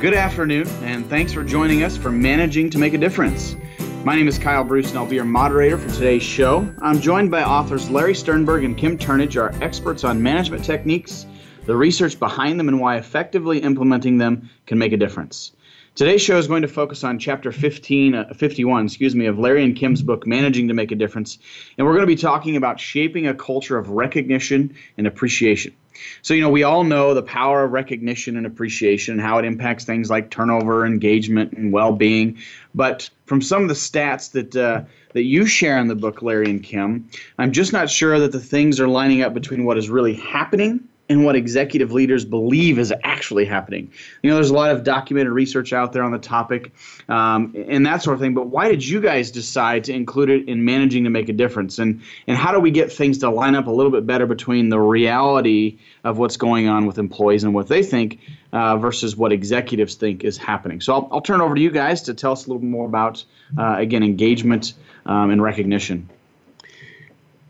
Good 0.00 0.14
afternoon, 0.14 0.68
and 0.84 1.04
thanks 1.10 1.32
for 1.32 1.42
joining 1.42 1.82
us 1.82 1.96
for 1.96 2.12
Managing 2.12 2.70
to 2.70 2.78
Make 2.78 2.94
a 2.94 2.98
Difference. 2.98 3.56
My 4.04 4.14
name 4.14 4.28
is 4.28 4.38
Kyle 4.38 4.62
Bruce, 4.62 4.90
and 4.90 4.96
I'll 4.96 5.06
be 5.06 5.16
your 5.16 5.24
moderator 5.24 5.76
for 5.76 5.92
today's 5.92 6.22
show. 6.22 6.72
I'm 6.80 7.00
joined 7.00 7.32
by 7.32 7.42
authors 7.42 7.90
Larry 7.90 8.14
Sternberg 8.14 8.62
and 8.62 8.78
Kim 8.78 8.96
Turnage, 8.96 9.36
our 9.36 9.52
experts 9.60 10.04
on 10.04 10.22
management 10.22 10.64
techniques, 10.64 11.26
the 11.66 11.76
research 11.76 12.16
behind 12.20 12.60
them, 12.60 12.68
and 12.68 12.78
why 12.78 12.96
effectively 12.96 13.58
implementing 13.58 14.18
them 14.18 14.48
can 14.66 14.78
make 14.78 14.92
a 14.92 14.96
difference. 14.96 15.50
Today's 15.96 16.22
show 16.22 16.38
is 16.38 16.46
going 16.46 16.62
to 16.62 16.68
focus 16.68 17.02
on 17.02 17.18
chapter 17.18 17.50
15, 17.50 18.14
uh, 18.14 18.34
51, 18.34 18.84
excuse 18.84 19.16
me, 19.16 19.26
of 19.26 19.36
Larry 19.36 19.64
and 19.64 19.74
Kim's 19.74 20.00
book, 20.00 20.28
Managing 20.28 20.68
to 20.68 20.74
Make 20.74 20.92
a 20.92 20.94
Difference. 20.94 21.40
And 21.76 21.84
we're 21.84 21.94
going 21.94 22.04
to 22.04 22.06
be 22.06 22.14
talking 22.14 22.54
about 22.54 22.78
shaping 22.78 23.26
a 23.26 23.34
culture 23.34 23.76
of 23.76 23.88
recognition 23.88 24.76
and 24.96 25.08
appreciation. 25.08 25.74
So, 26.22 26.34
you 26.34 26.40
know, 26.40 26.50
we 26.50 26.62
all 26.62 26.84
know 26.84 27.14
the 27.14 27.22
power 27.22 27.64
of 27.64 27.72
recognition 27.72 28.36
and 28.36 28.46
appreciation 28.46 29.12
and 29.12 29.20
how 29.20 29.38
it 29.38 29.44
impacts 29.44 29.84
things 29.84 30.10
like 30.10 30.30
turnover, 30.30 30.86
engagement, 30.86 31.52
and 31.52 31.72
well 31.72 31.92
being. 31.92 32.38
But 32.74 33.08
from 33.26 33.42
some 33.42 33.62
of 33.62 33.68
the 33.68 33.74
stats 33.74 34.32
that, 34.32 34.56
uh, 34.56 34.82
that 35.12 35.22
you 35.24 35.46
share 35.46 35.78
in 35.78 35.88
the 35.88 35.94
book, 35.94 36.22
Larry 36.22 36.50
and 36.50 36.62
Kim, 36.62 37.08
I'm 37.38 37.52
just 37.52 37.72
not 37.72 37.90
sure 37.90 38.18
that 38.20 38.32
the 38.32 38.40
things 38.40 38.80
are 38.80 38.88
lining 38.88 39.22
up 39.22 39.34
between 39.34 39.64
what 39.64 39.78
is 39.78 39.88
really 39.88 40.14
happening 40.14 40.88
and 41.08 41.24
what 41.24 41.36
executive 41.36 41.92
leaders 41.92 42.24
believe 42.24 42.78
is 42.78 42.92
actually 43.02 43.44
happening. 43.44 43.90
You 44.22 44.30
know, 44.30 44.36
there's 44.36 44.50
a 44.50 44.54
lot 44.54 44.70
of 44.70 44.84
documented 44.84 45.32
research 45.32 45.72
out 45.72 45.92
there 45.92 46.02
on 46.02 46.12
the 46.12 46.18
topic 46.18 46.72
um, 47.08 47.54
and 47.68 47.86
that 47.86 48.02
sort 48.02 48.14
of 48.14 48.20
thing. 48.20 48.34
But 48.34 48.48
why 48.48 48.68
did 48.68 48.86
you 48.86 49.00
guys 49.00 49.30
decide 49.30 49.84
to 49.84 49.94
include 49.94 50.30
it 50.30 50.48
in 50.48 50.64
managing 50.64 51.04
to 51.04 51.10
make 51.10 51.28
a 51.28 51.32
difference? 51.32 51.78
And 51.78 52.02
and 52.26 52.36
how 52.36 52.52
do 52.52 52.60
we 52.60 52.70
get 52.70 52.92
things 52.92 53.18
to 53.18 53.30
line 53.30 53.54
up 53.54 53.66
a 53.66 53.70
little 53.70 53.92
bit 53.92 54.06
better 54.06 54.26
between 54.26 54.68
the 54.68 54.78
reality 54.78 55.78
of 56.04 56.18
what's 56.18 56.36
going 56.36 56.68
on 56.68 56.86
with 56.86 56.98
employees 56.98 57.44
and 57.44 57.54
what 57.54 57.68
they 57.68 57.82
think 57.82 58.20
uh, 58.52 58.76
versus 58.76 59.16
what 59.16 59.32
executives 59.32 59.94
think 59.94 60.24
is 60.24 60.36
happening? 60.36 60.80
So 60.80 60.92
I'll, 60.92 61.08
I'll 61.12 61.20
turn 61.20 61.40
over 61.40 61.54
to 61.54 61.60
you 61.60 61.70
guys 61.70 62.02
to 62.02 62.14
tell 62.14 62.32
us 62.32 62.46
a 62.46 62.48
little 62.50 62.64
more 62.64 62.86
about 62.86 63.24
uh, 63.56 63.76
again 63.78 64.02
engagement 64.02 64.74
um, 65.06 65.30
and 65.30 65.42
recognition. 65.42 66.08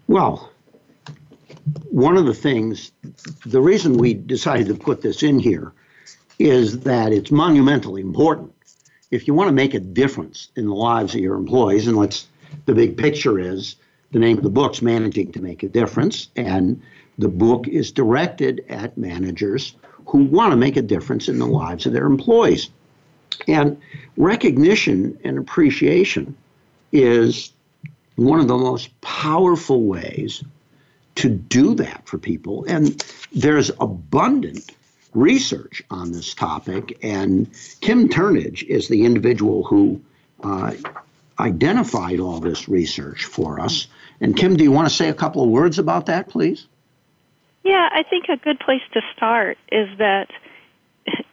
Well, 0.06 0.48
one 1.91 2.17
of 2.17 2.27
the 2.27 2.35
things, 2.35 2.93
the 3.45 3.61
reason 3.61 3.99
we 3.99 4.15
decided 4.15 4.69
to 4.69 4.75
put 4.75 5.03
this 5.03 5.23
in 5.23 5.39
here 5.39 5.73
is 6.39 6.81
that 6.81 7.13
it's 7.13 7.31
monumentally 7.31 8.01
important. 8.01 8.53
If 9.11 9.27
you 9.27 9.35
want 9.35 9.49
to 9.49 9.55
make 9.55 9.75
a 9.75 9.81
difference 9.81 10.51
in 10.57 10.67
the 10.67 10.75
lives 10.75 11.15
of 11.15 11.21
your 11.21 11.35
employees, 11.35 11.87
and 11.87 11.97
let's, 11.97 12.29
the 12.67 12.75
big 12.75 12.97
picture 12.97 13.39
is 13.39 13.77
the 14.13 14.19
name 14.19 14.37
of 14.37 14.45
the 14.45 14.51
book's 14.51 14.83
Managing 14.83 15.33
to 15.33 15.41
Make 15.41 15.63
a 15.63 15.69
Difference, 15.69 16.29
and 16.37 16.81
the 17.19 17.29
book 17.29 17.67
is 17.67 17.91
directed 17.91 18.65
at 18.69 18.97
managers 18.97 19.75
who 20.07 20.25
want 20.25 20.53
to 20.53 20.57
make 20.57 20.77
a 20.77 20.83
difference 20.83 21.29
in 21.29 21.39
the 21.39 21.47
lives 21.47 21.87
of 21.87 21.93
their 21.93 22.07
employees. 22.07 22.71
And 23.47 23.81
recognition 24.17 25.19
and 25.25 25.39
appreciation 25.39 26.37
is 26.93 27.53
one 28.17 28.41
of 28.41 28.49
the 28.49 28.57
most 28.57 28.99
powerful 29.01 29.83
ways 29.83 30.43
to 31.19 31.29
do 31.29 31.75
that 31.75 32.03
for 32.07 32.17
people. 32.17 32.65
And 32.69 33.05
there's 33.33 33.71
abundant 33.81 34.71
research 35.15 35.83
on 35.91 36.13
this 36.13 36.33
topic. 36.35 36.99
And 37.03 37.51
Kim 37.81 38.09
Turnage 38.09 38.63
is 38.63 38.89
the 38.89 39.05
individual 39.05 39.65
who 39.65 40.01
uh, 40.45 40.75
identified 41.39 42.21
all 42.21 42.39
this 42.39 42.69
research 42.69 43.25
for 43.25 43.59
us. 43.59 43.89
And 44.21 44.37
Kim, 44.37 44.57
do 44.57 44.63
you 44.63 44.71
want 44.71 44.89
to 44.89 44.95
say 44.95 45.09
a 45.09 45.15
couple 45.15 45.43
of 45.43 45.51
words 45.51 45.79
about 45.79 46.07
that, 46.07 46.29
please? 46.29 46.67
Yeah, 47.65 47.89
I 47.93 48.05
think 48.05 48.27
a 48.29 48.37
good 48.37 48.61
place 48.61 48.83
to 48.95 49.01
start 49.17 49.59
is 49.73 49.89
that 49.99 50.31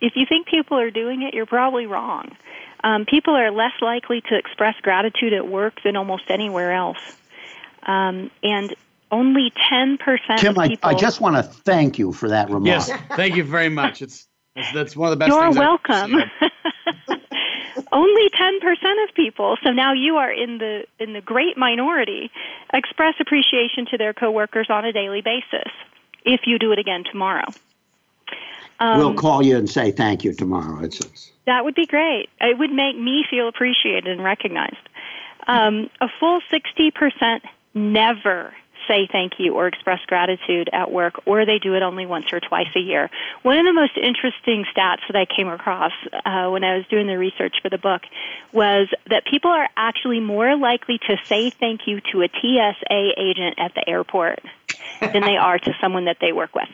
if 0.02 0.16
you 0.16 0.26
think 0.28 0.48
people 0.48 0.80
are 0.80 0.92
doing 0.92 1.22
it, 1.22 1.34
you're 1.36 1.46
probably 1.46 1.86
wrong. 1.86 2.36
Um, 2.84 3.06
people 3.06 3.36
are 3.36 3.52
less 3.52 3.74
likely 3.82 4.22
to 4.22 4.36
express 4.36 4.76
gratitude 4.82 5.34
at 5.34 5.48
work 5.48 5.82
than 5.84 5.96
almost 5.96 6.24
anywhere 6.30 6.72
else. 6.72 6.98
Um, 7.84 8.32
and 8.42 8.76
only 9.12 9.52
10% 9.72 10.00
Tim, 10.38 10.58
of 10.58 10.68
people. 10.68 10.90
I, 10.90 10.94
I 10.94 10.96
just 10.96 11.22
want 11.22 11.36
to 11.36 11.44
thank 11.44 12.00
you 12.00 12.12
for 12.12 12.30
that 12.30 12.50
remark. 12.50 12.66
Yes, 12.66 12.92
thank 13.16 13.36
you 13.36 13.44
very 13.44 13.70
much. 13.70 14.02
It's 14.02 14.28
that's, 14.56 14.72
that's 14.74 14.96
one 14.96 15.12
of 15.12 15.20
the 15.20 15.26
best 15.26 15.32
You're 15.32 15.44
things. 15.44 15.58
welcome. 15.58 16.14
only 17.92 18.30
10% 18.30 19.04
of 19.04 19.16
people, 19.16 19.58
so 19.64 19.72
now 19.72 19.94
you 19.94 20.16
are 20.16 20.32
in 20.32 20.60
the 20.60 20.86
in 21.00 21.14
the 21.14 21.22
great 21.22 21.58
minority, 21.58 22.32
express 22.74 23.16
appreciation 23.20 23.86
to 23.88 23.98
their 23.98 24.14
coworkers 24.14 24.68
on 24.70 24.86
a 24.86 24.94
daily 24.94 25.22
basis. 25.22 25.72
If 26.26 26.42
you 26.46 26.58
do 26.58 26.72
it 26.72 26.80
again 26.80 27.04
tomorrow. 27.04 27.46
Um, 28.80 28.98
we'll 28.98 29.14
call 29.14 29.44
you 29.44 29.58
and 29.58 29.70
say 29.70 29.92
thank 29.92 30.24
you 30.24 30.34
tomorrow. 30.34 30.84
It's, 30.84 31.00
it's, 31.00 31.32
that 31.46 31.64
would 31.64 31.76
be 31.76 31.86
great. 31.86 32.30
It 32.42 32.58
would 32.58 32.72
make 32.72 32.98
me 32.98 33.24
feel 33.30 33.48
appreciated 33.48 34.08
and 34.08 34.24
recognized. 34.24 34.90
Um, 35.48 35.90
a 36.02 36.10
full 36.20 36.42
60% 36.52 37.42
never 37.76 38.54
say 38.88 39.08
thank 39.12 39.34
you 39.40 39.54
or 39.54 39.68
express 39.68 40.00
gratitude 40.08 40.70
at 40.74 40.92
work, 40.92 41.22
or 41.26 41.46
they 41.46 41.60
do 41.60 41.74
it 41.76 41.84
only 41.84 42.06
once 42.06 42.26
or 42.32 42.40
twice 42.40 42.68
a 42.76 42.80
year. 42.80 43.10
One 43.44 43.58
of 43.58 43.66
the 43.66 43.74
most 43.74 43.98
interesting 43.98 44.66
stats 44.76 45.02
that 45.08 45.16
I 45.16 45.26
came 45.26 45.48
across 45.48 45.92
uh, 46.26 46.50
when 46.50 46.64
I 46.64 46.78
was 46.78 46.86
doing 46.90 47.08
the 47.08 47.18
research 47.18 47.56
for 47.62 47.70
the 47.70 47.78
book 47.78 48.02
was 48.52 48.88
that 49.10 49.26
people 49.26 49.52
are 49.52 49.70
actually 49.76 50.20
more 50.20 50.56
likely 50.58 51.00
to 51.08 51.18
say 51.26 51.50
thank 51.50 51.82
you 51.88 52.02
to 52.12 52.24
a 52.24 52.28
TSA 52.28 53.12
agent 53.18 53.56
at 53.58 53.74
the 53.76 53.88
airport 53.88 54.40
than 55.00 55.22
they 55.22 55.38
are 55.38 55.60
to 55.60 55.76
someone 55.82 56.06
that 56.06 56.18
they 56.22 56.32
work 56.32 56.56
with. 56.56 56.70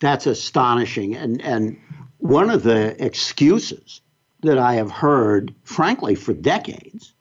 That's 0.00 0.26
astonishing. 0.26 1.14
And, 1.14 1.40
and 1.42 1.78
one 2.18 2.50
of 2.50 2.62
the 2.62 3.04
excuses 3.04 4.00
that 4.42 4.58
I 4.58 4.74
have 4.74 4.90
heard, 4.90 5.54
frankly, 5.62 6.16
for 6.16 6.32
decades 6.32 7.12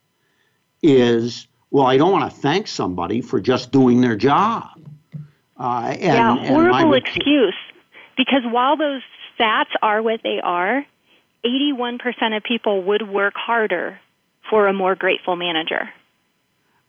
is 0.82 1.48
well, 1.72 1.86
I 1.86 1.98
don't 1.98 2.12
want 2.12 2.32
to 2.32 2.38
thank 2.38 2.68
somebody 2.68 3.22
for 3.22 3.40
just 3.40 3.72
doing 3.72 4.02
their 4.02 4.18
job. 4.18 4.70
Uh, 5.58 5.96
and, 5.98 6.02
yeah, 6.02 6.48
horrible 6.48 6.94
and 6.94 7.06
excuse. 7.06 7.56
Because 8.18 8.44
while 8.44 8.76
those 8.76 9.02
stats 9.40 9.70
are 9.82 10.02
what 10.02 10.22
they 10.22 10.42
are, 10.44 10.86
81% 11.46 12.38
of 12.38 12.44
people 12.44 12.84
would 12.84 13.08
work 13.08 13.34
harder 13.36 14.00
for 14.50 14.68
a 14.68 14.74
more 14.74 14.96
grateful 14.96 15.36
manager. 15.36 15.90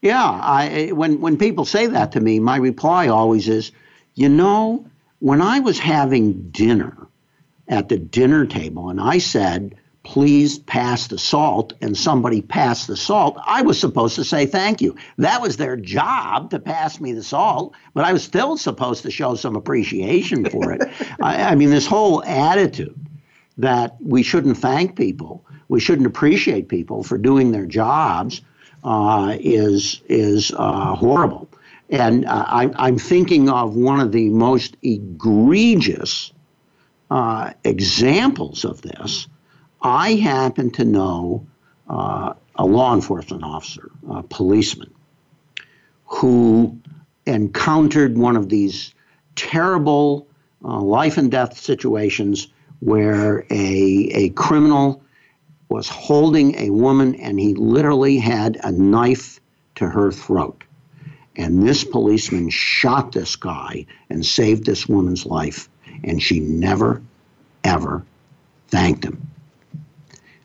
Yeah, 0.01 0.25
I, 0.25 0.91
when, 0.93 1.21
when 1.21 1.37
people 1.39 1.65
say 1.65 1.87
that 1.87 2.13
to 2.13 2.21
me, 2.21 2.41
my 2.41 2.57
reply 2.57 3.07
always 3.07 3.49
is, 3.49 3.71
you 4.15 4.29
know, 4.29 4.85
when 5.21 5.41
I 5.41 5.61
was 5.61 5.79
having 5.79 6.51
dinner 6.51 6.97
at 7.69 7.89
the 7.89 7.99
dinner 7.99 8.47
table 8.47 8.91
and 8.91 9.01
I 9.01 9.19
said, 9.19 9.77
please 10.05 10.59
pass 10.59 11.07
the 11.07 11.19
salt 11.19 11.75
and 11.81 11.97
somebody 11.97 12.43
passed 12.43 12.89
the 12.89 12.97
salt, 12.97 13.39
I 13.47 13.63
was 13.63 13.79
supposed 13.79 14.17
to 14.17 14.25
say 14.25 14.47
thank 14.47 14.81
you. 14.81 14.97
That 15.19 15.41
was 15.41 15.57
their 15.57 15.77
job 15.77 16.51
to 16.51 16.59
pass 16.59 17.01
me 17.01 17.13
the 17.13 17.23
salt, 17.23 17.75
but 17.95 18.05
I 18.05 18.13
was 18.13 18.25
still 18.25 18.57
supposed 18.57 19.03
to 19.05 19.11
show 19.11 19.35
some 19.37 19.55
appreciation 19.55 20.49
for 20.51 20.73
it. 20.73 20.83
I, 21.23 21.43
I, 21.43 21.55
mean, 21.55 21.71
this 21.71 21.87
whole 21.87 22.23
attitude 22.25 22.99
that 23.59 23.97
we 24.01 24.23
shouldn't 24.23 24.57
thank 24.57 24.97
people, 24.97 25.45
we 25.69 25.79
shouldn't 25.79 26.07
appreciate 26.07 26.69
people 26.69 27.05
for 27.05 27.17
doing 27.17 27.53
their 27.53 27.67
jobs 27.67 28.43
uh, 28.83 29.37
is, 29.39 30.03
is 30.09 30.53
uh, 30.57 30.95
horrible. 30.97 31.49
And 31.91 32.25
uh, 32.25 32.45
I, 32.49 32.89
am 32.89 32.99
thinking 32.99 33.49
of 33.49 33.77
one 33.77 34.01
of 34.01 34.13
the 34.13 34.31
most 34.31 34.77
egregious 34.83 36.33
uh, 37.11 37.53
examples 37.65 38.65
of 38.65 38.81
this 38.81 39.29
I 39.83 40.15
happen 40.15 40.71
to 40.73 40.85
know 40.85 41.47
uh, 41.89 42.35
a 42.55 42.65
law 42.65 42.95
enforcement 42.95 43.43
officer, 43.43 43.91
a 44.09 44.23
policeman, 44.23 44.93
who 46.07 46.79
encountered 47.27 48.17
one 48.17 48.37
of 48.37 48.49
these 48.49 48.95
terrible 49.35 50.29
uh, 50.65 50.81
life 50.81 51.19
and 51.19 51.31
death 51.31 51.59
situations 51.59 52.49
where 52.81 53.41
a, 53.51 54.11
a 54.13 54.29
criminal 54.31 55.03
was 55.69 55.89
holding 55.89 56.55
a 56.57 56.71
woman 56.71 57.15
and 57.17 57.41
he 57.41 57.55
literally 57.55 58.19
had 58.19 58.59
a 58.63 58.71
knife 58.71 59.41
to 59.77 59.89
her 59.89 60.13
throat. 60.13 60.65
And 61.35 61.67
this 61.67 61.83
policeman 61.83 62.51
shot 62.51 63.13
this 63.13 63.37
guy 63.37 63.87
and 64.11 64.25
saved 64.25 64.67
this 64.67 64.87
woman's 64.87 65.25
life, 65.25 65.69
and 66.05 66.23
she 66.23 66.41
never, 66.41 67.03
ever 67.65 68.05
thanked 68.69 69.05
him. 69.05 69.32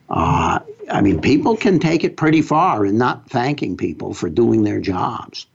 Uh, 0.09 0.59
I 0.89 1.01
mean, 1.01 1.21
people 1.21 1.57
can 1.57 1.80
take 1.80 2.04
it 2.04 2.18
pretty 2.18 2.42
far 2.42 2.86
in 2.86 2.98
not 2.98 3.30
thanking 3.30 3.77
people 3.77 4.13
for 4.13 4.30
doing 4.30 4.63
their 4.63 4.80
jobs. 4.80 5.45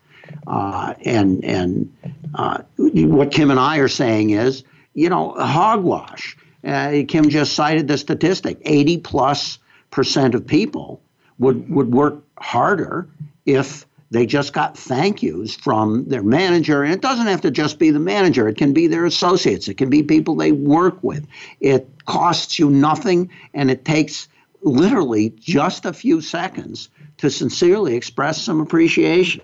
Uh, 0.47 0.95
and 1.05 1.45
and 1.45 1.95
uh, 2.35 2.63
what 2.77 3.33
Kim 3.33 3.51
and 3.51 3.61
I 3.61 3.79
are 3.79 3.89
saying 3.89 4.31
is, 4.31 4.65
you 4.95 5.09
know, 5.09 5.33
hogwash. 5.33 6.37
Uh, 6.65 7.03
Kim 7.09 7.29
just 7.29 7.55
cited 7.55 7.89
the 7.89 7.99
statistic: 7.99 8.59
80 8.63 8.99
plus 8.99 9.59
percent 9.91 10.35
of 10.35 10.47
people 10.47 11.01
would 11.39 11.69
would 11.71 11.93
work 11.93 12.23
harder 12.39 13.09
if 13.47 13.87
they 14.13 14.27
just 14.27 14.53
got 14.53 14.77
thank 14.77 15.23
yous 15.23 15.55
from 15.55 16.05
their 16.05 16.23
manager. 16.23 16.83
And 16.83 16.93
it 16.93 17.01
doesn't 17.01 17.27
have 17.27 17.41
to 17.43 17.51
just 17.51 17.79
be 17.79 17.91
the 17.91 17.99
manager, 17.99 18.47
it 18.47 18.59
can 18.59 18.75
be 18.75 18.87
their 18.87 19.07
associates, 19.07 19.69
it 19.69 19.79
can 19.79 19.89
be 19.89 20.03
people 20.03 20.35
they 20.35 20.53
work 20.53 21.03
with. 21.03 21.27
It 21.61 21.89
costs 22.05 22.59
you 22.59 22.69
nothing 22.69 23.31
and 23.55 23.71
it 23.71 23.87
takes 23.87 24.29
literally 24.63 25.31
just 25.39 25.85
a 25.85 25.93
few 25.93 26.21
seconds 26.21 26.89
to 27.19 27.31
sincerely 27.31 27.97
express 27.97 28.41
some 28.41 28.61
appreciation. 28.61 29.43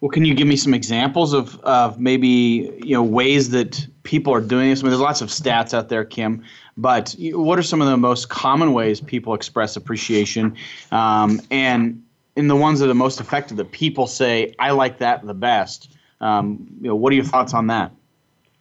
Well, 0.00 0.10
can 0.10 0.24
you 0.24 0.34
give 0.34 0.46
me 0.46 0.56
some 0.56 0.74
examples 0.74 1.32
of, 1.32 1.58
of 1.60 1.98
maybe 1.98 2.78
you 2.84 2.94
know 2.94 3.02
ways 3.02 3.50
that 3.50 3.86
people 4.04 4.32
are 4.32 4.40
doing 4.40 4.70
this? 4.70 4.80
I 4.80 4.82
mean, 4.82 4.90
there's 4.90 5.00
lots 5.00 5.22
of 5.22 5.28
stats 5.28 5.74
out 5.74 5.88
there, 5.88 6.04
Kim, 6.04 6.44
but 6.76 7.16
what 7.18 7.58
are 7.58 7.62
some 7.62 7.82
of 7.82 7.88
the 7.88 7.96
most 7.96 8.28
common 8.28 8.72
ways 8.72 9.00
people 9.00 9.34
express 9.34 9.74
appreciation? 9.74 10.56
Um, 10.92 11.40
and 11.50 12.04
in 12.36 12.46
the 12.46 12.54
ones 12.54 12.78
that 12.78 12.88
are 12.88 12.94
most 12.94 13.20
effective, 13.20 13.56
that 13.56 13.72
people 13.72 14.06
say, 14.06 14.54
"I 14.58 14.70
like 14.70 14.98
that 14.98 15.26
the 15.26 15.34
best." 15.34 15.90
Um, 16.20 16.68
you 16.80 16.88
know, 16.88 16.94
what 16.94 17.12
are 17.12 17.16
your 17.16 17.24
thoughts 17.24 17.52
on 17.52 17.66
that? 17.68 17.90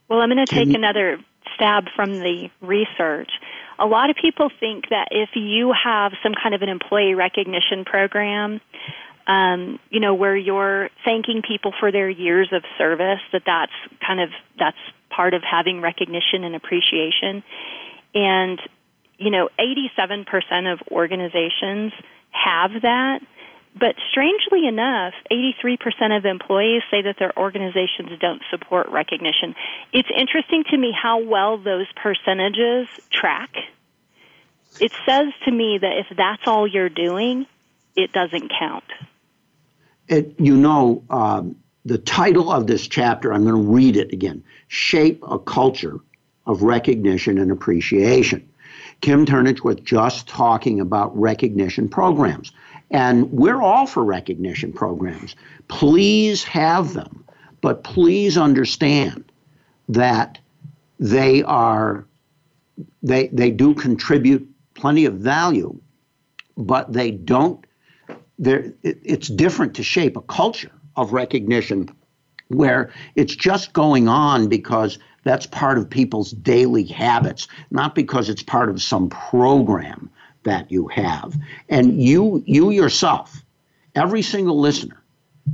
Well, 0.10 0.22
I'm 0.22 0.30
going 0.30 0.44
to 0.44 0.52
take 0.52 0.74
another 0.74 1.20
stab 1.54 1.90
from 1.96 2.14
the 2.14 2.50
research. 2.62 3.32
A 3.80 3.86
lot 3.86 4.10
of 4.10 4.16
people 4.16 4.50
think 4.60 4.90
that 4.90 5.10
if 5.12 5.30
you 5.36 5.72
have 5.72 6.14
some 6.24 6.34
kind 6.34 6.56
of 6.56 6.62
an 6.62 6.70
employee 6.70 7.14
recognition 7.14 7.86
program, 7.86 8.60
um, 9.28 9.80
you 9.90 10.00
know, 10.00 10.16
where 10.16 10.36
you're 10.36 10.90
thanking 11.06 11.42
people 11.42 11.74
for 11.80 11.92
their 11.92 12.10
years 12.10 12.50
of 12.52 12.64
service, 12.78 13.20
that 13.34 13.44
that's 13.46 13.74
kind 14.06 14.22
of 14.22 14.30
that's 14.58 14.78
part 15.10 15.34
of 15.34 15.44
having 15.44 15.82
recognition 15.82 16.44
and 16.44 16.56
appreciation. 16.56 17.44
And 18.16 18.60
you 19.18 19.32
know, 19.32 19.50
87% 19.60 20.72
of 20.72 20.80
organizations 20.92 21.92
have 22.32 22.82
that. 22.84 23.20
But 23.80 23.96
strangely 24.12 24.68
enough, 24.68 25.14
83% 25.32 26.18
of 26.18 26.26
employees 26.26 26.82
say 26.90 27.02
that 27.04 27.18
their 27.20 27.38
organizations 27.38 28.10
don't 28.20 28.42
support 28.50 28.90
recognition. 28.90 29.56
It's 29.94 30.10
interesting 30.16 30.64
to 30.72 30.78
me 30.78 30.92
how 30.92 31.20
well 31.20 31.58
those 31.58 31.88
percentages 31.96 32.88
track. 33.12 33.50
It 34.80 34.92
says 35.06 35.28
to 35.46 35.52
me 35.52 35.80
that 35.80 35.98
if 35.98 36.18
that's 36.18 36.44
all 36.48 36.68
you're 36.68 36.90
doing, 36.90 37.46
it 37.96 38.14
doesn't 38.14 38.52
count. 38.58 38.86
It, 40.08 40.36
you 40.40 40.56
know, 40.56 41.04
um, 41.10 41.58
the 41.86 41.98
title 41.98 42.52
of 42.52 42.68
this 42.68 42.88
chapter, 42.88 43.34
I'm 43.34 43.44
going 43.44 43.56
to 43.56 43.72
read 43.72 43.98
it 43.98 44.14
again 44.14 44.44
Shape 44.68 45.24
a 45.28 45.40
Culture 45.40 46.00
of 46.46 46.64
Recognition 46.64 47.38
and 47.38 47.52
Appreciation. 47.52 48.48
Kim 49.02 49.26
Turnage 49.26 49.64
was 49.64 49.78
just 49.78 50.28
talking 50.28 50.80
about 50.80 51.18
recognition 51.18 51.90
programs. 51.90 52.52
And 52.90 53.32
we're 53.32 53.62
all 53.62 53.86
for 53.86 54.04
recognition 54.04 54.72
programs. 54.72 55.36
Please 55.68 56.44
have 56.46 56.94
them, 56.94 57.26
but 57.62 57.84
please 57.84 58.38
understand 58.38 59.32
that 59.90 60.40
they 61.00 61.44
are 61.44 62.06
they 63.04 63.28
they 63.28 63.52
do 63.52 63.74
contribute 63.74 64.48
plenty 64.74 65.06
of 65.06 65.16
value, 65.16 65.80
but 66.56 66.94
they 66.94 67.12
don't. 67.12 67.66
It, 68.40 68.78
it's 68.84 69.28
different 69.28 69.76
to 69.76 69.84
shape 69.84 70.16
a 70.16 70.22
culture 70.22 70.72
of 70.96 71.14
recognition 71.14 71.90
where 72.50 72.92
it's 73.16 73.36
just 73.36 73.74
going 73.74 74.08
on 74.08 74.48
because 74.48 75.00
that's 75.24 75.46
part 75.46 75.78
of 75.78 75.90
people's 75.90 76.32
daily 76.32 76.86
habits, 76.86 77.48
not 77.72 77.96
because 77.96 78.30
it's 78.30 78.44
part 78.44 78.70
of 78.70 78.82
some 78.82 79.10
program 79.10 80.10
that 80.48 80.72
you 80.72 80.88
have. 80.88 81.38
And 81.70 82.02
you 82.02 82.44
you 82.46 82.72
yourself, 82.72 83.44
every 83.96 84.22
single 84.22 84.60
listener 84.60 85.04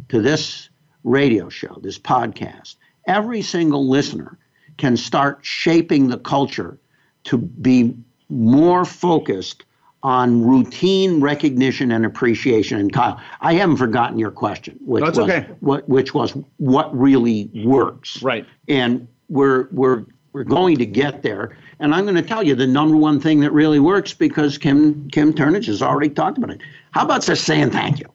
to 0.09 0.21
this 0.21 0.69
radio 1.03 1.49
show, 1.49 1.77
this 1.81 1.99
podcast, 1.99 2.75
every 3.07 3.41
single 3.41 3.89
listener 3.89 4.37
can 4.77 4.95
start 4.97 5.39
shaping 5.41 6.07
the 6.07 6.17
culture 6.17 6.77
to 7.25 7.37
be 7.37 7.95
more 8.29 8.85
focused 8.85 9.65
on 10.03 10.43
routine 10.43 11.21
recognition 11.21 11.91
and 11.91 12.05
appreciation. 12.05 12.79
And 12.79 12.91
Kyle, 12.91 13.19
I 13.39 13.53
haven't 13.53 13.77
forgotten 13.77 14.19
your 14.19 14.31
question, 14.31 14.77
which 14.85 15.03
That's 15.03 15.17
was 15.17 15.29
okay. 15.29 15.47
what 15.61 15.87
which 15.87 16.13
was 16.13 16.31
what 16.57 16.95
really 16.97 17.49
works. 17.65 18.21
Right. 18.21 18.45
And 18.67 19.07
we're 19.29 19.69
we're 19.71 20.05
we're 20.33 20.43
going 20.43 20.77
to 20.77 20.85
get 20.85 21.21
there. 21.21 21.55
And 21.79 21.93
I'm 21.93 22.03
going 22.03 22.15
to 22.15 22.21
tell 22.21 22.43
you 22.43 22.55
the 22.55 22.67
number 22.67 22.97
one 22.97 23.19
thing 23.19 23.39
that 23.41 23.51
really 23.51 23.79
works 23.79 24.13
because 24.13 24.57
Kim 24.57 25.09
Kim 25.09 25.33
Turnage 25.33 25.67
has 25.67 25.81
already 25.81 26.09
talked 26.09 26.37
about 26.37 26.49
it. 26.49 26.61
How 26.91 27.05
about 27.05 27.23
just 27.23 27.45
saying 27.45 27.69
thank 27.71 27.99
you? 27.99 28.11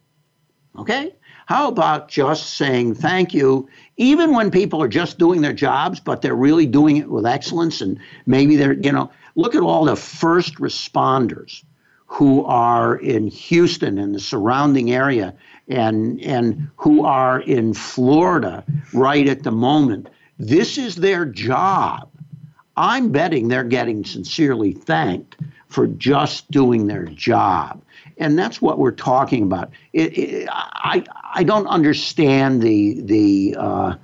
Okay? 0.79 1.15
How 1.47 1.69
about 1.69 2.09
just 2.09 2.56
saying 2.56 2.94
thank 2.97 3.32
you, 3.32 3.69
even 3.97 4.35
when 4.35 4.50
people 4.50 4.82
are 4.82 4.88
just 4.88 5.19
doing 5.19 5.41
their 5.41 5.55
jobs, 5.55 5.99
but 5.99 6.20
they're 6.20 6.35
really 6.35 6.67
doing 6.67 6.99
it 6.99 7.09
with 7.09 7.25
excellence 7.25 7.81
and 7.81 7.99
maybe 8.26 8.55
they're, 8.55 8.75
you 8.75 8.93
know, 8.93 9.11
look 9.35 9.55
at 9.55 9.62
all 9.62 9.87
the 9.87 9.97
first 9.97 10.56
responders 10.56 11.65
who 12.05 12.44
are 12.44 12.97
in 12.97 13.29
Houston 13.29 13.99
and 13.99 14.15
the 14.15 14.20
surrounding 14.20 14.93
area 14.93 15.35
and 15.69 16.20
and 16.23 16.69
who 16.76 17.05
are 17.05 17.41
in 17.41 17.73
Florida 17.73 18.65
right 18.93 19.26
at 19.26 19.43
the 19.43 19.50
moment. 19.50 20.09
This 20.38 20.79
is 20.79 20.97
their 20.97 21.25
job. 21.25 22.07
I'm 22.79 23.11
betting 23.11 23.49
they're 23.49 23.65
getting 23.65 24.05
sincerely 24.05 24.73
thanked 24.73 25.37
for 25.67 25.89
just 25.89 26.49
doing 26.51 26.87
their 26.87 27.07
job. 27.07 27.83
And 28.19 28.39
that's 28.39 28.63
what 28.63 28.79
we're 28.79 28.93
talking 28.93 29.43
about. 29.43 29.71
It, 29.93 30.17
it, 30.17 30.49
I, 30.51 31.05
I 31.35 31.43
don't 31.43 31.67
understand 31.67 32.63
the, 32.63 33.01
the, 33.03 33.57
uh, 33.59 33.95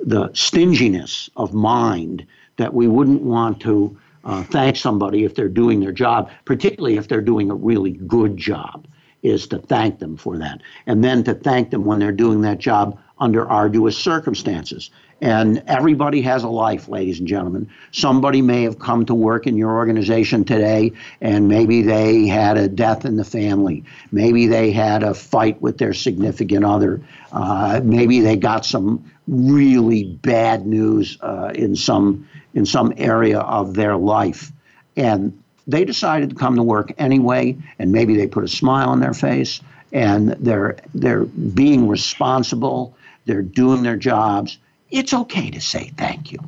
the 0.00 0.30
stinginess 0.34 1.30
of 1.36 1.54
mind 1.54 2.26
that 2.56 2.74
we 2.74 2.88
wouldn't 2.88 3.22
want 3.22 3.60
to 3.60 3.96
uh, 4.24 4.42
thank 4.44 4.76
somebody 4.76 5.24
if 5.24 5.36
they're 5.36 5.48
doing 5.48 5.78
their 5.78 5.92
job, 5.92 6.30
particularly 6.44 6.96
if 6.96 7.06
they're 7.06 7.20
doing 7.20 7.48
a 7.50 7.54
really 7.54 7.92
good 7.92 8.36
job, 8.36 8.86
is 9.22 9.46
to 9.48 9.58
thank 9.58 10.00
them 10.00 10.16
for 10.16 10.36
that. 10.38 10.60
And 10.86 11.04
then 11.04 11.22
to 11.24 11.34
thank 11.34 11.70
them 11.70 11.84
when 11.84 12.00
they're 12.00 12.12
doing 12.12 12.40
that 12.42 12.58
job 12.58 12.98
under 13.20 13.48
arduous 13.48 13.96
circumstances. 13.96 14.90
And 15.20 15.62
everybody 15.66 16.22
has 16.22 16.44
a 16.44 16.48
life, 16.48 16.88
ladies 16.88 17.18
and 17.18 17.28
gentlemen. 17.28 17.68
Somebody 17.92 18.40
may 18.40 18.62
have 18.62 18.78
come 18.78 19.04
to 19.06 19.14
work 19.14 19.46
in 19.46 19.56
your 19.56 19.70
organization 19.70 20.44
today, 20.44 20.92
and 21.20 21.46
maybe 21.46 21.82
they 21.82 22.26
had 22.26 22.56
a 22.56 22.68
death 22.68 23.04
in 23.04 23.16
the 23.16 23.24
family. 23.24 23.84
Maybe 24.10 24.46
they 24.46 24.70
had 24.70 25.02
a 25.02 25.12
fight 25.12 25.60
with 25.60 25.76
their 25.76 25.92
significant 25.92 26.64
other. 26.64 27.02
Uh, 27.32 27.80
maybe 27.84 28.20
they 28.20 28.36
got 28.36 28.64
some 28.64 29.10
really 29.28 30.04
bad 30.04 30.66
news 30.66 31.18
uh, 31.20 31.52
in 31.54 31.76
some 31.76 32.26
in 32.54 32.66
some 32.66 32.92
area 32.96 33.40
of 33.40 33.74
their 33.74 33.96
life, 33.96 34.50
and 34.96 35.38
they 35.66 35.84
decided 35.84 36.30
to 36.30 36.36
come 36.36 36.56
to 36.56 36.62
work 36.62 36.92
anyway. 36.96 37.56
And 37.78 37.92
maybe 37.92 38.16
they 38.16 38.26
put 38.26 38.42
a 38.42 38.48
smile 38.48 38.88
on 38.88 39.00
their 39.00 39.14
face, 39.14 39.60
and 39.92 40.30
they're 40.30 40.78
they're 40.94 41.24
being 41.26 41.88
responsible. 41.88 42.96
They're 43.26 43.42
doing 43.42 43.82
their 43.82 43.98
jobs 43.98 44.56
it's 44.90 45.12
okay 45.12 45.50
to 45.50 45.60
say 45.60 45.92
thank 45.96 46.32
you. 46.32 46.38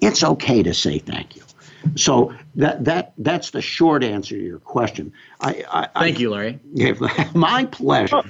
It's 0.00 0.24
okay 0.24 0.62
to 0.62 0.74
say 0.74 0.98
thank 0.98 1.36
you. 1.36 1.42
So 1.96 2.32
that 2.56 2.84
that 2.84 3.12
that's 3.18 3.50
the 3.50 3.62
short 3.62 4.04
answer 4.04 4.36
to 4.36 4.42
your 4.42 4.60
question. 4.60 5.12
I, 5.40 5.64
I 5.70 5.88
thank 6.00 6.16
I, 6.16 6.20
you, 6.20 6.30
Larry. 6.30 6.60
My 7.34 7.64
pleasure. 7.66 8.16
Well, 8.16 8.24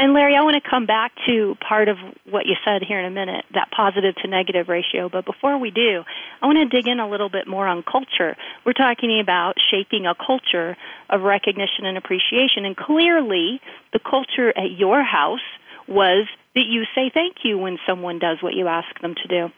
and 0.00 0.14
Larry, 0.14 0.36
I 0.36 0.42
want 0.42 0.62
to 0.62 0.70
come 0.70 0.86
back 0.86 1.10
to 1.26 1.56
part 1.56 1.88
of 1.88 1.96
what 2.30 2.46
you 2.46 2.54
said 2.64 2.82
here 2.86 3.00
in 3.00 3.04
a 3.04 3.10
minute, 3.10 3.44
that 3.54 3.68
positive 3.72 4.14
to 4.22 4.28
negative 4.28 4.68
ratio. 4.68 5.08
But 5.08 5.24
before 5.24 5.58
we 5.58 5.72
do, 5.72 6.04
I 6.40 6.46
want 6.46 6.58
to 6.58 6.66
dig 6.66 6.86
in 6.86 7.00
a 7.00 7.08
little 7.08 7.28
bit 7.28 7.48
more 7.48 7.66
on 7.66 7.82
culture. 7.82 8.36
We're 8.64 8.74
talking 8.74 9.18
about 9.20 9.56
shaping 9.58 10.06
a 10.06 10.14
culture 10.14 10.76
of 11.10 11.22
recognition 11.22 11.84
and 11.84 11.98
appreciation. 11.98 12.64
And 12.64 12.76
clearly, 12.76 13.60
the 13.92 13.98
culture 13.98 14.56
at 14.56 14.70
your 14.70 15.02
house 15.02 15.40
was 15.88 16.28
that 16.54 16.64
you 16.66 16.84
say 16.94 17.10
thank 17.12 17.36
you 17.44 17.58
when 17.58 17.78
someone 17.86 18.18
does 18.18 18.38
what 18.40 18.54
you 18.54 18.66
ask 18.68 18.88
them 19.00 19.14
to 19.14 19.28
do. 19.28 19.48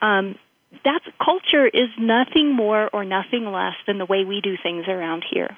Um, 0.00 0.36
that 0.84 1.00
culture 1.22 1.66
is 1.66 1.88
nothing 1.98 2.54
more 2.54 2.90
or 2.92 3.04
nothing 3.04 3.50
less 3.50 3.74
than 3.86 3.98
the 3.98 4.06
way 4.06 4.24
we 4.24 4.40
do 4.40 4.56
things 4.62 4.86
around 4.86 5.24
here. 5.28 5.56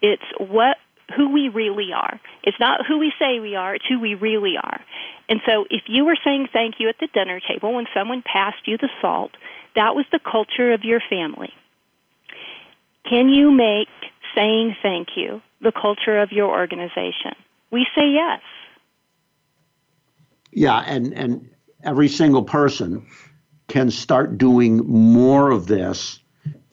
It's 0.00 0.22
what 0.38 0.76
who 1.16 1.30
we 1.30 1.48
really 1.48 1.92
are. 1.92 2.20
It's 2.42 2.58
not 2.58 2.84
who 2.86 2.98
we 2.98 3.12
say 3.18 3.38
we 3.38 3.54
are, 3.54 3.74
it's 3.76 3.84
who 3.88 4.00
we 4.00 4.14
really 4.14 4.56
are. 4.56 4.80
And 5.28 5.40
so 5.46 5.64
if 5.70 5.82
you 5.86 6.04
were 6.04 6.16
saying 6.24 6.48
thank 6.52 6.76
you 6.78 6.88
at 6.88 6.96
the 6.98 7.08
dinner 7.12 7.40
table 7.40 7.74
when 7.74 7.86
someone 7.94 8.22
passed 8.22 8.66
you 8.66 8.76
the 8.76 8.88
salt, 9.00 9.32
that 9.74 9.94
was 9.94 10.04
the 10.10 10.18
culture 10.18 10.72
of 10.72 10.84
your 10.84 11.00
family. 11.08 11.52
Can 13.08 13.28
you 13.28 13.50
make 13.52 13.88
saying 14.34 14.76
thank 14.82 15.08
you 15.16 15.42
the 15.60 15.72
culture 15.72 16.20
of 16.20 16.32
your 16.32 16.50
organization? 16.50 17.34
We 17.70 17.86
say 17.94 18.10
yes. 18.10 18.40
Yeah, 20.56 20.78
and 20.78 21.12
and 21.12 21.50
every 21.84 22.08
single 22.08 22.42
person 22.42 23.06
can 23.68 23.90
start 23.90 24.38
doing 24.38 24.78
more 24.78 25.50
of 25.50 25.66
this 25.66 26.18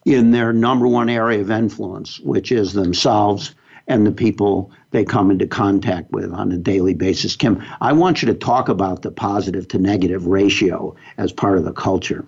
in 0.06 0.32
their 0.32 0.54
number 0.54 0.88
one 0.88 1.10
area 1.10 1.42
of 1.42 1.52
influence, 1.52 2.18
which 2.22 2.54
is 2.54 2.72
themselves 2.72 3.54
and 3.86 4.08
the 4.08 4.14
people 4.14 4.72
they 4.92 5.04
come 5.04 5.32
into 5.32 5.48
contact 5.48 6.12
with 6.12 6.32
on 6.32 6.54
a 6.54 6.58
daily 6.58 6.94
basis. 6.94 7.36
Kim, 7.36 7.62
I 7.82 7.92
want 7.92 8.22
you 8.22 8.28
to 8.28 8.34
talk 8.34 8.70
about 8.70 9.02
the 9.02 9.12
positive 9.12 9.68
to 9.68 9.80
negative 9.80 10.28
ratio 10.28 10.96
as 11.18 11.34
part 11.34 11.58
of 11.58 11.66
the 11.66 11.74
culture. 11.74 12.26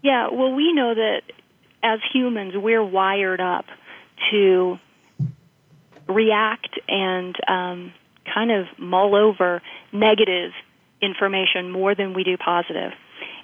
Yeah, 0.00 0.28
well, 0.30 0.54
we 0.54 0.72
know 0.72 0.94
that 0.94 1.22
as 1.82 1.98
humans, 2.12 2.54
we're 2.54 2.84
wired 2.84 3.40
up 3.40 3.64
to 4.30 4.78
react 6.06 6.78
and 6.88 7.34
um, 7.48 7.92
kind 8.32 8.50
of 8.50 8.66
mull 8.78 9.14
over 9.14 9.62
negative 9.92 10.52
information 11.02 11.70
more 11.70 11.94
than 11.94 12.14
we 12.14 12.24
do 12.24 12.36
positive. 12.36 12.92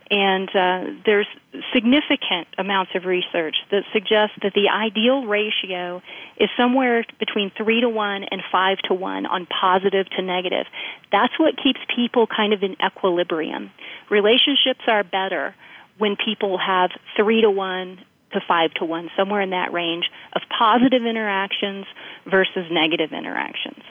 And 0.08 0.48
uh, 0.50 1.00
there's 1.04 1.26
significant 1.74 2.46
amounts 2.58 2.92
of 2.94 3.06
research 3.06 3.56
that 3.72 3.82
suggests 3.92 4.36
that 4.42 4.52
the 4.54 4.68
ideal 4.68 5.26
ratio 5.26 6.00
is 6.36 6.48
somewhere 6.56 7.04
between 7.18 7.50
3 7.56 7.80
to 7.80 7.88
1 7.88 8.24
and 8.30 8.40
5 8.52 8.78
to 8.88 8.94
1 8.94 9.26
on 9.26 9.46
positive 9.46 10.08
to 10.10 10.22
negative. 10.22 10.66
That's 11.10 11.36
what 11.38 11.56
keeps 11.56 11.80
people 11.94 12.28
kind 12.28 12.52
of 12.52 12.62
in 12.62 12.76
equilibrium. 12.84 13.72
Relationships 14.08 14.82
are 14.86 15.02
better 15.02 15.56
when 15.98 16.14
people 16.14 16.56
have 16.56 16.90
3 17.16 17.40
to 17.40 17.50
1 17.50 17.98
to 18.32 18.40
5 18.46 18.74
to 18.74 18.84
1, 18.84 19.10
somewhere 19.16 19.40
in 19.40 19.50
that 19.50 19.72
range 19.72 20.04
of 20.34 20.42
positive 20.56 21.04
interactions 21.04 21.86
versus 22.26 22.66
negative 22.70 23.12
interactions. 23.12 23.82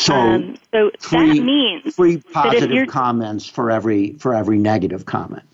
So, 0.00 0.14
um, 0.14 0.56
so 0.72 0.90
three, 0.98 1.38
that 1.38 1.44
means 1.44 1.94
three 1.94 2.16
positive 2.18 2.88
comments 2.88 3.44
for 3.44 3.70
every 3.70 4.14
for 4.14 4.34
every 4.34 4.58
negative 4.58 5.04
comment. 5.04 5.44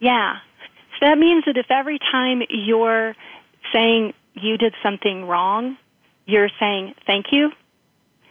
Yeah. 0.00 0.38
So 0.98 1.06
that 1.06 1.18
means 1.18 1.44
that 1.44 1.58
if 1.58 1.66
every 1.70 1.98
time 1.98 2.42
you're 2.48 3.14
saying 3.74 4.14
you 4.32 4.56
did 4.56 4.74
something 4.82 5.26
wrong, 5.26 5.76
you're 6.24 6.48
saying 6.58 6.94
thank 7.06 7.26
you. 7.30 7.52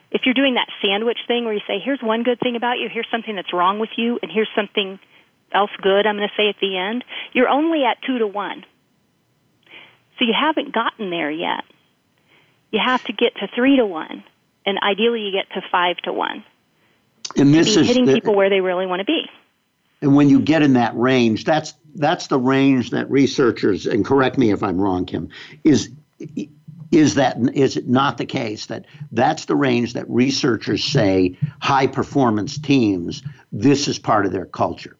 If 0.09 0.21
you're 0.25 0.33
doing 0.33 0.55
that 0.55 0.69
sandwich 0.81 1.19
thing 1.27 1.45
where 1.45 1.53
you 1.53 1.61
say, 1.67 1.79
here's 1.79 2.01
one 2.01 2.23
good 2.23 2.39
thing 2.39 2.55
about 2.55 2.79
you, 2.79 2.89
here's 2.89 3.09
something 3.11 3.35
that's 3.35 3.53
wrong 3.53 3.77
with 3.77 3.89
you, 3.95 4.19
and 4.23 4.31
here's 4.31 4.49
something 4.55 4.99
else 5.51 5.71
good 5.81 6.07
I'm 6.07 6.17
going 6.17 6.27
to 6.27 6.35
say 6.35 6.49
at 6.49 6.55
the 6.59 6.77
end, 6.77 7.03
you're 7.31 7.49
only 7.49 7.83
at 7.83 8.01
two 8.01 8.17
to 8.17 8.27
one. 8.27 8.65
So 10.17 10.25
you 10.25 10.33
haven't 10.39 10.73
gotten 10.73 11.11
there 11.11 11.29
yet. 11.29 11.63
You 12.71 12.79
have 12.83 13.03
to 13.03 13.13
get 13.13 13.35
to 13.35 13.47
three 13.55 13.77
to 13.77 13.85
one 13.85 14.23
and 14.65 14.79
ideally 14.79 15.21
you 15.21 15.31
get 15.31 15.49
to 15.53 15.61
five 15.71 15.97
to 15.97 16.13
one. 16.13 16.43
And 17.35 17.53
this 17.53 17.75
is 17.75 17.87
hitting 17.87 18.05
the, 18.05 18.13
people 18.13 18.35
where 18.35 18.49
they 18.49 18.61
really 18.61 18.85
want 18.85 18.99
to 18.99 19.05
be. 19.05 19.23
And 20.01 20.15
when 20.15 20.29
you 20.29 20.39
get 20.39 20.61
in 20.61 20.73
that 20.73 20.95
range, 20.95 21.45
that's 21.45 21.73
that's 21.95 22.27
the 22.27 22.37
range 22.37 22.91
that 22.91 23.09
researchers 23.09 23.85
and 23.85 24.05
correct 24.05 24.37
me 24.37 24.51
if 24.51 24.63
I'm 24.63 24.79
wrong, 24.79 25.05
Kim, 25.05 25.29
is 25.63 25.89
is 26.93 27.15
that 27.15 27.37
is 27.53 27.75
it 27.75 27.87
not 27.87 28.17
the 28.17 28.25
case 28.25 28.67
that 28.67 28.85
that's 29.11 29.45
the 29.45 29.55
range 29.55 29.93
that 29.93 30.09
researchers 30.09 30.83
say 30.83 31.37
high 31.59 31.87
performance 31.87 32.57
teams 32.57 33.23
this 33.51 33.87
is 33.87 33.97
part 33.97 34.25
of 34.25 34.31
their 34.31 34.45
culture 34.45 34.95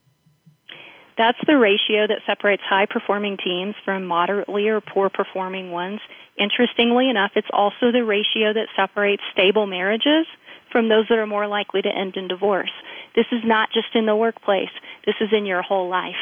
that's 1.18 1.38
the 1.46 1.58
ratio 1.58 2.08
that 2.08 2.20
separates 2.26 2.64
high 2.68 2.88
performing 2.88 3.38
teams 3.38 3.76
from 3.86 4.06
moderately 4.06 4.68
or 4.68 4.82
poor 4.82 5.10
performing 5.10 5.72
ones 5.72 6.00
Interestingly 6.38 7.10
enough, 7.10 7.32
it's 7.36 7.48
also 7.52 7.92
the 7.92 8.04
ratio 8.04 8.54
that 8.54 8.68
separates 8.76 9.22
stable 9.32 9.68
marriages 9.68 10.26
from 10.72 10.90
those 10.90 11.06
that 11.10 11.20
are 11.20 11.28
more 11.28 11.48
likely 11.48 11.82
to 11.82 11.90
end 11.90 12.16
in 12.18 12.28
divorce. 12.28 12.72
This 13.16 13.28
is 13.32 13.42
not 13.44 13.70
just 13.72 13.94
in 13.94 14.06
the 14.06 14.16
workplace, 14.16 14.72
this 15.06 15.16
is 15.22 15.30
in 15.32 15.46
your 15.46 15.62
whole 15.62 15.88
life. 15.88 16.16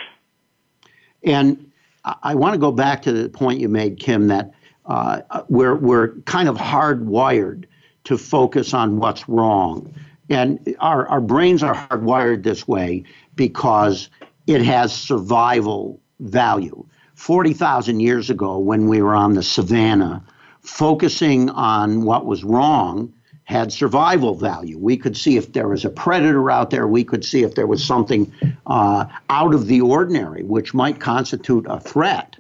And 1.24 1.72
I 2.04 2.36
want 2.36 2.54
to 2.54 2.60
go 2.60 2.72
back 2.72 3.04
to 3.04 3.12
the 3.12 3.30
point 3.30 3.60
you 3.60 3.70
made, 3.70 4.00
Kim, 4.00 4.28
that 4.28 4.52
uh, 4.86 5.22
we're, 5.48 5.76
we're 5.76 6.16
kind 6.22 6.50
of 6.50 6.58
hardwired 6.58 7.66
to 8.06 8.18
focus 8.18 8.74
on 8.74 8.98
what's 8.98 9.30
wrong. 9.30 9.94
And 10.30 10.76
our, 10.80 11.08
our 11.08 11.22
brains 11.22 11.62
are 11.62 11.76
hardwired 11.76 12.44
this 12.44 12.68
way 12.68 13.04
because 13.36 14.10
it 14.48 14.62
has 14.62 14.94
survival 14.94 16.02
value. 16.20 16.86
40,000 17.22 18.00
years 18.00 18.32
ago 18.32 18.58
when 18.58 18.88
we 18.88 19.00
were 19.00 19.14
on 19.14 19.36
the 19.36 19.44
savannah, 19.44 20.24
focusing 20.62 21.52
on 21.52 22.02
what 22.02 22.26
was 22.26 22.44
wrong 22.44 23.14
had 23.44 23.72
survival 23.72 24.34
value. 24.34 24.76
We 24.80 24.98
could 24.98 25.16
see 25.16 25.38
if 25.38 25.54
there 25.54 25.68
was 25.68 25.86
a 25.86 25.92
predator 25.92 26.50
out 26.50 26.72
there, 26.72 26.88
we 26.88 27.04
could 27.04 27.24
see 27.24 27.44
if 27.44 27.54
there 27.54 27.68
was 27.68 27.86
something 27.86 28.34
uh, 28.66 29.06
out 29.30 29.54
of 29.54 29.68
the 29.68 29.82
ordinary, 29.82 30.42
which 30.42 30.74
might 30.74 31.00
constitute 31.00 31.68
a 31.70 31.80
threat. 31.80 32.38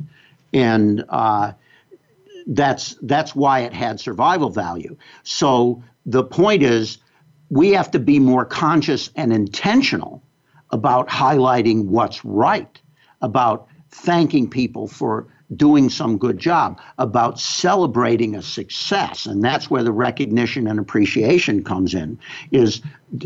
And 0.51 1.05
uh, 1.09 1.51
that's, 2.47 2.95
that's 3.03 3.35
why 3.35 3.59
it 3.59 3.73
had 3.73 3.99
survival 3.99 4.49
value. 4.49 4.97
So 5.21 5.83
the 6.07 6.23
point 6.23 6.63
is, 6.63 6.97
we 7.51 7.69
have 7.73 7.91
to 7.91 7.99
be 7.99 8.17
more 8.17 8.45
conscious 8.45 9.11
and 9.15 9.31
intentional 9.31 10.23
about 10.71 11.07
highlighting 11.07 11.85
what's 11.85 12.25
right, 12.25 12.81
about 13.21 13.67
thanking 13.91 14.49
people 14.49 14.87
for 14.87 15.27
doing 15.55 15.89
some 15.89 16.17
good 16.17 16.39
job, 16.39 16.79
about 16.97 17.37
celebrating 17.37 18.35
a 18.35 18.41
success. 18.41 19.25
And 19.25 19.43
that's 19.43 19.69
where 19.69 19.83
the 19.83 19.91
recognition 19.91 20.65
and 20.65 20.79
appreciation 20.79 21.61
comes 21.61 21.93
in, 21.93 22.17
is 22.51 22.81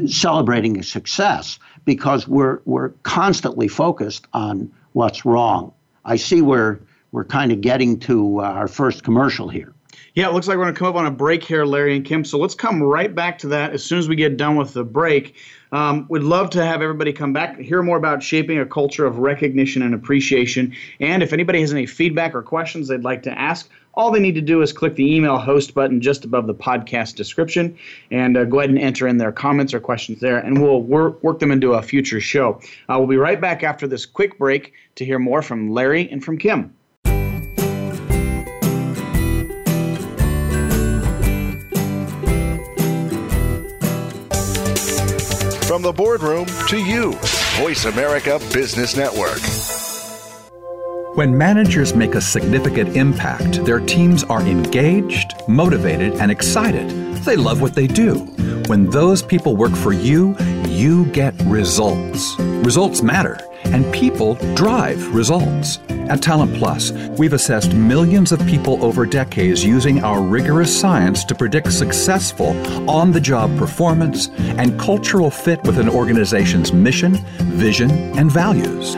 celebrating 0.07 0.79
a 0.79 0.83
success 0.83 1.59
because 1.85 2.27
we're, 2.27 2.61
we're 2.65 2.89
constantly 3.03 3.67
focused 3.67 4.25
on 4.33 4.71
what's 4.93 5.23
wrong. 5.23 5.71
I 6.03 6.15
see 6.15 6.41
where 6.41 6.79
we're 7.11 7.25
kind 7.25 7.51
of 7.51 7.61
getting 7.61 7.99
to 7.99 8.41
uh, 8.41 8.43
our 8.43 8.67
first 8.67 9.03
commercial 9.03 9.47
here. 9.47 9.74
Yeah, 10.15 10.29
it 10.29 10.33
looks 10.33 10.47
like 10.47 10.57
we're 10.57 10.63
going 10.63 10.73
to 10.73 10.79
come 10.79 10.87
up 10.87 10.95
on 10.95 11.05
a 11.05 11.11
break 11.11 11.43
here, 11.43 11.65
Larry 11.65 11.93
and 11.93 12.05
Kim. 12.05 12.23
So 12.23 12.37
let's 12.37 12.55
come 12.55 12.81
right 12.81 13.13
back 13.13 13.37
to 13.39 13.47
that 13.49 13.73
as 13.73 13.83
soon 13.83 13.99
as 13.99 14.07
we 14.07 14.15
get 14.15 14.37
done 14.37 14.55
with 14.55 14.71
the 14.71 14.85
break. 14.85 15.35
Um, 15.73 16.05
we'd 16.09 16.23
love 16.23 16.49
to 16.51 16.65
have 16.65 16.81
everybody 16.81 17.11
come 17.11 17.33
back, 17.33 17.59
hear 17.59 17.83
more 17.83 17.97
about 17.97 18.23
shaping 18.23 18.57
a 18.57 18.65
culture 18.65 19.05
of 19.05 19.17
recognition 19.17 19.81
and 19.81 19.93
appreciation. 19.93 20.73
And 21.01 21.21
if 21.21 21.33
anybody 21.33 21.59
has 21.59 21.73
any 21.73 21.85
feedback 21.85 22.33
or 22.33 22.41
questions 22.41 22.87
they'd 22.87 23.03
like 23.03 23.23
to 23.23 23.37
ask, 23.37 23.69
all 23.95 24.09
they 24.09 24.21
need 24.21 24.35
to 24.35 24.41
do 24.41 24.61
is 24.61 24.71
click 24.71 24.95
the 24.95 25.15
email 25.15 25.37
host 25.37 25.73
button 25.73 25.99
just 25.99 26.23
above 26.23 26.47
the 26.47 26.55
podcast 26.55 27.15
description 27.15 27.77
and 28.09 28.37
uh, 28.37 28.45
go 28.45 28.59
ahead 28.59 28.69
and 28.69 28.79
enter 28.79 29.09
in 29.09 29.17
their 29.17 29.33
comments 29.33 29.73
or 29.73 29.81
questions 29.81 30.21
there, 30.21 30.37
and 30.37 30.61
we'll 30.61 30.81
work, 30.81 31.21
work 31.23 31.39
them 31.39 31.51
into 31.51 31.73
a 31.73 31.81
future 31.81 32.21
show. 32.21 32.61
Uh, 32.87 32.95
we'll 32.97 33.07
be 33.07 33.17
right 33.17 33.41
back 33.41 33.63
after 33.63 33.85
this 33.85 34.05
quick 34.05 34.37
break 34.37 34.71
to 34.95 35.03
hear 35.03 35.19
more 35.19 35.41
from 35.41 35.71
Larry 35.71 36.09
and 36.09 36.23
from 36.23 36.37
Kim. 36.37 36.73
The 45.85 45.93
boardroom 45.93 46.47
to 46.67 46.83
you, 46.83 47.11
Voice 47.61 47.85
America 47.85 48.39
Business 48.51 48.97
Network. 48.97 49.39
When 51.15 51.37
managers 51.37 51.93
make 51.93 52.15
a 52.15 52.21
significant 52.21 52.97
impact, 52.97 53.63
their 53.65 53.79
teams 53.79 54.23
are 54.23 54.41
engaged, 54.41 55.33
motivated, 55.47 56.13
and 56.15 56.31
excited. 56.31 56.89
They 57.17 57.35
love 57.35 57.61
what 57.61 57.75
they 57.75 57.85
do. 57.85 58.15
When 58.65 58.89
those 58.89 59.21
people 59.21 59.55
work 59.55 59.75
for 59.75 59.93
you, 59.93 60.35
you 60.67 61.05
get 61.11 61.39
results. 61.43 62.35
Results 62.39 63.03
matter, 63.03 63.37
and 63.67 63.91
people 63.93 64.35
drive 64.55 65.13
results. 65.13 65.79
At 66.09 66.21
Talent 66.21 66.55
Plus, 66.55 66.91
we've 67.17 67.33
assessed 67.33 67.73
millions 67.73 68.31
of 68.31 68.45
people 68.45 68.83
over 68.83 69.05
decades 69.05 69.63
using 69.63 70.03
our 70.03 70.21
rigorous 70.21 70.77
science 70.79 71.23
to 71.25 71.35
predict 71.35 71.71
successful 71.71 72.49
on 72.89 73.11
the 73.11 73.21
job 73.21 73.57
performance 73.57 74.29
and 74.57 74.79
cultural 74.79 75.31
fit 75.31 75.63
with 75.63 75.79
an 75.79 75.89
organization's 75.89 76.71
mission, 76.71 77.15
vision, 77.39 77.91
and 78.17 78.31
values. 78.31 78.97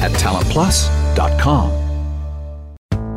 at 0.00 0.12
talentplus.com. 0.12 1.86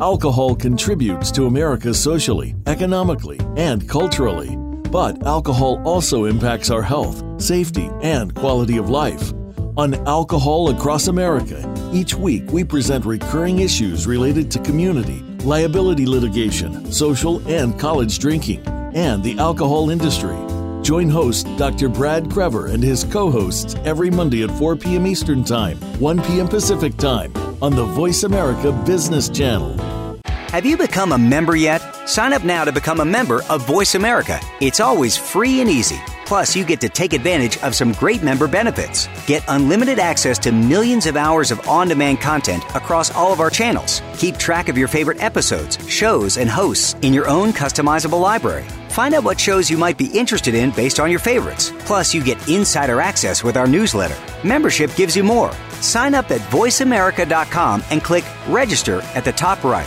Alcohol 0.00 0.56
contributes 0.56 1.30
to 1.30 1.44
America 1.44 1.92
socially, 1.92 2.54
economically, 2.66 3.38
and 3.56 3.86
culturally. 3.86 4.56
But 4.90 5.26
alcohol 5.26 5.80
also 5.86 6.24
impacts 6.24 6.70
our 6.70 6.80
health, 6.82 7.22
safety, 7.40 7.90
and 8.02 8.34
quality 8.34 8.78
of 8.78 8.88
life. 8.88 9.32
On 9.76 9.94
Alcohol 10.08 10.70
Across 10.70 11.08
America, 11.08 11.62
each 11.92 12.14
week 12.14 12.50
we 12.50 12.64
present 12.64 13.04
recurring 13.04 13.58
issues 13.60 14.06
related 14.06 14.50
to 14.52 14.58
community, 14.60 15.20
liability 15.44 16.06
litigation, 16.06 16.90
social 16.90 17.46
and 17.46 17.78
college 17.78 18.18
drinking, 18.18 18.66
and 18.94 19.22
the 19.22 19.38
alcohol 19.38 19.90
industry. 19.90 20.36
Join 20.82 21.08
host 21.08 21.46
Dr. 21.56 21.88
Brad 21.88 22.24
Krevor 22.24 22.72
and 22.72 22.82
his 22.82 23.04
co 23.04 23.30
hosts 23.30 23.74
every 23.84 24.10
Monday 24.10 24.42
at 24.42 24.50
4 24.52 24.76
p.m. 24.76 25.06
Eastern 25.06 25.44
Time, 25.44 25.76
1 26.00 26.22
p.m. 26.22 26.48
Pacific 26.48 26.96
Time 26.96 27.32
on 27.62 27.76
the 27.76 27.84
Voice 27.84 28.22
America 28.22 28.72
Business 28.86 29.28
Channel. 29.28 29.76
Have 30.24 30.66
you 30.66 30.76
become 30.76 31.12
a 31.12 31.18
member 31.18 31.54
yet? 31.54 31.80
Sign 32.08 32.32
up 32.32 32.42
now 32.42 32.64
to 32.64 32.72
become 32.72 33.00
a 33.00 33.04
member 33.04 33.42
of 33.48 33.64
Voice 33.66 33.94
America. 33.94 34.40
It's 34.60 34.80
always 34.80 35.16
free 35.16 35.60
and 35.60 35.70
easy. 35.70 36.00
Plus, 36.26 36.56
you 36.56 36.64
get 36.64 36.80
to 36.80 36.88
take 36.88 37.12
advantage 37.12 37.58
of 37.58 37.74
some 37.74 37.92
great 37.92 38.22
member 38.22 38.48
benefits. 38.48 39.08
Get 39.26 39.44
unlimited 39.48 39.98
access 39.98 40.38
to 40.40 40.52
millions 40.52 41.06
of 41.06 41.16
hours 41.16 41.50
of 41.50 41.68
on 41.68 41.88
demand 41.88 42.20
content 42.20 42.64
across 42.74 43.14
all 43.14 43.32
of 43.32 43.40
our 43.40 43.50
channels. 43.50 44.00
Keep 44.16 44.38
track 44.38 44.68
of 44.68 44.78
your 44.78 44.88
favorite 44.88 45.22
episodes, 45.22 45.78
shows, 45.88 46.38
and 46.38 46.48
hosts 46.48 46.94
in 47.02 47.12
your 47.12 47.28
own 47.28 47.52
customizable 47.52 48.20
library. 48.20 48.66
Find 48.90 49.14
out 49.14 49.24
what 49.24 49.38
shows 49.38 49.70
you 49.70 49.78
might 49.78 49.96
be 49.96 50.06
interested 50.06 50.54
in 50.54 50.72
based 50.72 50.98
on 50.98 51.10
your 51.10 51.20
favorites. 51.20 51.72
Plus, 51.80 52.12
you 52.12 52.22
get 52.24 52.48
insider 52.48 53.00
access 53.00 53.44
with 53.44 53.56
our 53.56 53.66
newsletter. 53.66 54.18
Membership 54.46 54.94
gives 54.96 55.16
you 55.16 55.24
more. 55.24 55.52
Sign 55.80 56.14
up 56.14 56.30
at 56.30 56.40
voiceamerica.com 56.50 57.84
and 57.90 58.02
click 58.02 58.24
register 58.48 59.00
at 59.14 59.24
the 59.24 59.32
top 59.32 59.62
right. 59.64 59.86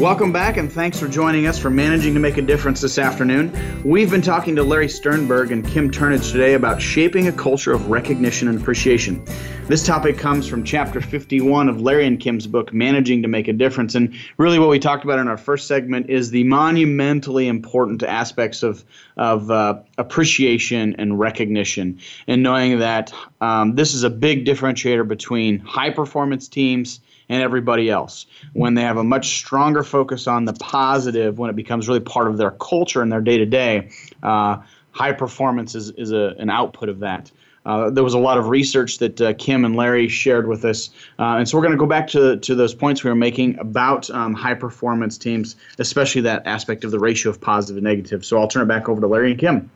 Welcome 0.00 0.30
back, 0.30 0.58
and 0.58 0.70
thanks 0.70 1.00
for 1.00 1.08
joining 1.08 1.46
us 1.46 1.58
for 1.58 1.70
Managing 1.70 2.12
to 2.12 2.20
Make 2.20 2.36
a 2.36 2.42
Difference 2.42 2.82
this 2.82 2.98
afternoon. 2.98 3.50
We've 3.82 4.10
been 4.10 4.20
talking 4.20 4.54
to 4.56 4.62
Larry 4.62 4.90
Sternberg 4.90 5.52
and 5.52 5.66
Kim 5.66 5.90
Turnage 5.90 6.32
today 6.32 6.52
about 6.52 6.82
shaping 6.82 7.28
a 7.28 7.32
culture 7.32 7.72
of 7.72 7.88
recognition 7.88 8.46
and 8.48 8.60
appreciation. 8.60 9.24
This 9.68 9.86
topic 9.86 10.18
comes 10.18 10.46
from 10.46 10.64
chapter 10.64 11.00
51 11.00 11.70
of 11.70 11.80
Larry 11.80 12.06
and 12.06 12.20
Kim's 12.20 12.46
book, 12.46 12.74
Managing 12.74 13.22
to 13.22 13.28
Make 13.28 13.48
a 13.48 13.54
Difference. 13.54 13.94
And 13.94 14.14
really, 14.36 14.58
what 14.58 14.68
we 14.68 14.78
talked 14.78 15.04
about 15.04 15.18
in 15.18 15.28
our 15.28 15.38
first 15.38 15.66
segment 15.66 16.10
is 16.10 16.30
the 16.30 16.44
monumentally 16.44 17.48
important 17.48 18.02
aspects 18.02 18.62
of, 18.62 18.84
of 19.16 19.50
uh, 19.50 19.78
appreciation 19.96 20.96
and 20.98 21.18
recognition, 21.18 22.00
and 22.26 22.42
knowing 22.42 22.80
that 22.80 23.14
um, 23.40 23.76
this 23.76 23.94
is 23.94 24.02
a 24.02 24.10
big 24.10 24.44
differentiator 24.44 25.08
between 25.08 25.58
high 25.58 25.90
performance 25.90 26.48
teams 26.48 27.00
and 27.28 27.42
everybody 27.42 27.90
else. 27.90 28.26
When 28.52 28.74
they 28.74 28.82
have 28.82 28.96
a 28.96 29.04
much 29.04 29.38
stronger 29.38 29.82
focus 29.82 30.26
on 30.26 30.44
the 30.44 30.52
positive, 30.54 31.38
when 31.38 31.50
it 31.50 31.56
becomes 31.56 31.88
really 31.88 32.00
part 32.00 32.28
of 32.28 32.36
their 32.36 32.52
culture 32.52 33.02
and 33.02 33.10
their 33.10 33.20
day 33.20 33.38
to 33.38 33.46
day, 33.46 33.90
high 34.22 35.12
performance 35.12 35.74
is, 35.74 35.90
is 35.90 36.12
a, 36.12 36.34
an 36.38 36.50
output 36.50 36.88
of 36.88 37.00
that. 37.00 37.30
Uh, 37.66 37.90
there 37.90 38.04
was 38.04 38.14
a 38.14 38.18
lot 38.18 38.38
of 38.38 38.48
research 38.48 38.98
that 38.98 39.20
uh, 39.20 39.32
Kim 39.34 39.64
and 39.64 39.74
Larry 39.74 40.06
shared 40.06 40.46
with 40.46 40.64
us, 40.64 40.90
uh, 41.18 41.34
and 41.36 41.48
so 41.48 41.58
we're 41.58 41.64
going 41.64 41.72
to 41.72 41.78
go 41.78 41.86
back 41.86 42.06
to, 42.06 42.36
to 42.36 42.54
those 42.54 42.72
points 42.72 43.02
we 43.02 43.10
were 43.10 43.16
making 43.16 43.58
about 43.58 44.08
um, 44.10 44.34
high 44.34 44.54
performance 44.54 45.18
teams, 45.18 45.56
especially 45.80 46.20
that 46.20 46.46
aspect 46.46 46.84
of 46.84 46.92
the 46.92 46.98
ratio 47.00 47.30
of 47.30 47.40
positive 47.40 47.76
and 47.78 47.84
negative. 47.84 48.24
So 48.24 48.38
I'll 48.38 48.46
turn 48.46 48.62
it 48.62 48.68
back 48.68 48.88
over 48.88 49.00
to 49.00 49.08
Larry 49.08 49.32
and 49.32 49.40
Kim. 49.40 49.70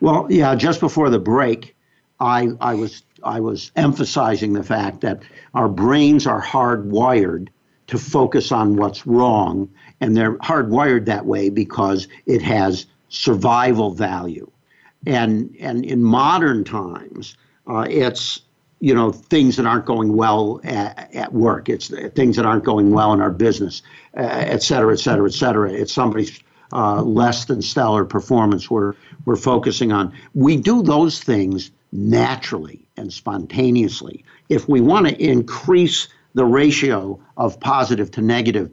Well, 0.00 0.26
yeah, 0.30 0.54
just 0.54 0.80
before 0.80 1.10
the 1.10 1.18
break, 1.18 1.76
I, 2.20 2.48
I 2.58 2.72
was 2.72 3.02
I 3.22 3.40
was 3.40 3.70
emphasizing 3.76 4.54
the 4.54 4.62
fact 4.62 5.02
that 5.02 5.22
our 5.56 5.68
brains 5.70 6.26
are 6.26 6.42
hardwired 6.42 7.48
to 7.86 7.98
focus 7.98 8.52
on 8.52 8.76
what's 8.76 9.06
wrong, 9.06 9.70
and 10.00 10.14
they're 10.14 10.36
hardwired 10.38 11.06
that 11.06 11.24
way 11.24 11.48
because 11.48 12.08
it 12.26 12.42
has 12.42 12.86
survival 13.08 13.90
value. 13.90 14.50
And 15.06 15.56
and 15.58 15.84
in 15.84 16.02
modern 16.02 16.62
times, 16.62 17.36
uh, 17.66 17.86
it's 17.88 18.42
you 18.80 18.94
know 18.94 19.12
things 19.12 19.56
that 19.56 19.64
aren't 19.64 19.86
going 19.86 20.14
well 20.14 20.60
at, 20.62 21.14
at, 21.14 21.32
work. 21.32 21.70
It's 21.70 21.88
things 22.14 22.36
that 22.36 22.44
aren't 22.44 22.64
going 22.64 22.90
well 22.90 23.14
in 23.14 23.22
our 23.22 23.30
business, 23.30 23.80
uh, 24.14 24.20
et 24.20 24.62
cetera, 24.62 24.92
et 24.92 25.00
cetera, 25.00 25.26
et 25.26 25.34
cetera. 25.34 25.72
It's 25.72 25.92
somebody's 25.92 26.38
uh, 26.72 27.00
less 27.00 27.46
than 27.46 27.62
stellar 27.62 28.04
performance 28.04 28.70
we're 28.70 28.92
we're 29.24 29.36
focusing 29.36 29.90
on. 29.90 30.12
We 30.34 30.58
do 30.58 30.82
those 30.82 31.22
things 31.22 31.70
naturally 31.92 32.86
and 32.96 33.12
spontaneously. 33.12 34.24
If 34.48 34.68
we 34.68 34.80
want 34.80 35.08
to 35.08 35.22
increase 35.22 36.08
the 36.34 36.44
ratio 36.44 37.20
of 37.36 37.58
positive 37.60 38.10
to 38.12 38.20
negative 38.20 38.70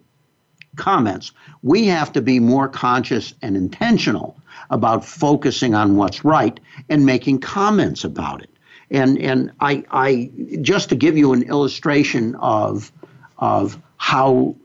comments, 0.75 1.31
we 1.61 1.87
have 1.87 2.11
to 2.13 2.21
be 2.21 2.39
more 2.39 2.67
conscious 2.67 3.33
and 3.41 3.55
intentional 3.55 4.37
about 4.69 5.05
focusing 5.05 5.75
on 5.75 5.95
what's 5.95 6.25
right 6.25 6.59
and 6.89 7.05
making 7.05 7.39
comments 7.39 8.03
about 8.03 8.41
it. 8.41 8.49
And 8.91 9.17
and 9.19 9.51
I 9.59 9.83
I 9.91 10.31
just 10.61 10.89
to 10.89 10.95
give 10.95 11.17
you 11.17 11.33
an 11.33 11.43
illustration 11.43 12.35
of 12.35 12.91
of 13.37 13.81
how 13.97 14.55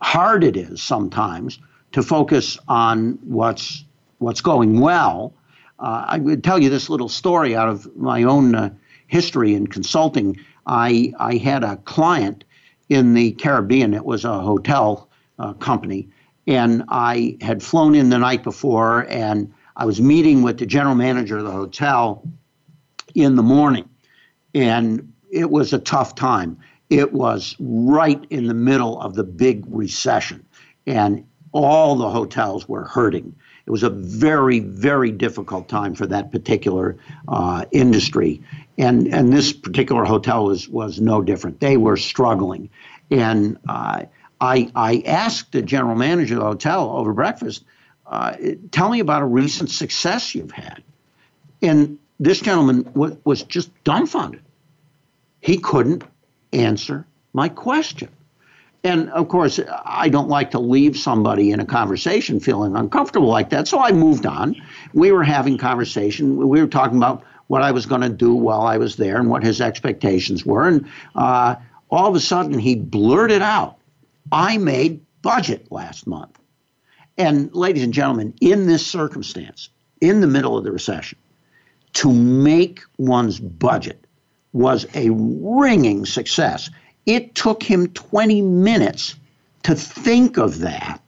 hard 0.00 0.44
it 0.44 0.56
is 0.56 0.82
sometimes 0.82 1.58
to 1.92 2.02
focus 2.02 2.58
on 2.68 3.18
what's 3.22 3.84
what's 4.18 4.40
going 4.40 4.80
well 4.80 5.32
I 5.78 6.18
would 6.18 6.42
tell 6.42 6.58
you 6.58 6.70
this 6.70 6.88
little 6.88 7.08
story 7.08 7.54
out 7.54 7.68
of 7.68 7.96
my 7.96 8.22
own 8.22 8.54
uh, 8.54 8.70
history 9.06 9.54
in 9.54 9.66
consulting. 9.66 10.38
I, 10.66 11.12
I 11.18 11.36
had 11.36 11.64
a 11.64 11.76
client 11.78 12.44
in 12.88 13.14
the 13.14 13.32
Caribbean, 13.32 13.94
it 13.94 14.04
was 14.04 14.24
a 14.24 14.40
hotel 14.40 15.10
uh, 15.38 15.52
company, 15.54 16.08
and 16.46 16.84
I 16.88 17.36
had 17.40 17.62
flown 17.62 17.94
in 17.94 18.10
the 18.10 18.18
night 18.18 18.44
before, 18.44 19.06
and 19.08 19.52
I 19.76 19.84
was 19.84 20.00
meeting 20.00 20.42
with 20.42 20.58
the 20.58 20.66
general 20.66 20.94
manager 20.94 21.38
of 21.38 21.44
the 21.44 21.50
hotel 21.50 22.22
in 23.14 23.34
the 23.34 23.42
morning, 23.42 23.88
and 24.54 25.12
it 25.30 25.50
was 25.50 25.72
a 25.72 25.78
tough 25.78 26.14
time. 26.14 26.58
It 26.88 27.12
was 27.12 27.56
right 27.58 28.24
in 28.30 28.46
the 28.46 28.54
middle 28.54 29.00
of 29.00 29.14
the 29.14 29.24
big 29.24 29.64
recession, 29.68 30.46
and 30.86 31.26
all 31.52 31.96
the 31.96 32.10
hotels 32.10 32.68
were 32.68 32.84
hurting. 32.84 33.34
It 33.66 33.70
was 33.70 33.82
a 33.82 33.90
very, 33.90 34.60
very 34.60 35.10
difficult 35.10 35.68
time 35.68 35.94
for 35.94 36.06
that 36.06 36.30
particular 36.30 36.96
uh, 37.26 37.64
industry, 37.72 38.40
and 38.78 39.08
and 39.12 39.32
this 39.32 39.52
particular 39.52 40.04
hotel 40.04 40.44
was 40.44 40.68
was 40.68 41.00
no 41.00 41.20
different. 41.20 41.58
They 41.58 41.76
were 41.76 41.96
struggling, 41.96 42.70
and 43.10 43.58
uh, 43.68 44.04
I 44.40 44.70
I 44.76 45.02
asked 45.04 45.50
the 45.50 45.62
general 45.62 45.96
manager 45.96 46.34
of 46.36 46.40
the 46.40 46.46
hotel 46.46 46.90
over 46.90 47.12
breakfast, 47.12 47.64
uh, 48.06 48.36
tell 48.70 48.88
me 48.88 49.00
about 49.00 49.22
a 49.22 49.26
recent 49.26 49.70
success 49.70 50.32
you've 50.32 50.52
had, 50.52 50.84
and 51.60 51.98
this 52.20 52.40
gentleman 52.40 52.84
w- 52.84 53.18
was 53.24 53.42
just 53.42 53.70
dumbfounded. 53.82 54.42
He 55.40 55.58
couldn't 55.58 56.04
answer 56.52 57.04
my 57.32 57.48
question. 57.48 58.10
And 58.86 59.10
of 59.10 59.28
course, 59.28 59.58
I 59.84 60.08
don't 60.08 60.28
like 60.28 60.52
to 60.52 60.60
leave 60.60 60.96
somebody 60.96 61.50
in 61.50 61.58
a 61.58 61.66
conversation 61.66 62.38
feeling 62.38 62.76
uncomfortable 62.76 63.26
like 63.26 63.50
that. 63.50 63.66
So 63.66 63.80
I 63.80 63.90
moved 63.90 64.26
on. 64.26 64.54
We 64.94 65.10
were 65.10 65.24
having 65.24 65.58
conversation. 65.58 66.36
We 66.36 66.60
were 66.60 66.68
talking 66.68 66.96
about 66.96 67.24
what 67.48 67.62
I 67.62 67.72
was 67.72 67.84
going 67.84 68.02
to 68.02 68.08
do 68.08 68.32
while 68.32 68.62
I 68.62 68.76
was 68.76 68.94
there 68.94 69.18
and 69.18 69.28
what 69.28 69.42
his 69.42 69.60
expectations 69.60 70.46
were. 70.46 70.68
And 70.68 70.88
uh, 71.16 71.56
all 71.90 72.06
of 72.06 72.14
a 72.14 72.20
sudden, 72.20 72.60
he 72.60 72.76
blurted 72.76 73.42
out, 73.42 73.78
I 74.30 74.58
made 74.58 75.04
budget 75.20 75.66
last 75.72 76.06
month. 76.06 76.38
And 77.18 77.52
ladies 77.54 77.82
and 77.82 77.92
gentlemen, 77.92 78.34
in 78.40 78.68
this 78.68 78.86
circumstance, 78.86 79.68
in 80.00 80.20
the 80.20 80.26
middle 80.28 80.56
of 80.56 80.62
the 80.62 80.70
recession 80.70 81.18
to 81.94 82.12
make 82.12 82.82
one's 82.98 83.40
budget 83.40 84.06
was 84.52 84.86
a 84.94 85.10
ringing 85.10 86.06
success. 86.06 86.70
It 87.06 87.34
took 87.34 87.62
him 87.62 87.88
20 87.88 88.42
minutes 88.42 89.14
to 89.62 89.74
think 89.74 90.36
of 90.36 90.58
that 90.60 91.00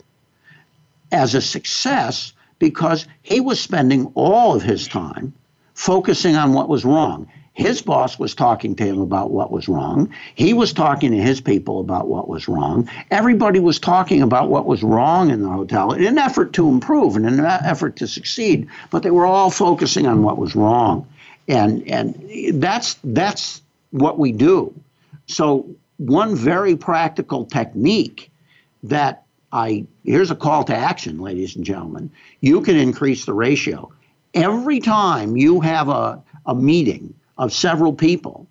as 1.12 1.34
a 1.34 1.40
success 1.40 2.32
because 2.58 3.06
he 3.22 3.40
was 3.40 3.60
spending 3.60 4.10
all 4.14 4.54
of 4.54 4.62
his 4.62 4.88
time 4.88 5.32
focusing 5.74 6.36
on 6.36 6.54
what 6.54 6.68
was 6.68 6.84
wrong. 6.84 7.28
His 7.52 7.82
boss 7.82 8.20
was 8.20 8.36
talking 8.36 8.76
to 8.76 8.84
him 8.84 9.00
about 9.00 9.32
what 9.32 9.50
was 9.50 9.68
wrong. 9.68 10.10
He 10.36 10.54
was 10.54 10.72
talking 10.72 11.10
to 11.10 11.16
his 11.16 11.40
people 11.40 11.80
about 11.80 12.06
what 12.06 12.28
was 12.28 12.46
wrong. 12.46 12.88
Everybody 13.10 13.58
was 13.58 13.80
talking 13.80 14.22
about 14.22 14.48
what 14.48 14.66
was 14.66 14.84
wrong 14.84 15.30
in 15.30 15.42
the 15.42 15.48
hotel 15.48 15.92
in 15.92 16.04
an 16.04 16.18
effort 16.18 16.52
to 16.52 16.68
improve 16.68 17.16
and 17.16 17.26
in 17.26 17.40
an 17.40 17.44
effort 17.44 17.96
to 17.96 18.06
succeed, 18.06 18.68
but 18.90 19.02
they 19.02 19.10
were 19.10 19.26
all 19.26 19.50
focusing 19.50 20.06
on 20.06 20.22
what 20.22 20.38
was 20.38 20.54
wrong. 20.54 21.04
And 21.48 21.82
and 21.88 22.62
that's 22.62 22.96
that's 23.02 23.60
what 23.90 24.20
we 24.20 24.30
do. 24.30 24.72
So 25.26 25.68
one 25.98 26.34
very 26.34 26.76
practical 26.76 27.44
technique 27.44 28.30
that 28.84 29.24
I 29.52 29.86
here's 30.04 30.30
a 30.30 30.36
call 30.36 30.64
to 30.64 30.74
action, 30.74 31.20
ladies 31.20 31.56
and 31.56 31.64
gentlemen. 31.64 32.10
You 32.40 32.60
can 32.62 32.76
increase 32.76 33.24
the 33.24 33.34
ratio. 33.34 33.92
Every 34.34 34.80
time 34.80 35.36
you 35.36 35.60
have 35.60 35.88
a, 35.88 36.22
a 36.46 36.54
meeting 36.54 37.14
of 37.36 37.52
several 37.52 37.92
people, 37.92 38.46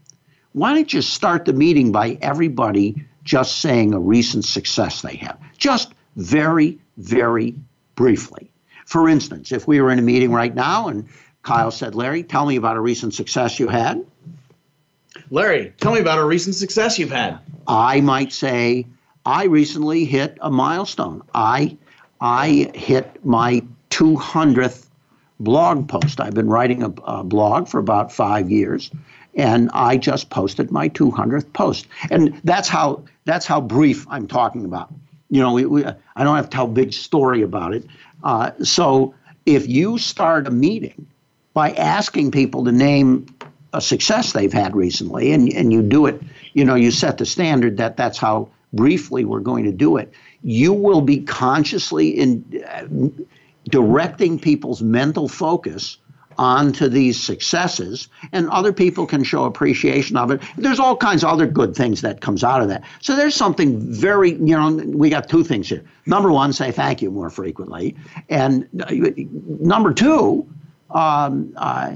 why 0.53 0.73
don't 0.73 0.91
you 0.91 1.01
start 1.01 1.45
the 1.45 1.53
meeting 1.53 1.91
by 1.91 2.17
everybody 2.21 3.05
just 3.23 3.59
saying 3.59 3.93
a 3.93 3.99
recent 3.99 4.43
success 4.43 5.01
they 5.01 5.15
have? 5.17 5.39
Just 5.57 5.93
very, 6.15 6.79
very 6.97 7.55
briefly. 7.95 8.51
For 8.85 9.07
instance, 9.07 9.51
if 9.51 9.67
we 9.67 9.81
were 9.81 9.91
in 9.91 9.99
a 9.99 10.03
meeting 10.03 10.31
right 10.31 10.53
now 10.53 10.87
and 10.87 11.07
Kyle 11.43 11.71
said, 11.71 11.93
Larry, 11.93 12.23
tell 12.23 12.45
me 12.45 12.55
about 12.55 12.75
a 12.75 12.81
recent 12.81 13.13
success 13.13 13.59
you 13.59 13.67
had. 13.67 14.03
Larry, 15.29 15.73
tell 15.79 15.93
me 15.93 15.99
about 15.99 16.19
a 16.19 16.25
recent 16.25 16.55
success 16.55 16.97
you've 16.97 17.11
had. 17.11 17.39
I 17.67 18.01
might 18.01 18.31
say, 18.31 18.85
I 19.25 19.45
recently 19.45 20.05
hit 20.05 20.37
a 20.41 20.49
milestone. 20.49 21.21
I 21.33 21.77
I 22.21 22.71
hit 22.73 23.23
my 23.25 23.61
200th 23.89 24.87
blog 25.39 25.87
post. 25.87 26.19
I've 26.19 26.33
been 26.33 26.47
writing 26.47 26.81
a, 26.81 26.93
a, 27.03 27.23
blog 27.23 27.67
for 27.67 27.79
about 27.79 28.11
five 28.11 28.49
years, 28.49 28.89
and 29.35 29.69
I 29.73 29.97
just 29.97 30.29
posted 30.29 30.71
my 30.71 30.89
200th 30.89 31.51
post. 31.53 31.87
And 32.09 32.39
that's 32.43 32.67
how 32.67 33.03
that's 33.25 33.45
how 33.45 33.61
brief 33.61 34.07
I'm 34.09 34.27
talking 34.27 34.65
about. 34.65 34.91
You 35.29 35.41
know, 35.41 35.53
we, 35.53 35.65
we, 35.65 35.85
I 35.85 36.23
don't 36.23 36.35
have 36.37 36.49
to 36.49 36.55
tell 36.55 36.65
a 36.65 36.69
big 36.69 36.93
story 36.93 37.41
about 37.41 37.73
it. 37.73 37.85
Uh, 38.23 38.51
so 38.63 39.13
if 39.45 39.67
you 39.67 39.97
start 39.97 40.47
a 40.47 40.51
meeting 40.51 41.05
by 41.53 41.71
asking 41.71 42.31
people 42.31 42.63
to 42.63 42.71
name 42.71 43.25
success 43.81 44.33
they've 44.33 44.53
had 44.53 44.75
recently, 44.75 45.31
and, 45.31 45.51
and 45.53 45.71
you 45.71 45.81
do 45.81 46.05
it, 46.05 46.21
you 46.53 46.65
know, 46.65 46.75
you 46.75 46.91
set 46.91 47.17
the 47.17 47.25
standard 47.25 47.77
that 47.77 47.97
that's 47.97 48.17
how 48.17 48.49
briefly 48.73 49.25
we're 49.25 49.39
going 49.39 49.63
to 49.65 49.71
do 49.71 49.97
it, 49.97 50.13
you 50.43 50.73
will 50.73 51.01
be 51.01 51.19
consciously 51.21 52.09
in 52.09 52.63
uh, 52.69 52.85
directing 53.69 54.39
people's 54.39 54.81
mental 54.81 55.27
focus 55.27 55.97
onto 56.37 56.87
these 56.87 57.21
successes 57.21 58.09
and 58.31 58.49
other 58.49 58.71
people 58.71 59.07
can 59.07 59.23
show 59.23 59.45
appreciation 59.45 60.15
of 60.17 60.29
it. 60.29 60.41
There's 60.55 60.79
all 60.79 60.95
kinds 60.95 61.23
of 61.23 61.31
other 61.31 61.47
good 61.47 61.75
things 61.75 62.01
that 62.01 62.21
comes 62.21 62.43
out 62.43 62.61
of 62.61 62.69
that. 62.69 62.83
So 63.01 63.15
there's 63.15 63.33
something 63.33 63.79
very 63.91 64.31
you 64.31 64.55
know 64.55 64.71
we 64.85 65.09
got 65.09 65.29
two 65.29 65.43
things 65.43 65.69
here. 65.69 65.83
Number 66.05 66.31
one 66.31 66.53
say 66.53 66.71
thank 66.71 67.01
you 67.01 67.09
more 67.09 67.29
frequently. 67.29 67.95
And 68.29 68.67
uh, 68.79 68.93
number 69.59 69.93
two 69.93 70.47
um, 70.91 71.53
uh, 71.57 71.95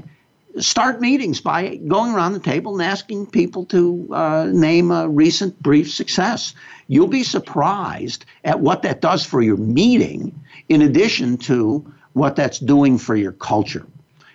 start 0.58 1.00
meetings 1.00 1.40
by 1.40 1.76
going 1.76 2.12
around 2.12 2.32
the 2.32 2.40
table 2.40 2.74
and 2.74 2.82
asking 2.82 3.26
people 3.26 3.64
to 3.66 4.08
uh, 4.12 4.46
name 4.52 4.90
a 4.90 5.08
recent 5.08 5.60
brief 5.62 5.90
success. 5.90 6.54
You'll 6.88 7.08
be 7.08 7.22
surprised 7.22 8.24
at 8.44 8.60
what 8.60 8.82
that 8.82 9.00
does 9.00 9.24
for 9.24 9.40
your 9.40 9.56
meeting, 9.56 10.38
in 10.68 10.82
addition 10.82 11.38
to 11.38 11.92
what 12.12 12.36
that's 12.36 12.58
doing 12.58 12.98
for 12.98 13.16
your 13.16 13.32
culture. 13.32 13.86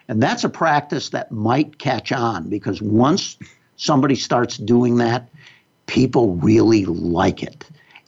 And 0.08 0.24
that's 0.24 0.44
a 0.44 0.50
practice 0.50 1.10
that 1.10 1.32
might 1.32 1.78
catch 1.78 2.12
on 2.12 2.50
because 2.50 2.82
once 2.82 3.38
somebody 3.76 4.16
starts 4.16 4.58
doing 4.58 4.98
that, 4.98 5.30
people 5.86 6.36
really 6.36 6.86
like 6.86 7.44
it. 7.44 7.66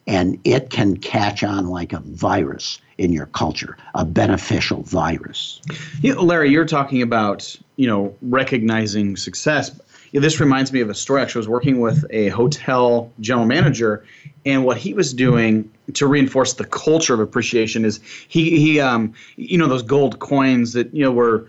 And 0.07 0.39
it 0.43 0.69
can 0.69 0.97
catch 0.97 1.43
on 1.43 1.67
like 1.67 1.93
a 1.93 1.99
virus 1.99 2.79
in 2.99 3.13
your 3.13 3.27
culture, 3.27 3.77
a 3.95 4.03
beneficial 4.03 4.83
virus. 4.83 5.61
Know, 6.03 6.21
Larry, 6.21 6.51
you're 6.51 6.65
talking 6.65 7.01
about 7.01 7.55
you 7.77 7.87
know 7.87 8.13
recognizing 8.21 9.15
success. 9.15 9.71
This 10.11 10.39
reminds 10.39 10.73
me 10.73 10.81
of 10.81 10.89
a 10.89 10.95
story. 10.95 11.21
Actually, 11.21 11.39
I 11.39 11.41
was 11.41 11.49
working 11.49 11.79
with 11.79 12.05
a 12.09 12.29
hotel 12.29 13.11
general 13.19 13.45
manager, 13.45 14.05
and 14.45 14.65
what 14.65 14.77
he 14.77 14.93
was 14.93 15.13
doing 15.13 15.71
to 15.93 16.07
reinforce 16.07 16.53
the 16.53 16.65
culture 16.65 17.13
of 17.13 17.19
appreciation 17.21 17.85
is 17.85 18.01
he 18.27 18.59
he 18.59 18.79
um 18.81 19.13
you 19.37 19.57
know 19.57 19.67
those 19.67 19.83
gold 19.83 20.19
coins 20.19 20.73
that 20.73 20.93
you 20.93 21.03
know 21.03 21.11
were 21.11 21.47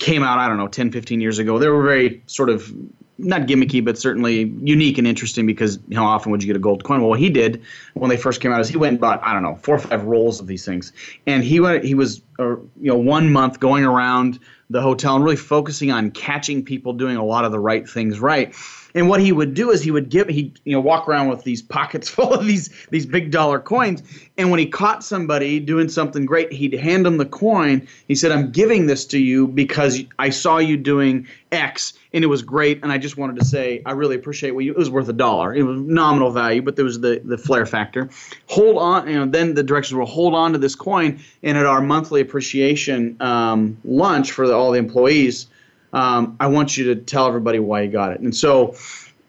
came 0.00 0.22
out 0.22 0.38
I 0.38 0.48
don't 0.48 0.56
know 0.56 0.68
10 0.68 0.90
15 0.90 1.20
years 1.20 1.38
ago. 1.38 1.58
They 1.58 1.68
were 1.68 1.82
very 1.82 2.22
sort 2.26 2.50
of 2.50 2.72
not 3.22 3.42
gimmicky, 3.42 3.84
but 3.84 3.96
certainly 3.98 4.52
unique 4.62 4.98
and 4.98 5.06
interesting 5.06 5.46
because 5.46 5.78
how 5.94 6.04
often 6.04 6.32
would 6.32 6.42
you 6.42 6.46
get 6.46 6.56
a 6.56 6.60
gold 6.60 6.84
coin? 6.84 7.00
Well, 7.00 7.10
what 7.10 7.20
he 7.20 7.30
did 7.30 7.62
when 7.94 8.10
they 8.10 8.16
first 8.16 8.40
came 8.40 8.52
out 8.52 8.60
is 8.60 8.68
he 8.68 8.76
went 8.76 8.92
and 8.92 9.00
bought 9.00 9.22
I 9.22 9.32
don't 9.32 9.42
know 9.42 9.56
four 9.56 9.76
or 9.76 9.78
five 9.78 10.04
rolls 10.04 10.40
of 10.40 10.46
these 10.46 10.64
things, 10.64 10.92
and 11.26 11.42
he 11.42 11.60
went 11.60 11.84
he 11.84 11.94
was 11.94 12.22
uh, 12.38 12.56
you 12.56 12.68
know 12.80 12.96
one 12.96 13.32
month 13.32 13.60
going 13.60 13.84
around 13.84 14.38
the 14.70 14.80
hotel 14.80 15.16
and 15.16 15.24
really 15.24 15.36
focusing 15.36 15.90
on 15.90 16.10
catching 16.10 16.64
people 16.64 16.92
doing 16.94 17.16
a 17.16 17.24
lot 17.24 17.44
of 17.44 17.52
the 17.52 17.60
right 17.60 17.88
things 17.88 18.20
right. 18.20 18.54
And 18.94 19.08
what 19.08 19.20
he 19.20 19.32
would 19.32 19.54
do 19.54 19.70
is 19.70 19.82
he 19.82 19.90
would 19.90 20.08
give 20.08 20.28
he 20.28 20.52
you 20.64 20.72
know 20.72 20.80
walk 20.80 21.08
around 21.08 21.28
with 21.28 21.44
these 21.44 21.62
pockets 21.62 22.08
full 22.10 22.32
of 22.32 22.46
these 22.46 22.70
these 22.90 23.06
big 23.06 23.30
dollar 23.30 23.58
coins. 23.58 24.02
And 24.38 24.50
when 24.50 24.58
he 24.58 24.66
caught 24.66 25.04
somebody 25.04 25.60
doing 25.60 25.88
something 25.88 26.24
great, 26.24 26.52
he'd 26.52 26.74
hand 26.74 27.04
them 27.04 27.18
the 27.18 27.26
coin. 27.26 27.86
He 28.08 28.14
said, 28.14 28.32
"I'm 28.32 28.50
giving 28.50 28.86
this 28.86 29.04
to 29.06 29.18
you 29.18 29.46
because 29.46 30.00
I 30.18 30.30
saw 30.30 30.58
you 30.58 30.76
doing 30.76 31.26
X, 31.52 31.92
and 32.12 32.24
it 32.24 32.28
was 32.28 32.42
great. 32.42 32.82
And 32.82 32.90
I 32.90 32.98
just 32.98 33.16
wanted 33.16 33.36
to 33.38 33.44
say 33.44 33.82
I 33.84 33.92
really 33.92 34.16
appreciate 34.16 34.52
what 34.52 34.64
you. 34.64 34.72
It 34.72 34.78
was 34.78 34.90
worth 34.90 35.08
a 35.08 35.12
dollar. 35.12 35.54
It 35.54 35.62
was 35.62 35.80
nominal 35.80 36.30
value, 36.30 36.62
but 36.62 36.76
there 36.76 36.84
was 36.84 37.00
the 37.00 37.20
the 37.24 37.38
flair 37.38 37.66
factor. 37.66 38.08
Hold 38.46 38.78
on. 38.78 39.08
You 39.08 39.16
know, 39.16 39.26
then 39.26 39.54
the 39.54 39.62
directions 39.62 39.94
were 39.94 40.04
hold 40.04 40.34
on 40.34 40.52
to 40.52 40.58
this 40.58 40.74
coin. 40.74 41.20
And 41.42 41.58
at 41.58 41.66
our 41.66 41.80
monthly 41.80 42.20
appreciation 42.20 43.16
um, 43.20 43.76
lunch 43.84 44.32
for 44.32 44.46
the, 44.46 44.54
all 44.54 44.72
the 44.72 44.78
employees." 44.78 45.46
Um, 45.92 46.36
I 46.40 46.46
want 46.46 46.76
you 46.76 46.94
to 46.94 46.96
tell 46.96 47.26
everybody 47.26 47.58
why 47.58 47.82
you 47.82 47.90
got 47.90 48.12
it. 48.12 48.20
And 48.20 48.34
so 48.34 48.74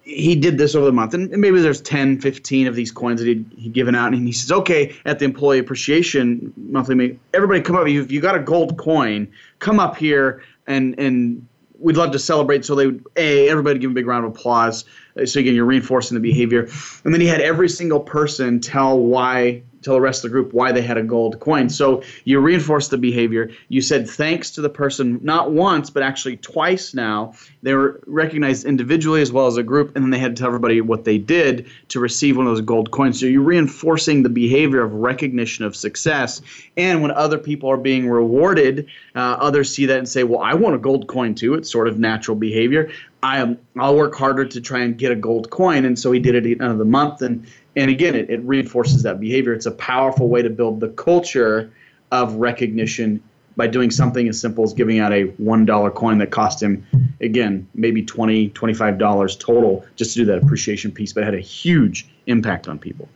he 0.03 0.35
did 0.35 0.57
this 0.57 0.75
over 0.75 0.85
the 0.85 0.91
month. 0.91 1.13
And 1.13 1.29
maybe 1.29 1.61
there's 1.61 1.81
10, 1.81 2.19
15 2.19 2.67
of 2.67 2.75
these 2.75 2.91
coins 2.91 3.21
that 3.21 3.27
he'd, 3.27 3.45
he'd 3.57 3.73
given 3.73 3.95
out. 3.95 4.13
And 4.13 4.25
he 4.25 4.33
says, 4.33 4.51
okay, 4.51 4.95
at 5.05 5.19
the 5.19 5.25
employee 5.25 5.59
appreciation 5.59 6.53
monthly 6.57 6.95
meeting, 6.95 7.19
everybody 7.33 7.61
come 7.61 7.75
up. 7.75 7.87
If 7.87 8.11
you 8.11 8.19
got 8.19 8.35
a 8.35 8.39
gold 8.39 8.77
coin, 8.77 9.31
come 9.59 9.79
up 9.79 9.95
here 9.95 10.43
and, 10.67 10.97
and 10.99 11.45
we'd 11.79 11.97
love 11.97 12.11
to 12.11 12.19
celebrate. 12.19 12.65
So 12.65 12.75
they 12.75 12.87
would, 12.87 13.05
A, 13.15 13.49
everybody 13.49 13.79
give 13.79 13.91
a 13.91 13.93
big 13.93 14.07
round 14.07 14.25
of 14.25 14.31
applause. 14.31 14.85
So 15.25 15.39
again, 15.39 15.55
you're 15.55 15.65
reinforcing 15.65 16.15
the 16.15 16.21
behavior. 16.21 16.67
And 17.05 17.13
then 17.13 17.21
he 17.21 17.27
had 17.27 17.41
every 17.41 17.69
single 17.69 17.99
person 17.99 18.59
tell 18.59 18.99
why 18.99 19.63
tell 19.83 19.93
the 19.93 20.01
rest 20.01 20.23
of 20.23 20.29
the 20.29 20.33
group 20.33 20.53
why 20.53 20.71
they 20.71 20.81
had 20.81 20.97
a 20.97 21.03
gold 21.03 21.39
coin. 21.39 21.69
So 21.69 22.01
you 22.23 22.39
reinforce 22.39 22.87
the 22.87 22.97
behavior. 22.97 23.51
You 23.69 23.81
said 23.81 24.09
thanks 24.09 24.51
to 24.51 24.61
the 24.61 24.69
person 24.69 25.19
not 25.21 25.51
once, 25.51 25.89
but 25.89 26.03
actually 26.03 26.37
twice 26.37 26.93
now. 26.93 27.33
They 27.61 27.73
were 27.73 28.01
recognized 28.07 28.65
individually 28.65 29.21
as 29.21 29.31
well 29.31 29.47
as 29.47 29.57
a 29.57 29.63
group, 29.63 29.95
and 29.95 30.03
then 30.03 30.09
they 30.09 30.19
had 30.19 30.35
to 30.35 30.39
tell 30.41 30.47
everybody 30.47 30.81
what 30.81 31.05
they 31.05 31.17
did 31.17 31.67
to 31.89 31.99
receive 31.99 32.37
one 32.37 32.47
of 32.47 32.51
those 32.51 32.65
gold 32.65 32.91
coins. 32.91 33.19
So 33.19 33.25
you're 33.25 33.41
reinforcing 33.41 34.23
the 34.23 34.29
behavior 34.29 34.81
of 34.81 34.93
recognition 34.93 35.65
of 35.65 35.75
success. 35.75 36.41
And 36.77 37.01
when 37.01 37.11
other 37.11 37.37
people 37.37 37.69
are 37.69 37.77
being 37.77 38.09
rewarded, 38.09 38.87
uh, 39.15 39.37
others 39.39 39.73
see 39.73 39.85
that 39.85 39.97
and 39.97 40.09
say, 40.09 40.23
well, 40.23 40.41
I 40.41 40.53
want 40.53 40.75
a 40.75 40.79
gold 40.79 41.07
coin 41.07 41.35
too. 41.35 41.53
It's 41.53 41.71
sort 41.71 41.87
of 41.87 41.99
natural 41.99 42.35
behavior. 42.35 42.91
I 43.21 43.37
am, 43.37 43.57
I'll 43.77 43.95
work 43.95 44.15
harder 44.15 44.43
to 44.43 44.59
try 44.59 44.81
and 44.81 44.97
get 44.97 45.11
a 45.11 45.15
gold 45.15 45.49
coin. 45.49 45.85
And 45.85 45.97
so 45.97 46.11
he 46.11 46.19
did 46.19 46.35
it 46.35 46.39
at 46.39 46.43
the 46.43 46.51
end 46.51 46.71
of 46.71 46.77
the 46.77 46.85
month. 46.85 47.21
And 47.21 47.47
and 47.75 47.89
again, 47.89 48.15
it, 48.15 48.29
it 48.29 48.41
reinforces 48.43 49.03
that 49.03 49.19
behavior. 49.19 49.53
It's 49.53 49.65
a 49.65 49.71
powerful 49.71 50.27
way 50.29 50.41
to 50.41 50.49
build 50.49 50.79
the 50.79 50.89
culture 50.89 51.71
of 52.11 52.35
recognition 52.35 53.21
by 53.55 53.67
doing 53.67 53.91
something 53.91 54.27
as 54.27 54.39
simple 54.39 54.63
as 54.63 54.73
giving 54.73 54.99
out 54.99 55.13
a 55.13 55.27
$1 55.27 55.95
coin 55.95 56.17
that 56.19 56.31
cost 56.31 56.61
him, 56.61 56.85
again, 57.21 57.67
maybe 57.75 58.03
$20, 58.03 58.51
$25 58.53 59.39
total 59.39 59.85
just 59.95 60.13
to 60.13 60.19
do 60.19 60.25
that 60.25 60.39
appreciation 60.39 60.91
piece, 60.91 61.13
but 61.13 61.23
had 61.23 61.35
a 61.35 61.39
huge 61.39 62.07
impact 62.25 62.67
on 62.67 62.79
people. 62.79 63.07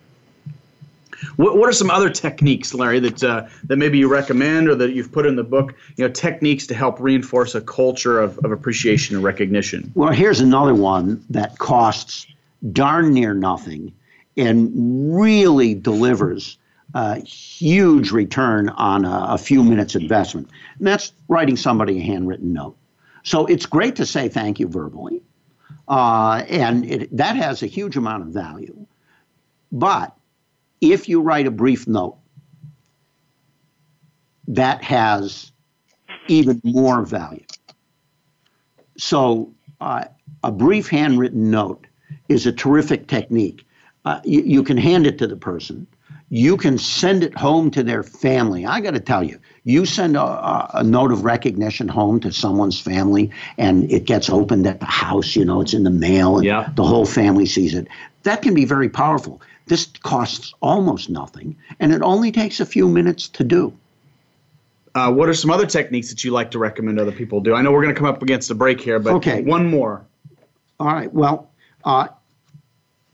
What, 1.37 1.57
what 1.57 1.67
are 1.67 1.73
some 1.73 1.89
other 1.89 2.11
techniques, 2.11 2.75
Larry, 2.75 2.99
that 2.99 3.23
uh, 3.23 3.47
that 3.63 3.77
maybe 3.77 3.97
you 3.97 4.07
recommend 4.07 4.69
or 4.69 4.75
that 4.75 4.91
you've 4.91 5.11
put 5.11 5.25
in 5.25 5.35
the 5.35 5.43
book? 5.43 5.73
You 5.95 6.07
know, 6.07 6.13
techniques 6.13 6.67
to 6.67 6.75
help 6.75 6.99
reinforce 6.99 7.55
a 7.55 7.61
culture 7.61 8.19
of, 8.19 8.37
of 8.45 8.51
appreciation 8.51 9.15
and 9.15 9.25
recognition. 9.25 9.91
Well, 9.95 10.11
here's 10.11 10.41
another 10.41 10.75
one 10.75 11.25
that 11.31 11.57
costs 11.57 12.27
darn 12.71 13.13
near 13.13 13.33
nothing 13.33 13.93
and 14.37 14.71
really 15.15 15.73
delivers 15.73 16.57
a 16.93 17.19
huge 17.19 18.11
return 18.11 18.69
on 18.69 19.03
a, 19.05 19.25
a 19.29 19.37
few 19.37 19.63
minutes 19.63 19.95
investment. 19.95 20.49
And 20.77 20.87
that's 20.87 21.11
writing 21.27 21.57
somebody 21.57 21.99
a 21.99 22.03
handwritten 22.03 22.53
note. 22.53 22.77
So 23.23 23.45
it's 23.45 23.65
great 23.65 23.95
to 23.97 24.05
say 24.05 24.29
thank 24.29 24.59
you 24.59 24.67
verbally, 24.67 25.21
uh, 25.89 26.43
and 26.47 26.85
it, 26.85 27.17
that 27.17 27.35
has 27.35 27.61
a 27.61 27.67
huge 27.67 27.97
amount 27.97 28.23
of 28.23 28.29
value. 28.29 28.85
But 29.71 30.15
if 30.79 31.09
you 31.09 31.21
write 31.21 31.45
a 31.45 31.51
brief 31.51 31.87
note, 31.87 32.17
that 34.47 34.81
has 34.81 35.51
even 36.27 36.61
more 36.63 37.05
value. 37.05 37.43
So, 38.97 39.53
uh, 39.81 40.05
a 40.43 40.51
brief 40.51 40.87
handwritten 40.87 41.51
note 41.51 41.85
is 42.29 42.45
a 42.45 42.51
terrific 42.51 43.07
technique. 43.07 43.66
Uh, 44.07 44.21
you, 44.23 44.41
you, 44.43 44.63
can 44.63 44.77
hand 44.77 45.05
it 45.05 45.17
to 45.17 45.27
the 45.27 45.35
person. 45.35 45.85
You 46.29 46.55
can 46.55 46.77
send 46.77 47.25
it 47.25 47.37
home 47.37 47.69
to 47.71 47.83
their 47.83 48.03
family. 48.03 48.65
I 48.65 48.79
got 48.79 48.93
to 48.93 49.01
tell 49.01 49.21
you, 49.21 49.37
you 49.65 49.85
send 49.85 50.15
a, 50.15 50.69
a, 50.77 50.81
note 50.81 51.11
of 51.11 51.25
recognition 51.25 51.89
home 51.89 52.21
to 52.21 52.31
someone's 52.31 52.79
family 52.79 53.31
and 53.57 53.91
it 53.91 54.05
gets 54.05 54.29
opened 54.29 54.65
at 54.65 54.79
the 54.79 54.85
house, 54.85 55.35
you 55.35 55.43
know, 55.43 55.59
it's 55.59 55.73
in 55.73 55.83
the 55.83 55.89
mail 55.89 56.37
and 56.37 56.45
yeah. 56.45 56.71
the 56.77 56.85
whole 56.85 57.05
family 57.05 57.45
sees 57.45 57.73
it. 57.73 57.89
That 58.23 58.41
can 58.41 58.53
be 58.53 58.63
very 58.63 58.87
powerful. 58.87 59.41
This 59.65 59.87
costs 60.03 60.53
almost 60.61 61.09
nothing 61.09 61.57
and 61.81 61.91
it 61.91 62.01
only 62.01 62.31
takes 62.31 62.61
a 62.61 62.65
few 62.65 62.87
minutes 62.87 63.27
to 63.27 63.43
do. 63.43 63.73
Uh, 64.95 65.11
what 65.11 65.27
are 65.27 65.33
some 65.33 65.51
other 65.51 65.65
techniques 65.65 66.09
that 66.11 66.23
you 66.23 66.31
like 66.31 66.49
to 66.51 66.59
recommend 66.59 66.97
other 66.97 67.11
people 67.11 67.41
do? 67.41 67.55
I 67.55 67.61
know 67.61 67.73
we're 67.73 67.83
going 67.83 67.93
to 67.93 67.99
come 67.99 68.07
up 68.07 68.21
against 68.21 68.49
a 68.51 68.55
break 68.55 68.79
here, 68.79 68.99
but 68.99 69.15
okay. 69.15 69.41
one 69.41 69.65
more. 69.69 70.05
All 70.79 70.93
right. 70.93 71.13
Well, 71.13 71.49
uh, 71.83 72.07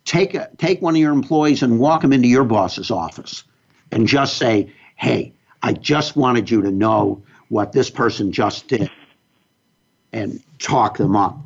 take 0.05 0.33
a, 0.33 0.49
take 0.57 0.81
one 0.81 0.95
of 0.95 0.99
your 0.99 1.13
employees 1.13 1.63
and 1.63 1.79
walk 1.79 2.01
them 2.01 2.13
into 2.13 2.27
your 2.27 2.43
boss's 2.43 2.91
office, 2.91 3.43
and 3.91 4.07
just 4.07 4.37
say, 4.37 4.71
"Hey, 4.95 5.33
I 5.61 5.73
just 5.73 6.15
wanted 6.15 6.49
you 6.49 6.61
to 6.61 6.71
know 6.71 7.23
what 7.49 7.71
this 7.71 7.89
person 7.89 8.31
just 8.31 8.67
did," 8.67 8.89
and 10.11 10.41
talk 10.59 10.97
them 10.97 11.15
up. 11.15 11.37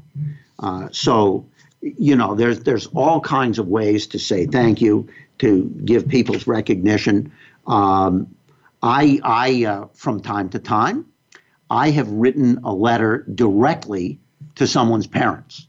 Uh, 0.59 0.89
so, 0.91 1.45
you 1.81 2.15
know, 2.15 2.35
there's 2.35 2.61
there's 2.61 2.87
all 2.87 3.19
kinds 3.21 3.59
of 3.59 3.67
ways 3.67 4.07
to 4.07 4.19
say 4.19 4.45
thank 4.45 4.81
you, 4.81 5.07
to 5.39 5.65
give 5.85 6.07
people's 6.07 6.47
recognition. 6.47 7.31
Um, 7.67 8.35
I, 8.81 9.19
I 9.23 9.65
uh, 9.65 9.87
from 9.93 10.21
time 10.21 10.49
to 10.49 10.59
time, 10.59 11.05
I 11.69 11.89
have 11.91 12.09
written 12.09 12.59
a 12.63 12.73
letter 12.73 13.25
directly 13.33 14.19
to 14.55 14.67
someone's 14.67 15.07
parents. 15.07 15.67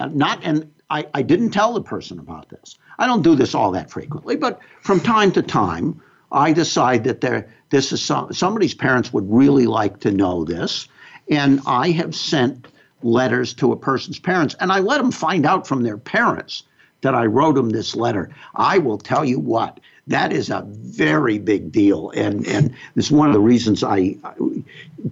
Uh, 0.00 0.08
not, 0.12 0.40
and 0.42 0.70
I, 0.92 1.06
I 1.14 1.22
didn't 1.22 1.50
tell 1.50 1.72
the 1.72 1.82
person 1.82 2.18
about 2.18 2.50
this. 2.50 2.78
I 2.98 3.06
don't 3.06 3.22
do 3.22 3.34
this 3.34 3.54
all 3.54 3.72
that 3.72 3.90
frequently, 3.90 4.36
but 4.36 4.60
from 4.82 5.00
time 5.00 5.32
to 5.32 5.42
time, 5.42 6.00
I 6.30 6.52
decide 6.52 7.04
that 7.04 7.22
there, 7.22 7.48
this 7.70 7.92
is 7.92 8.02
some, 8.02 8.32
somebody's 8.34 8.74
parents 8.74 9.10
would 9.12 9.30
really 9.32 9.66
like 9.66 10.00
to 10.00 10.10
know 10.10 10.44
this, 10.44 10.88
and 11.30 11.60
I 11.66 11.92
have 11.92 12.14
sent 12.14 12.68
letters 13.02 13.54
to 13.54 13.72
a 13.72 13.76
person's 13.76 14.18
parents, 14.18 14.54
and 14.60 14.70
I 14.70 14.80
let 14.80 14.98
them 14.98 15.10
find 15.10 15.46
out 15.46 15.66
from 15.66 15.82
their 15.82 15.96
parents 15.96 16.62
that 17.00 17.14
I 17.14 17.24
wrote 17.24 17.54
them 17.54 17.70
this 17.70 17.96
letter. 17.96 18.30
I 18.54 18.76
will 18.76 18.98
tell 18.98 19.24
you 19.24 19.38
what, 19.38 19.80
that 20.08 20.30
is 20.30 20.50
a 20.50 20.62
very 20.66 21.38
big 21.38 21.72
deal, 21.72 22.10
and 22.10 22.46
and 22.46 22.74
it's 22.96 23.10
one 23.10 23.28
of 23.28 23.34
the 23.34 23.40
reasons 23.40 23.82
I 23.82 24.16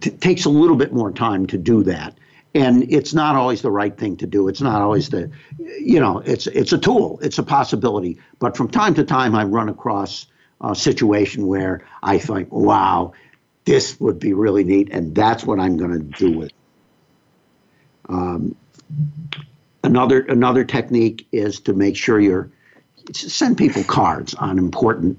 it 0.02 0.20
takes 0.20 0.44
a 0.44 0.50
little 0.50 0.76
bit 0.76 0.92
more 0.92 1.10
time 1.10 1.46
to 1.48 1.58
do 1.58 1.82
that. 1.84 2.16
And 2.54 2.92
it's 2.92 3.14
not 3.14 3.36
always 3.36 3.62
the 3.62 3.70
right 3.70 3.96
thing 3.96 4.16
to 4.16 4.26
do. 4.26 4.48
It's 4.48 4.60
not 4.60 4.82
always 4.82 5.08
the, 5.08 5.30
you 5.58 6.00
know, 6.00 6.18
it's 6.18 6.48
it's 6.48 6.72
a 6.72 6.78
tool. 6.78 7.20
It's 7.22 7.38
a 7.38 7.44
possibility. 7.44 8.18
But 8.40 8.56
from 8.56 8.68
time 8.68 8.94
to 8.94 9.04
time, 9.04 9.36
I 9.36 9.44
run 9.44 9.68
across 9.68 10.26
a 10.60 10.74
situation 10.74 11.46
where 11.46 11.86
I 12.02 12.18
think, 12.18 12.50
wow, 12.50 13.12
this 13.64 13.98
would 14.00 14.18
be 14.18 14.32
really 14.32 14.64
neat, 14.64 14.90
and 14.90 15.14
that's 15.14 15.44
what 15.44 15.60
I'm 15.60 15.76
going 15.76 15.92
to 15.92 16.18
do 16.18 16.38
with. 16.38 16.52
Um, 18.08 18.56
another 19.84 20.20
another 20.22 20.64
technique 20.64 21.28
is 21.30 21.60
to 21.60 21.72
make 21.72 21.96
sure 21.96 22.18
you're 22.18 22.50
send 23.12 23.56
people 23.58 23.84
cards 23.84 24.34
on 24.34 24.58
important 24.58 25.18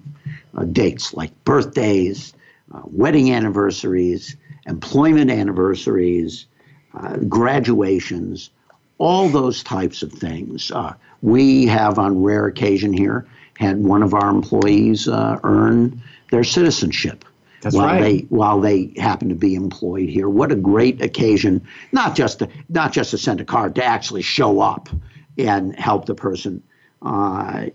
uh, 0.56 0.64
dates 0.66 1.14
like 1.14 1.32
birthdays, 1.44 2.34
uh, 2.74 2.82
wedding 2.86 3.32
anniversaries, 3.32 4.36
employment 4.66 5.32
anniversaries, 5.32 6.48
uh, 6.94 7.18
graduations, 7.18 8.50
all 8.98 9.30
those 9.30 9.64
types 9.64 10.04
of 10.04 10.12
things. 10.12 10.72
Uh, 10.72 10.94
we 11.22 11.66
have, 11.68 12.00
on 12.00 12.22
rare 12.22 12.48
occasion 12.48 12.94
here, 12.94 13.26
had 13.58 13.78
one 13.84 14.04
of 14.04 14.14
our 14.14 14.30
employees 14.30 15.08
uh, 15.08 15.40
earn 15.44 16.02
their 16.32 16.44
citizenship. 16.44 17.26
That's 17.62 17.76
while 17.76 17.86
right. 17.86 18.02
they 18.02 18.18
while 18.30 18.60
they 18.60 18.92
happen 18.98 19.30
to 19.30 19.36
be 19.36 19.54
employed 19.54 20.10
here. 20.10 20.28
What 20.28 20.52
a 20.52 20.56
great 20.56 21.00
occasion! 21.00 21.62
Not 21.92 22.16
just 22.16 22.40
to 22.40 22.50
not 22.70 22.92
just 22.92 23.12
to 23.12 23.20
send 23.20 23.40
a 23.40 23.46
card, 23.46 23.76
to 23.76 23.84
actually 23.84 24.24
show 24.24 24.62
up 24.62 24.90
and 25.38 25.78
help 25.78 26.06
the 26.08 26.16
person 26.16 26.64
uh, 27.04 27.68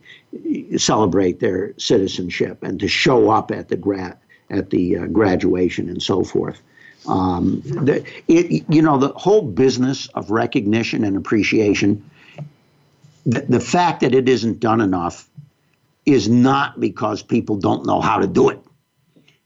celebrate 0.76 1.38
their 1.38 1.72
citizenship 1.78 2.62
and 2.62 2.80
to 2.80 2.88
show 2.88 3.30
up 3.30 3.52
at 3.52 3.68
the 3.68 3.76
gra- 3.76 4.18
at 4.50 4.70
the 4.70 4.98
uh, 4.98 5.06
graduation 5.06 5.88
and 5.88 6.02
so 6.02 6.24
forth. 6.24 6.60
Um, 7.08 7.62
the, 7.64 8.04
it, 8.28 8.64
you 8.68 8.82
know, 8.82 8.98
the 8.98 9.08
whole 9.08 9.42
business 9.42 10.08
of 10.08 10.30
recognition 10.30 11.04
and 11.04 11.16
appreciation, 11.16 12.08
the, 13.24 13.42
the 13.42 13.60
fact 13.60 14.00
that 14.00 14.14
it 14.14 14.28
isn't 14.28 14.60
done 14.60 14.80
enough 14.80 15.28
is 16.04 16.28
not 16.28 16.78
because 16.80 17.22
people 17.22 17.56
don't 17.56 17.86
know 17.86 18.00
how 18.00 18.18
to 18.18 18.26
do 18.26 18.48
it. 18.50 18.60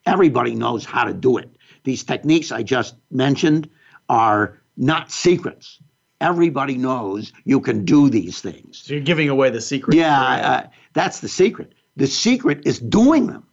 Everybody 0.06 0.54
knows 0.54 0.84
how 0.84 1.04
to 1.04 1.12
do 1.12 1.38
it. 1.38 1.50
These 1.84 2.04
techniques 2.04 2.52
I 2.52 2.62
just 2.62 2.94
mentioned 3.10 3.68
are 4.08 4.58
not 4.76 5.10
secrets 5.10 5.80
everybody 6.20 6.76
knows 6.76 7.32
you 7.44 7.60
can 7.60 7.84
do 7.84 8.10
these 8.10 8.40
things. 8.40 8.82
So 8.84 8.94
you're 8.94 9.02
giving 9.02 9.28
away 9.28 9.50
the 9.50 9.60
secret. 9.60 9.96
Yeah, 9.96 10.20
uh, 10.20 10.68
that's 10.92 11.20
the 11.20 11.28
secret. 11.28 11.72
The 11.96 12.06
secret 12.06 12.66
is 12.66 12.78
doing 12.78 13.26
them, 13.26 13.46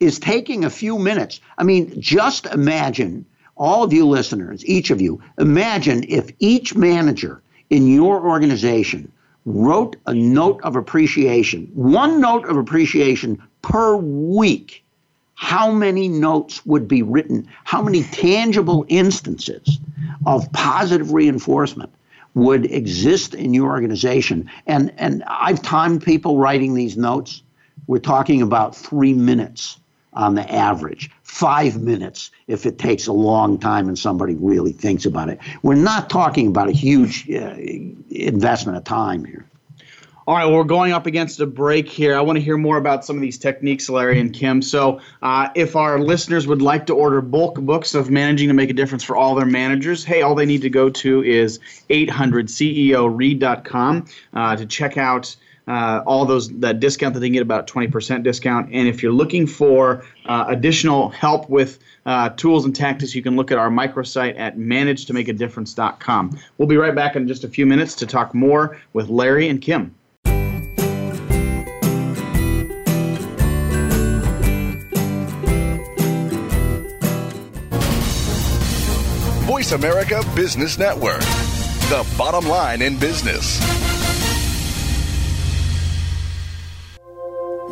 is 0.00 0.18
taking 0.18 0.64
a 0.64 0.70
few 0.70 0.98
minutes. 0.98 1.40
I 1.58 1.64
mean, 1.64 2.00
just 2.00 2.46
imagine, 2.46 3.26
all 3.56 3.82
of 3.82 3.92
you 3.92 4.06
listeners, 4.06 4.64
each 4.66 4.90
of 4.90 5.00
you, 5.00 5.22
imagine 5.38 6.04
if 6.08 6.30
each 6.38 6.74
manager 6.74 7.42
in 7.70 7.86
your 7.86 8.26
organization 8.26 9.10
wrote 9.46 9.96
a 10.06 10.14
note 10.14 10.60
of 10.62 10.76
appreciation, 10.76 11.70
one 11.74 12.20
note 12.20 12.46
of 12.46 12.56
appreciation 12.56 13.42
per 13.62 13.96
week 13.96 14.84
how 15.34 15.70
many 15.70 16.08
notes 16.08 16.64
would 16.64 16.88
be 16.88 17.02
written, 17.02 17.48
how 17.64 17.82
many 17.82 18.02
tangible 18.04 18.86
instances 18.88 19.78
of 20.26 20.50
positive 20.52 21.12
reinforcement 21.12 21.92
would 22.34 22.70
exist 22.70 23.34
in 23.34 23.52
your 23.52 23.70
organization. 23.70 24.50
And, 24.66 24.92
and 24.96 25.22
I've 25.26 25.62
timed 25.62 26.02
people 26.02 26.38
writing 26.38 26.74
these 26.74 26.96
notes. 26.96 27.42
We're 27.86 27.98
talking 27.98 28.42
about 28.42 28.74
three 28.74 29.12
minutes 29.12 29.78
on 30.14 30.34
the 30.34 30.52
average, 30.52 31.10
five 31.22 31.80
minutes 31.80 32.30
if 32.46 32.66
it 32.66 32.78
takes 32.78 33.06
a 33.06 33.12
long 33.12 33.58
time 33.58 33.88
and 33.88 33.98
somebody 33.98 34.34
really 34.34 34.72
thinks 34.72 35.04
about 35.04 35.28
it. 35.28 35.38
We're 35.62 35.74
not 35.74 36.10
talking 36.10 36.46
about 36.46 36.68
a 36.68 36.72
huge 36.72 37.28
uh, 37.30 37.56
investment 38.10 38.78
of 38.78 38.84
time 38.84 39.24
here. 39.24 39.46
All 40.26 40.34
right, 40.34 40.46
well, 40.46 40.54
we're 40.54 40.64
going 40.64 40.92
up 40.92 41.04
against 41.04 41.38
a 41.40 41.46
break 41.46 41.86
here. 41.86 42.16
I 42.16 42.22
want 42.22 42.38
to 42.38 42.42
hear 42.42 42.56
more 42.56 42.78
about 42.78 43.04
some 43.04 43.16
of 43.16 43.20
these 43.20 43.36
techniques, 43.36 43.90
Larry 43.90 44.18
and 44.18 44.32
Kim. 44.32 44.62
So, 44.62 45.02
uh, 45.20 45.50
if 45.54 45.76
our 45.76 46.00
listeners 46.00 46.46
would 46.46 46.62
like 46.62 46.86
to 46.86 46.94
order 46.94 47.20
bulk 47.20 47.60
books 47.60 47.94
of 47.94 48.10
managing 48.10 48.48
to 48.48 48.54
make 48.54 48.70
a 48.70 48.72
difference 48.72 49.04
for 49.04 49.16
all 49.16 49.34
their 49.34 49.44
managers, 49.44 50.02
hey, 50.02 50.22
all 50.22 50.34
they 50.34 50.46
need 50.46 50.62
to 50.62 50.70
go 50.70 50.88
to 50.88 51.22
is 51.22 51.60
800ceoread.com 51.90 54.06
uh, 54.32 54.56
to 54.56 54.64
check 54.64 54.96
out. 54.96 55.36
Uh, 55.66 56.02
all 56.06 56.26
those 56.26 56.50
that 56.58 56.78
discount 56.78 57.14
that 57.14 57.20
they 57.20 57.30
get 57.30 57.40
about 57.40 57.66
20% 57.66 58.22
discount. 58.22 58.68
And 58.72 58.86
if 58.86 59.02
you're 59.02 59.12
looking 59.12 59.46
for 59.46 60.04
uh, 60.26 60.44
additional 60.48 61.08
help 61.08 61.48
with 61.48 61.78
uh, 62.06 62.28
tools 62.30 62.64
and 62.64 62.76
tactics 62.76 63.14
you 63.14 63.22
can 63.22 63.36
look 63.36 63.50
at 63.50 63.58
our 63.58 63.70
microsite 63.70 64.38
at 64.38 64.58
managetomakeadifference.com 64.58 66.38
we'll 66.58 66.68
be 66.68 66.76
right 66.76 66.94
back 66.94 67.16
in 67.16 67.26
just 67.26 67.44
a 67.44 67.48
few 67.48 67.66
minutes 67.66 67.94
to 67.94 68.06
talk 68.06 68.34
more 68.34 68.78
with 68.92 69.08
larry 69.08 69.48
and 69.48 69.62
kim. 69.62 69.94
Voice 79.46 79.72
America 79.72 80.22
Business 80.34 80.78
Network, 80.78 81.20
the 81.20 82.06
bottom 82.18 82.46
line 82.48 82.82
in 82.82 82.98
business. 82.98 84.03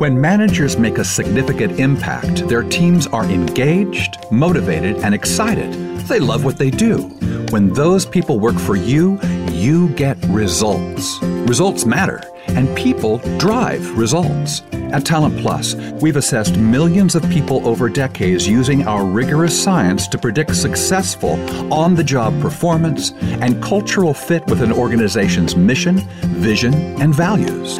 When 0.03 0.19
managers 0.19 0.77
make 0.77 0.97
a 0.97 1.05
significant 1.05 1.79
impact, 1.79 2.49
their 2.49 2.63
teams 2.63 3.07
are 3.07 3.23
engaged, 3.23 4.17
motivated, 4.31 4.97
and 4.97 5.15
excited. 5.15 5.71
They 6.09 6.19
love 6.19 6.43
what 6.43 6.57
they 6.57 6.69
do. 6.71 7.03
When 7.51 7.71
those 7.71 8.05
people 8.05 8.37
work 8.37 8.59
for 8.59 8.75
you, 8.75 9.17
you 9.49 9.87
get 9.91 10.17
results. 10.25 11.21
Results 11.21 11.85
matter 11.85 12.21
and 12.47 12.75
people 12.75 13.19
drive 13.37 13.97
results. 13.97 14.63
At 14.73 15.05
Talent 15.05 15.39
Plus, 15.39 15.75
we've 16.01 16.17
assessed 16.17 16.57
millions 16.57 17.15
of 17.15 17.23
people 17.29 17.65
over 17.65 17.87
decades 17.87 18.45
using 18.45 18.85
our 18.85 19.05
rigorous 19.05 19.57
science 19.57 20.09
to 20.09 20.17
predict 20.17 20.53
successful 20.53 21.39
on 21.73 21.95
the 21.95 22.03
job 22.03 22.37
performance 22.41 23.13
and 23.39 23.63
cultural 23.63 24.13
fit 24.13 24.45
with 24.47 24.61
an 24.61 24.73
organization's 24.73 25.55
mission, 25.55 25.99
vision, 26.23 26.73
and 27.01 27.15
values. 27.15 27.79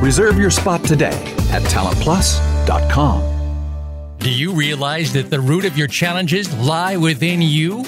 Reserve 0.00 0.38
your 0.38 0.50
spot 0.50 0.84
today 0.84 1.34
at 1.50 1.60
talentplus.com. 1.62 3.24
Do 4.18 4.32
you 4.32 4.52
realize 4.52 5.12
that 5.12 5.28
the 5.28 5.40
root 5.40 5.64
of 5.64 5.76
your 5.76 5.88
challenges 5.88 6.54
lie 6.58 6.96
within 6.96 7.42
you? 7.42 7.84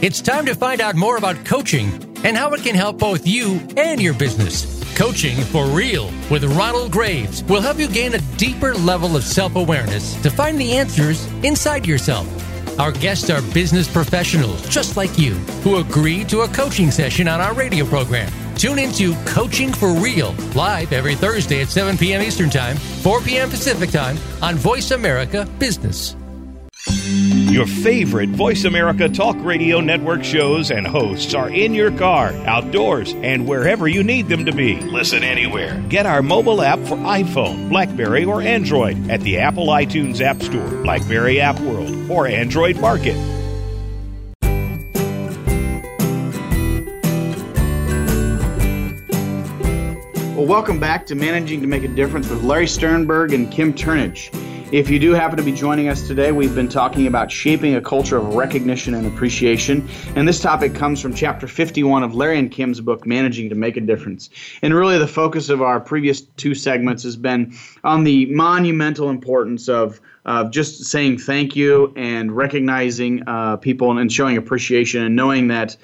It's 0.00 0.20
time 0.20 0.44
to 0.46 0.56
find 0.56 0.80
out 0.80 0.96
more 0.96 1.18
about 1.18 1.44
coaching 1.44 1.92
and 2.24 2.36
how 2.36 2.52
it 2.54 2.64
can 2.64 2.74
help 2.74 2.98
both 2.98 3.28
you 3.28 3.60
and 3.76 4.02
your 4.02 4.14
business. 4.14 4.82
Coaching 4.96 5.36
for 5.36 5.66
Real 5.66 6.10
with 6.32 6.42
Ronald 6.42 6.90
Graves 6.90 7.44
will 7.44 7.60
help 7.60 7.78
you 7.78 7.86
gain 7.86 8.14
a 8.14 8.20
deeper 8.36 8.74
level 8.74 9.14
of 9.14 9.22
self 9.22 9.54
awareness 9.54 10.20
to 10.22 10.30
find 10.30 10.60
the 10.60 10.72
answers 10.72 11.24
inside 11.44 11.86
yourself. 11.86 12.26
Our 12.80 12.90
guests 12.90 13.30
are 13.30 13.42
business 13.54 13.86
professionals 13.86 14.68
just 14.68 14.96
like 14.96 15.16
you 15.16 15.34
who 15.62 15.76
agree 15.76 16.24
to 16.24 16.40
a 16.40 16.48
coaching 16.48 16.90
session 16.90 17.28
on 17.28 17.40
our 17.40 17.54
radio 17.54 17.86
program. 17.86 18.32
Tune 18.56 18.78
into 18.78 19.14
Coaching 19.24 19.72
for 19.72 19.92
Real 19.92 20.34
live 20.54 20.92
every 20.92 21.14
Thursday 21.14 21.62
at 21.62 21.68
7 21.68 21.96
p.m. 21.98 22.22
Eastern 22.22 22.50
Time, 22.50 22.76
4 22.76 23.20
p.m. 23.20 23.50
Pacific 23.50 23.90
Time 23.90 24.16
on 24.40 24.56
Voice 24.56 24.90
America 24.90 25.48
Business. 25.58 26.16
Your 27.52 27.66
favorite 27.66 28.30
Voice 28.30 28.64
America 28.64 29.08
Talk 29.08 29.36
Radio 29.40 29.80
Network 29.80 30.24
shows 30.24 30.70
and 30.70 30.86
hosts 30.86 31.34
are 31.34 31.50
in 31.50 31.74
your 31.74 31.96
car, 31.96 32.32
outdoors, 32.46 33.12
and 33.12 33.46
wherever 33.46 33.86
you 33.86 34.02
need 34.02 34.28
them 34.28 34.46
to 34.46 34.52
be. 34.52 34.80
Listen 34.80 35.22
anywhere. 35.22 35.80
Get 35.88 36.06
our 36.06 36.22
mobile 36.22 36.62
app 36.62 36.78
for 36.80 36.96
iPhone, 36.96 37.68
Blackberry, 37.68 38.24
or 38.24 38.40
Android 38.40 39.10
at 39.10 39.20
the 39.20 39.38
Apple 39.38 39.66
iTunes 39.66 40.20
App 40.20 40.42
Store, 40.42 40.82
Blackberry 40.82 41.40
App 41.40 41.60
World, 41.60 42.10
or 42.10 42.26
Android 42.26 42.80
Market. 42.80 43.16
Well, 50.42 50.48
welcome 50.48 50.80
back 50.80 51.06
to 51.06 51.14
Managing 51.14 51.60
to 51.60 51.68
Make 51.68 51.84
a 51.84 51.88
Difference 51.88 52.28
with 52.28 52.42
Larry 52.42 52.66
Sternberg 52.66 53.32
and 53.32 53.48
Kim 53.48 53.72
Turnage. 53.72 54.28
If 54.72 54.90
you 54.90 54.98
do 54.98 55.12
happen 55.12 55.36
to 55.36 55.42
be 55.44 55.52
joining 55.52 55.86
us 55.86 56.08
today, 56.08 56.32
we've 56.32 56.52
been 56.52 56.68
talking 56.68 57.06
about 57.06 57.30
shaping 57.30 57.76
a 57.76 57.80
culture 57.80 58.16
of 58.16 58.34
recognition 58.34 58.94
and 58.94 59.06
appreciation. 59.06 59.88
And 60.16 60.26
this 60.26 60.40
topic 60.40 60.74
comes 60.74 61.00
from 61.00 61.14
chapter 61.14 61.46
51 61.46 62.02
of 62.02 62.16
Larry 62.16 62.40
and 62.40 62.50
Kim's 62.50 62.80
book, 62.80 63.06
Managing 63.06 63.50
to 63.50 63.54
Make 63.54 63.76
a 63.76 63.80
Difference. 63.80 64.30
And 64.62 64.74
really, 64.74 64.98
the 64.98 65.06
focus 65.06 65.48
of 65.48 65.62
our 65.62 65.78
previous 65.78 66.22
two 66.22 66.56
segments 66.56 67.04
has 67.04 67.14
been 67.14 67.54
on 67.84 68.02
the 68.02 68.26
monumental 68.26 69.10
importance 69.10 69.68
of 69.68 70.00
of 70.24 70.52
just 70.52 70.84
saying 70.84 71.18
thank 71.18 71.56
you 71.56 71.92
and 71.96 72.30
recognizing 72.36 73.24
uh, 73.26 73.56
people 73.56 73.98
and 73.98 74.12
showing 74.12 74.36
appreciation 74.36 75.02
and 75.02 75.16
knowing 75.16 75.48
that 75.48 75.76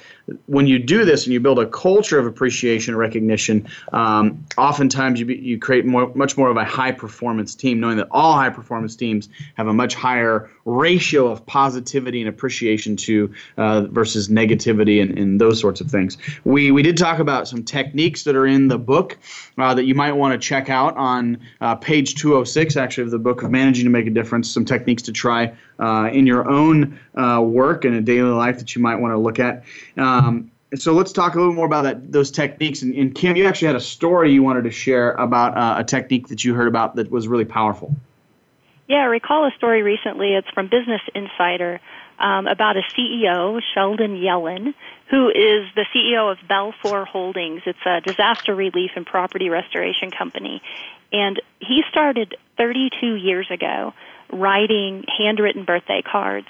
when 0.47 0.67
you 0.67 0.79
do 0.79 1.05
this 1.05 1.25
and 1.25 1.33
you 1.33 1.41
build 1.41 1.59
a 1.59 1.67
culture 1.67 2.19
of 2.19 2.27
appreciation 2.27 2.95
and 2.95 2.99
recognition, 2.99 3.67
um, 3.93 4.45
oftentimes 4.57 5.21
you, 5.21 5.27
be, 5.27 5.37
you 5.37 5.59
create 5.59 5.87
more, 5.87 6.13
much 6.15 6.37
more 6.37 6.51
of 6.51 6.57
a 6.57 6.65
high 6.65 6.93
performance 6.93 7.55
team, 7.55 7.81
knowing 7.81 7.97
that 7.97 8.09
all 8.11 8.35
high 8.35 8.51
performance 8.51 8.97
teams 8.97 9.29
have 9.57 9.67
a 9.67 9.73
much 9.73 9.95
higher 9.95 10.51
ratio 10.65 11.29
of 11.29 11.45
positivity 11.47 12.21
and 12.21 12.29
appreciation 12.29 12.97
to 12.97 13.33
uh, 13.57 13.83
versus 13.83 14.29
negativity 14.29 15.01
and, 15.01 15.19
and, 15.19 15.39
those 15.39 15.61
sorts 15.61 15.81
of 15.81 15.89
things. 15.89 16.19
We, 16.45 16.73
we 16.73 16.83
did 16.83 16.97
talk 16.97 17.21
about 17.21 17.47
some 17.47 17.63
techniques 17.63 18.25
that 18.25 18.35
are 18.35 18.47
in 18.47 18.67
the 18.67 18.79
book 18.79 19.17
uh, 19.57 19.73
that 19.75 19.85
you 19.85 19.95
might 19.95 20.13
want 20.13 20.33
to 20.33 20.39
check 20.39 20.69
out 20.69 20.97
on 20.97 21.39
uh, 21.61 21.77
page 21.77 22.17
206, 22.17 22.77
actually, 22.77 23.05
of 23.05 23.13
the 23.13 23.21
book 23.21 23.45
of 23.45 23.53
Managing 23.53 23.85
to 23.85 23.91
Make 23.91 24.09
a 24.09 24.11
Difference, 24.11 24.51
some 24.51 24.65
techniques 24.65 25.03
to 25.03 25.13
try 25.13 25.55
uh, 25.79 26.11
in 26.13 26.27
your 26.27 26.49
own 26.49 26.99
uh, 27.15 27.41
work 27.41 27.85
and 27.85 27.95
a 27.95 28.01
daily 28.01 28.31
life 28.31 28.59
that 28.59 28.75
you 28.75 28.83
might 28.83 28.97
want 28.97 29.13
to 29.13 29.19
look 29.19 29.39
at. 29.39 29.63
Um, 29.97 30.18
so 30.77 30.93
let's 30.93 31.13
talk 31.13 31.35
a 31.35 31.39
little 31.39 31.55
more 31.55 31.67
about 31.67 31.83
that, 31.83 32.13
those 32.13 32.31
techniques. 32.31 32.83
And, 32.83 32.95
and, 32.95 33.15
Kim, 33.15 33.37
you 33.37 33.47
actually 33.47 33.69
had 33.69 33.77
a 33.77 33.81
story 33.81 34.33
you 34.33 34.43
wanted 34.43 34.65
to 34.65 34.71
share 34.71 35.13
about 35.13 35.57
uh, 35.57 35.77
a 35.79 35.85
technique 35.85 36.29
that 36.29 36.45
you 36.45 36.55
heard 36.55 36.69
about 36.69 36.97
that 36.97 37.11
was 37.11 37.27
really 37.27 37.47
powerful. 37.47 37.95
Yeah, 38.87 38.99
I 38.99 39.05
recall 39.05 39.47
a 39.47 39.51
story 39.57 39.83
recently. 39.83 40.35
It's 40.35 40.49
from 40.51 40.69
Business 40.69 41.03
Insider 41.15 41.81
um, 42.19 42.47
about 42.47 42.77
a 42.77 42.83
CEO, 42.97 43.61
Sheldon 43.75 44.17
Yellen, 44.17 44.75
who 45.11 45.29
is 45.29 45.69
the 45.75 45.87
CEO 45.95 46.33
of 46.33 46.39
Belfor 46.49 47.07
Holdings. 47.07 47.63
It's 47.65 47.79
a 47.87 48.01
disaster 48.01 48.55
relief 48.55 48.93
and 48.97 49.07
property 49.07 49.49
restoration 49.49 50.11
company. 50.11 50.63
And 51.13 51.41
he 51.61 51.83
started 51.91 52.37
32 52.57 53.15
years 53.15 53.51
ago 53.51 53.95
writing 54.31 55.05
handwritten 55.17 55.65
birthday 55.65 56.03
cards 56.03 56.49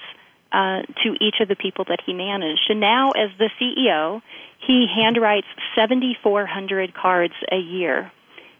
uh, 0.51 0.81
to 1.03 1.15
each 1.21 1.35
of 1.41 1.47
the 1.47 1.55
people 1.55 1.85
that 1.89 1.99
he 2.05 2.13
managed. 2.13 2.69
And 2.69 2.79
now, 2.79 3.11
as 3.11 3.29
the 3.37 3.49
CEO, 3.59 4.21
he 4.65 4.87
handwrites 4.87 5.43
7,400 5.75 6.93
cards 6.93 7.33
a 7.51 7.57
year. 7.57 8.11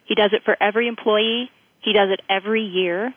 He 0.06 0.15
does 0.15 0.32
it 0.34 0.43
for 0.43 0.56
every 0.62 0.88
employee. 0.88 1.52
He 1.82 1.93
does 1.93 2.10
it 2.10 2.21
every 2.30 2.63
year. 2.63 3.13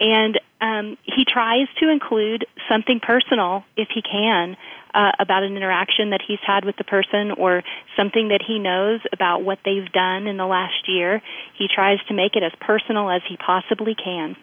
And 0.00 0.38
um, 0.60 0.96
he 1.02 1.24
tries 1.24 1.66
to 1.80 1.88
include 1.88 2.46
something 2.68 3.00
personal, 3.00 3.64
if 3.76 3.88
he 3.92 4.02
can, 4.02 4.56
uh, 4.94 5.12
about 5.18 5.42
an 5.42 5.56
interaction 5.56 6.10
that 6.10 6.20
he's 6.26 6.38
had 6.46 6.64
with 6.64 6.76
the 6.76 6.84
person 6.84 7.32
or 7.32 7.62
something 7.96 8.28
that 8.28 8.42
he 8.46 8.58
knows 8.58 9.00
about 9.12 9.42
what 9.42 9.58
they've 9.64 9.90
done 9.92 10.26
in 10.26 10.36
the 10.36 10.46
last 10.46 10.88
year. 10.88 11.20
He 11.56 11.68
tries 11.72 11.98
to 12.08 12.14
make 12.14 12.36
it 12.36 12.42
as 12.42 12.52
personal 12.60 13.10
as 13.10 13.22
he 13.28 13.36
possibly 13.36 13.94
can. 13.94 14.36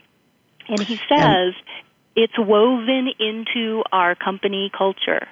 And 0.67 0.81
he 0.81 0.99
says 1.09 1.53
it's 2.15 2.37
woven 2.37 3.09
into 3.19 3.83
our 3.91 4.15
company 4.15 4.71
culture. 4.75 5.27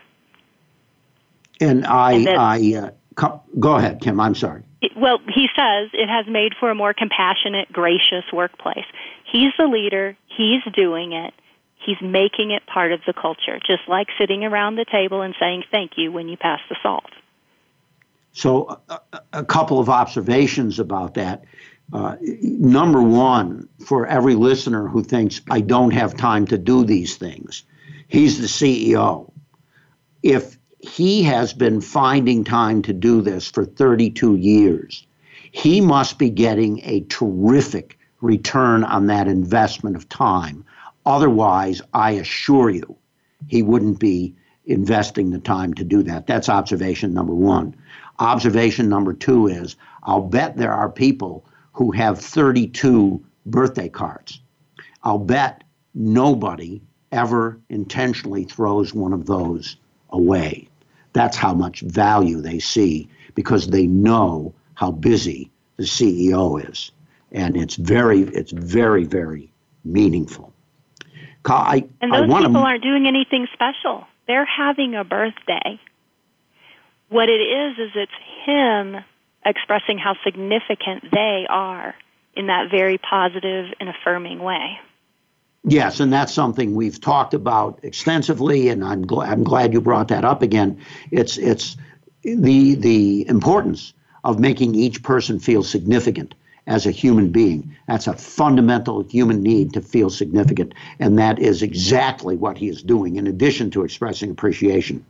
And 1.60 1.86
I, 1.86 2.12
and 2.14 2.28
that, 2.28 2.38
I 2.38 2.74
uh, 2.76 3.40
go 3.60 3.76
ahead, 3.76 4.02
Kim. 4.02 4.20
I'm 4.20 4.36
sorry. 4.36 4.64
It, 4.82 4.92
well, 4.98 5.20
he 5.34 5.48
says 5.56 5.90
it 5.94 6.10
has 6.10 6.26
made 6.28 6.54
for 6.60 6.70
a 6.70 6.76
more 6.76 6.94
compassionate, 6.94 7.72
gracious 7.72 8.26
workplace. 8.34 8.86
He's 9.32 9.52
the 9.58 9.68
leader. 9.68 10.18
He's 10.28 10.62
doing 10.76 11.14
it. 11.14 11.34
He's 11.78 11.98
making 12.02 12.52
it 12.52 12.66
part 12.66 12.92
of 12.92 13.02
the 13.06 13.14
culture, 13.14 13.60
just 13.66 13.82
like 13.88 14.08
sitting 14.18 14.44
around 14.44 14.76
the 14.76 14.86
table 14.86 15.22
and 15.22 15.36
saying 15.40 15.64
thank 15.70 15.98
you 15.98 16.12
when 16.12 16.28
you 16.28 16.38
pass 16.38 16.60
the 16.70 16.78
salt. 16.82 17.12
So, 18.32 18.82
a, 18.90 19.00
a 19.32 19.46
couple 19.46 19.80
of 19.80 19.90
observations 19.90 20.80
about 20.80 21.14
that. 21.16 21.44
Uh, 21.94 22.16
number 22.42 23.04
one, 23.04 23.70
for 23.86 24.08
every 24.08 24.34
listener 24.34 24.88
who 24.88 25.04
thinks, 25.04 25.42
I 25.52 25.62
don't 25.62 25.92
have 25.92 26.18
time 26.18 26.48
to 26.48 26.58
do 26.58 26.84
these 26.84 27.18
things, 27.18 27.64
he's 28.08 28.42
the 28.42 28.48
CEO. 28.48 29.32
If 30.24 30.58
he 30.80 31.22
has 31.24 31.54
been 31.54 31.82
finding 31.82 32.44
time 32.44 32.82
to 32.84 32.94
do 32.94 33.22
this 33.22 33.50
for 33.50 33.64
32 33.64 34.38
years, 34.38 35.06
he 35.52 35.82
must 35.82 36.18
be 36.18 36.32
getting 36.32 36.82
a 36.84 37.02
terrific 37.10 38.00
return 38.22 38.84
on 38.84 39.06
that 39.08 39.28
investment 39.28 39.96
of 39.96 40.10
time. 40.10 40.66
Otherwise, 41.06 41.82
I 41.94 42.12
assure 42.12 42.72
you, 42.72 42.96
he 43.48 43.62
wouldn't 43.62 44.00
be 44.00 44.34
investing 44.66 45.30
the 45.30 45.40
time 45.40 45.76
to 45.76 45.84
do 45.84 46.02
that. 46.04 46.26
That's 46.26 46.50
observation 46.50 47.14
number 47.14 47.36
one. 47.36 47.76
Observation 48.18 48.90
number 48.90 49.14
two 49.14 49.48
is 49.48 49.76
I'll 50.04 50.22
bet 50.22 50.58
there 50.58 50.74
are 50.74 50.90
people 50.90 51.46
who 51.74 51.92
have 51.92 52.20
32 52.20 53.24
birthday 53.46 53.90
cards. 53.90 54.40
I'll 55.04 55.20
bet 55.20 55.64
nobody 55.94 56.82
ever 57.12 57.60
intentionally 57.70 58.46
throws 58.46 58.94
one 58.94 59.14
of 59.14 59.26
those 59.26 59.76
away. 60.10 60.68
That's 61.14 61.38
how 61.38 61.54
much 61.54 61.82
value 61.82 62.42
they 62.42 62.60
see 62.60 63.10
because 63.36 63.68
they 63.68 63.86
know 63.86 64.54
how 64.76 64.92
busy 64.92 65.52
the 65.78 65.84
CEO 65.84 66.70
is. 66.70 66.92
And 67.32 67.58
it's 67.58 67.76
very, 67.76 68.22
it's 68.22 68.52
very, 68.52 69.06
very 69.06 69.52
meaningful. 69.84 70.54
I, 71.46 71.86
and 72.02 72.14
those 72.14 72.28
people 72.28 72.54
to, 72.54 72.60
aren't 72.60 72.84
doing 72.84 73.06
anything 73.06 73.48
special. 73.54 74.06
They're 74.28 74.46
having 74.46 74.96
a 74.96 75.04
birthday. 75.04 75.80
What 77.10 77.30
it 77.30 77.42
is, 77.42 77.78
is 77.78 77.92
it's 77.96 78.12
him 78.46 79.04
expressing 79.46 79.98
how 79.98 80.16
significant 80.24 81.12
they 81.12 81.46
are 81.50 81.96
in 82.36 82.48
that 82.48 82.72
very 82.72 82.98
positive 82.98 83.68
and 83.80 83.90
affirming 83.90 84.40
way. 84.40 84.80
Yes, 85.66 86.00
and 86.00 86.12
that's 86.12 86.34
something 86.34 86.76
we've 86.76 87.00
talked 87.00 87.34
about 87.34 87.80
extensively, 87.84 88.68
and 88.68 88.84
I'm, 88.84 89.06
gl- 89.06 89.26
I'm 89.26 89.44
glad 89.44 89.72
you 89.72 89.80
brought 89.80 90.10
that 90.10 90.26
up 90.26 90.42
again. 90.42 90.82
It's 91.10 91.38
it's 91.38 91.78
the 92.22 92.76
the 92.76 93.28
importance 93.30 93.94
of 94.26 94.40
making 94.40 94.76
each 94.76 95.04
person 95.04 95.40
feel 95.40 95.64
significant 95.64 96.36
as 96.68 96.86
a 96.86 96.92
human 96.92 97.30
being. 97.30 97.76
That's 97.88 98.08
a 98.08 98.14
fundamental 98.14 99.04
human 99.04 99.42
need 99.42 99.74
to 99.74 99.82
feel 99.82 100.10
significant, 100.10 100.74
and 101.00 101.18
that 101.20 101.40
is 101.40 101.62
exactly 101.62 102.36
what 102.36 102.58
he 102.58 102.68
is 102.68 102.84
doing. 102.84 103.16
In 103.16 103.28
addition 103.28 103.72
to 103.72 103.84
expressing 103.84 104.32
appreciation, 104.32 105.06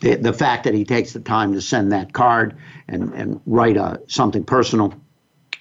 the 0.00 0.16
the 0.16 0.32
fact 0.32 0.64
that 0.64 0.74
he 0.74 0.84
takes 0.84 1.12
the 1.12 1.20
time 1.20 1.52
to 1.54 1.60
send 1.60 1.92
that 1.92 2.12
card 2.12 2.56
and 2.88 3.12
and 3.14 3.40
write 3.46 3.76
a 3.76 4.00
something 4.06 4.44
personal, 4.44 4.94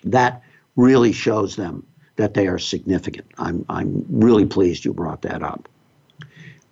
that 0.03 0.41
really 0.75 1.11
shows 1.11 1.55
them 1.55 1.85
that 2.15 2.33
they 2.33 2.47
are 2.47 2.59
significant. 2.59 3.27
I'm, 3.37 3.65
I'm 3.69 4.05
really 4.09 4.45
pleased 4.45 4.85
you 4.85 4.93
brought 4.93 5.23
that 5.23 5.41
up. 5.41 5.67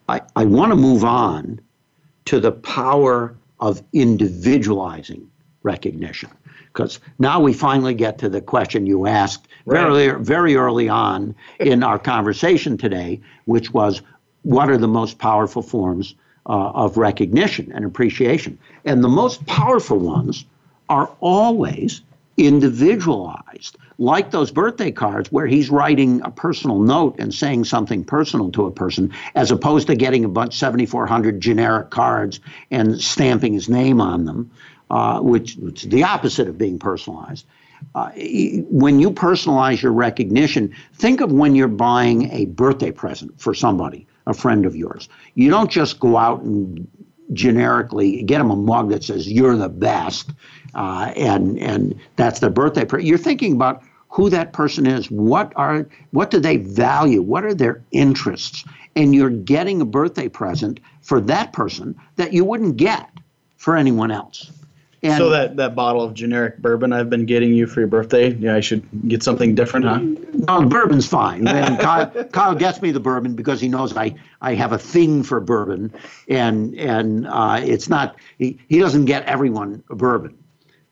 I, 0.08 0.22
I 0.36 0.46
want 0.46 0.72
to 0.72 0.76
move 0.76 1.04
on 1.04 1.60
to 2.26 2.40
the 2.40 2.52
power 2.52 3.36
of 3.60 3.82
individualizing 3.94 5.30
recognition 5.64 6.30
because 6.68 7.00
now 7.18 7.40
we 7.40 7.54
finally 7.54 7.94
get 7.94 8.18
to 8.20 8.30
the 8.30 8.42
question 8.42 8.86
you 8.86 9.08
asked 9.08 9.48
right. 9.66 9.82
very, 9.82 10.24
very 10.24 10.56
early 10.56 10.88
on 10.88 11.36
in 11.60 11.84
our 11.84 12.00
conversation 12.00 12.78
today, 12.78 13.20
which 13.46 13.74
was 13.74 14.02
what 14.44 14.70
are 14.70 14.78
the 14.78 14.88
most 14.88 15.18
powerful 15.18 15.62
forms 15.62 16.16
uh, 16.46 16.72
of 16.72 16.98
recognition 16.98 17.72
and 17.74 17.86
appreciation? 17.86 18.58
And 18.86 19.04
the 19.04 19.10
most 19.10 19.46
powerful 19.46 20.00
ones 20.00 20.46
are 20.90 21.10
always 21.20 22.02
individualized, 22.40 23.78
like 23.98 24.32
those 24.32 24.50
birthday 24.50 24.92
cards 24.92 25.30
where 25.32 25.46
he's 25.46 25.70
writing 25.70 26.22
a 26.24 26.32
personal 26.32 26.80
note 26.80 27.20
and 27.20 27.34
saying 27.34 27.66
something 27.66 28.04
personal 28.04 28.50
to 28.52 28.66
a 28.66 28.72
person, 28.72 29.14
as 29.36 29.52
opposed 29.52 29.88
to 29.88 29.96
getting 29.96 30.24
a 30.24 30.30
bunch 30.30 30.58
7,400 30.58 31.42
generic 31.42 31.90
cards 31.90 32.40
and 32.72 33.00
stamping 33.02 33.54
his 33.54 33.68
name 33.68 34.00
on 34.00 34.24
them, 34.24 34.50
uh, 34.90 35.20
which, 35.20 35.56
which 35.58 35.84
is 35.84 35.90
the 35.90 36.04
opposite 36.04 36.48
of 36.48 36.58
being 36.58 36.80
personalized. 36.80 37.46
Uh, 37.94 38.12
when 38.70 39.00
you 39.00 39.12
personalize 39.12 39.82
your 39.82 39.94
recognition, 39.94 40.74
think 40.94 41.22
of 41.22 41.32
when 41.32 41.56
you're 41.56 41.68
buying 41.68 42.32
a 42.32 42.46
birthday 42.46 42.92
present 42.92 43.40
for 43.40 43.54
somebody, 43.54 44.08
a 44.30 44.34
friend 44.34 44.66
of 44.66 44.76
yours. 44.76 45.10
You 45.34 45.50
don't 45.50 45.70
just 45.70 46.00
go 46.00 46.16
out 46.16 46.42
and 46.42 46.88
generically 47.34 48.24
get 48.24 48.38
them 48.38 48.52
a 48.52 48.56
mug 48.56 48.90
that 48.90 49.04
says 49.04 49.30
"You're 49.30 49.58
the 49.58 49.70
best," 49.70 50.32
uh, 50.76 51.12
and 51.16 51.60
and 51.60 52.00
that's 52.16 52.40
their 52.40 52.50
birthday. 52.50 52.86
present. 52.86 53.08
You're 53.08 53.18
thinking 53.18 53.54
about 53.54 53.84
who 54.08 54.30
that 54.30 54.54
person 54.54 54.86
is. 54.86 55.10
What 55.12 55.52
are 55.56 55.88
what 56.12 56.32
do 56.32 56.40
they 56.40 56.58
value? 56.58 57.22
What 57.22 57.44
are 57.44 57.54
their 57.54 57.82
interests? 57.92 58.64
And 58.96 59.14
you're 59.16 59.30
getting 59.30 59.82
a 59.82 59.86
birthday 59.86 60.30
present 60.30 60.80
for 61.02 61.20
that 61.22 61.54
person 61.54 61.96
that 62.16 62.34
you 62.34 62.46
wouldn't 62.46 62.78
get 62.78 63.10
for 63.58 63.76
anyone 63.76 64.12
else. 64.12 64.52
And 65.02 65.18
so 65.18 65.30
that, 65.30 65.56
that 65.56 65.76
bottle 65.76 66.04
of 66.04 66.14
generic 66.14 66.58
bourbon 66.58 66.92
I've 66.92 67.10
been 67.10 67.26
getting 67.26 67.54
you 67.54 67.68
for 67.68 67.80
your 67.80 67.88
birthday, 67.88 68.34
yeah, 68.34 68.56
I 68.56 68.60
should 68.60 68.84
get 69.08 69.24
something 69.24 69.56
different, 69.56 69.86
huh? 69.86 70.00
No, 70.00 70.68
bourbon's 70.68 71.08
fine. 71.08 71.48
And 71.48 71.80
Kyle, 71.80 72.08
Kyle 72.26 72.56
gets 72.56 72.82
me 72.82 72.92
the 72.92 73.00
bourbon 73.00 73.36
because 73.36 73.62
he 73.62 73.70
knows 73.70 73.96
I, 73.96 74.16
I 74.42 74.56
have 74.56 74.74
a 74.74 74.78
thing 74.78 75.24
for 75.24 75.40
bourbon, 75.40 75.94
and 76.28 76.76
and 76.76 77.28
uh, 77.28 77.62
it's 77.64 77.88
not 77.88 78.18
he, 78.38 78.60
he 78.68 78.80
doesn't 78.80 79.06
get 79.06 79.24
everyone 79.26 79.84
a 79.90 79.96
bourbon, 79.96 80.38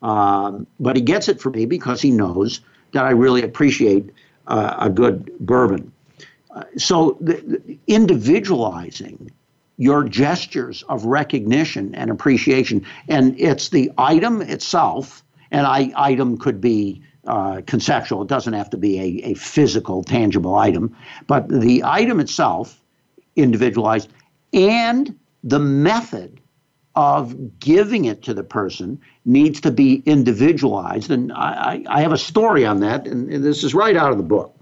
um, 0.00 0.66
but 0.80 0.96
he 0.96 1.02
gets 1.02 1.28
it 1.28 1.38
for 1.38 1.50
me 1.50 1.66
because 1.66 2.00
he 2.00 2.10
knows 2.10 2.60
that 2.92 3.04
I 3.04 3.10
really 3.10 3.42
appreciate 3.42 4.10
uh, 4.46 4.74
a 4.78 4.88
good 4.88 5.38
bourbon. 5.38 5.92
Uh, 6.50 6.64
so 6.78 7.18
the, 7.20 7.34
the 7.34 7.78
individualizing 7.86 9.30
your 9.78 10.04
gestures 10.04 10.82
of 10.88 11.04
recognition 11.06 11.94
and 11.94 12.10
appreciation. 12.10 12.84
And 13.08 13.40
it's 13.40 13.70
the 13.70 13.90
item 13.96 14.42
itself, 14.42 15.24
and 15.50 15.66
I, 15.66 15.92
item 15.96 16.36
could 16.36 16.60
be 16.60 17.02
uh, 17.26 17.62
conceptual, 17.66 18.22
it 18.22 18.28
doesn't 18.28 18.54
have 18.54 18.70
to 18.70 18.76
be 18.76 18.98
a, 18.98 19.30
a 19.30 19.34
physical, 19.34 20.02
tangible 20.02 20.56
item, 20.56 20.96
but 21.26 21.48
the 21.48 21.82
item 21.84 22.20
itself, 22.20 22.80
individualized, 23.36 24.10
and 24.52 25.16
the 25.44 25.58
method 25.58 26.40
of 26.94 27.60
giving 27.60 28.06
it 28.06 28.22
to 28.22 28.34
the 28.34 28.42
person 28.42 29.00
needs 29.24 29.60
to 29.60 29.70
be 29.70 30.02
individualized. 30.06 31.10
And 31.10 31.32
I, 31.32 31.84
I 31.88 32.00
have 32.00 32.12
a 32.12 32.18
story 32.18 32.66
on 32.66 32.80
that, 32.80 33.06
and, 33.06 33.32
and 33.32 33.44
this 33.44 33.62
is 33.62 33.74
right 33.74 33.94
out 33.94 34.10
of 34.10 34.16
the 34.16 34.24
book. 34.24 34.58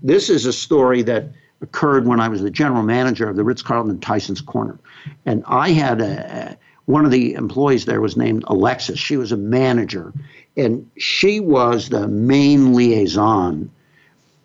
This 0.00 0.30
is 0.30 0.46
a 0.46 0.52
story 0.52 1.02
that 1.02 1.32
occurred 1.60 2.06
when 2.06 2.20
I 2.20 2.28
was 2.28 2.42
the 2.42 2.50
general 2.50 2.82
manager 2.82 3.28
of 3.28 3.36
the 3.36 3.44
Ritz 3.44 3.62
Carlton 3.62 3.98
Tyson's 4.00 4.40
Corner. 4.40 4.78
And 5.24 5.42
I 5.46 5.70
had 5.70 6.00
a, 6.00 6.56
one 6.84 7.04
of 7.04 7.10
the 7.10 7.34
employees 7.34 7.84
there 7.84 8.00
was 8.00 8.16
named 8.16 8.44
Alexis. 8.46 8.98
She 8.98 9.16
was 9.16 9.32
a 9.32 9.36
manager, 9.36 10.12
and 10.56 10.88
she 10.98 11.40
was 11.40 11.88
the 11.88 12.06
main 12.06 12.74
liaison 12.74 13.70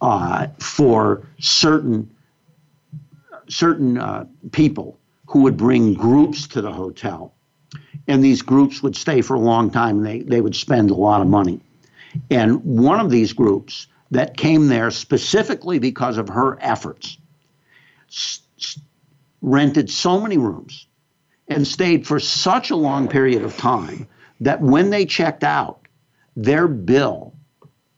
uh, 0.01 0.47
for 0.59 1.27
certain 1.39 2.09
certain 3.47 3.97
uh, 3.97 4.25
people 4.51 4.97
who 5.27 5.41
would 5.41 5.57
bring 5.57 5.93
groups 5.93 6.47
to 6.47 6.61
the 6.61 6.71
hotel. 6.71 7.33
And 8.07 8.23
these 8.23 8.41
groups 8.41 8.81
would 8.81 8.95
stay 8.95 9.21
for 9.21 9.35
a 9.35 9.39
long 9.39 9.69
time 9.69 9.97
and 9.97 10.05
they, 10.05 10.19
they 10.21 10.41
would 10.41 10.55
spend 10.55 10.89
a 10.89 10.95
lot 10.95 11.21
of 11.21 11.27
money. 11.27 11.59
And 12.29 12.63
one 12.63 12.99
of 12.99 13.09
these 13.09 13.33
groups 13.33 13.87
that 14.11 14.37
came 14.37 14.67
there 14.67 14.91
specifically 14.91 15.79
because 15.79 16.17
of 16.17 16.29
her 16.29 16.57
efforts, 16.61 17.17
s- 18.09 18.41
rented 19.41 19.89
so 19.89 20.21
many 20.21 20.37
rooms 20.37 20.87
and 21.47 21.67
stayed 21.67 22.07
for 22.07 22.19
such 22.19 22.69
a 22.71 22.75
long 22.75 23.07
period 23.07 23.43
of 23.43 23.57
time 23.57 24.07
that 24.41 24.61
when 24.61 24.89
they 24.89 25.05
checked 25.05 25.43
out, 25.43 25.87
their 26.35 26.67
bill 26.67 27.33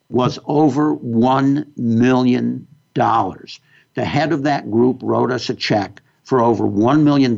was 0.09 0.39
over 0.45 0.95
$1 0.95 1.77
million. 1.77 2.67
The 2.95 4.05
head 4.05 4.31
of 4.33 4.43
that 4.43 4.69
group 4.71 4.99
wrote 5.03 5.31
us 5.31 5.49
a 5.49 5.55
check 5.55 6.01
for 6.23 6.41
over 6.41 6.65
$1 6.65 7.03
million 7.03 7.35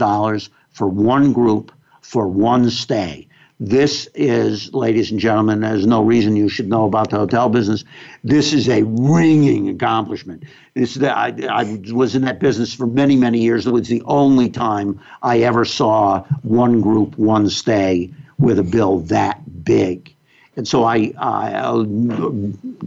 for 0.71 0.87
one 0.87 1.33
group 1.33 1.71
for 2.01 2.27
one 2.27 2.69
stay. 2.69 3.24
This 3.59 4.09
is, 4.13 4.73
ladies 4.73 5.11
and 5.11 5.19
gentlemen, 5.19 5.61
there's 5.61 5.87
no 5.87 6.03
reason 6.03 6.35
you 6.35 6.49
should 6.49 6.67
know 6.67 6.85
about 6.85 7.09
the 7.09 7.17
hotel 7.17 7.47
business. 7.47 7.85
This 8.21 8.51
is 8.51 8.67
a 8.67 8.83
ringing 8.83 9.69
accomplishment. 9.69 10.43
This 10.73 11.01
I, 11.01 11.33
I 11.49 11.79
was 11.93 12.15
in 12.15 12.23
that 12.23 12.39
business 12.39 12.73
for 12.73 12.85
many, 12.85 13.15
many 13.15 13.39
years. 13.39 13.65
It 13.65 13.71
was 13.71 13.87
the 13.87 14.01
only 14.05 14.49
time 14.49 14.99
I 15.23 15.39
ever 15.39 15.63
saw 15.63 16.23
one 16.41 16.81
group, 16.81 17.17
one 17.17 17.49
stay 17.49 18.13
with 18.37 18.59
a 18.59 18.63
bill 18.63 18.99
that 19.01 19.63
big. 19.63 20.13
And 20.57 20.67
so 20.67 20.83
I, 20.83 21.13
I 21.17 21.53
uh, 21.53 21.83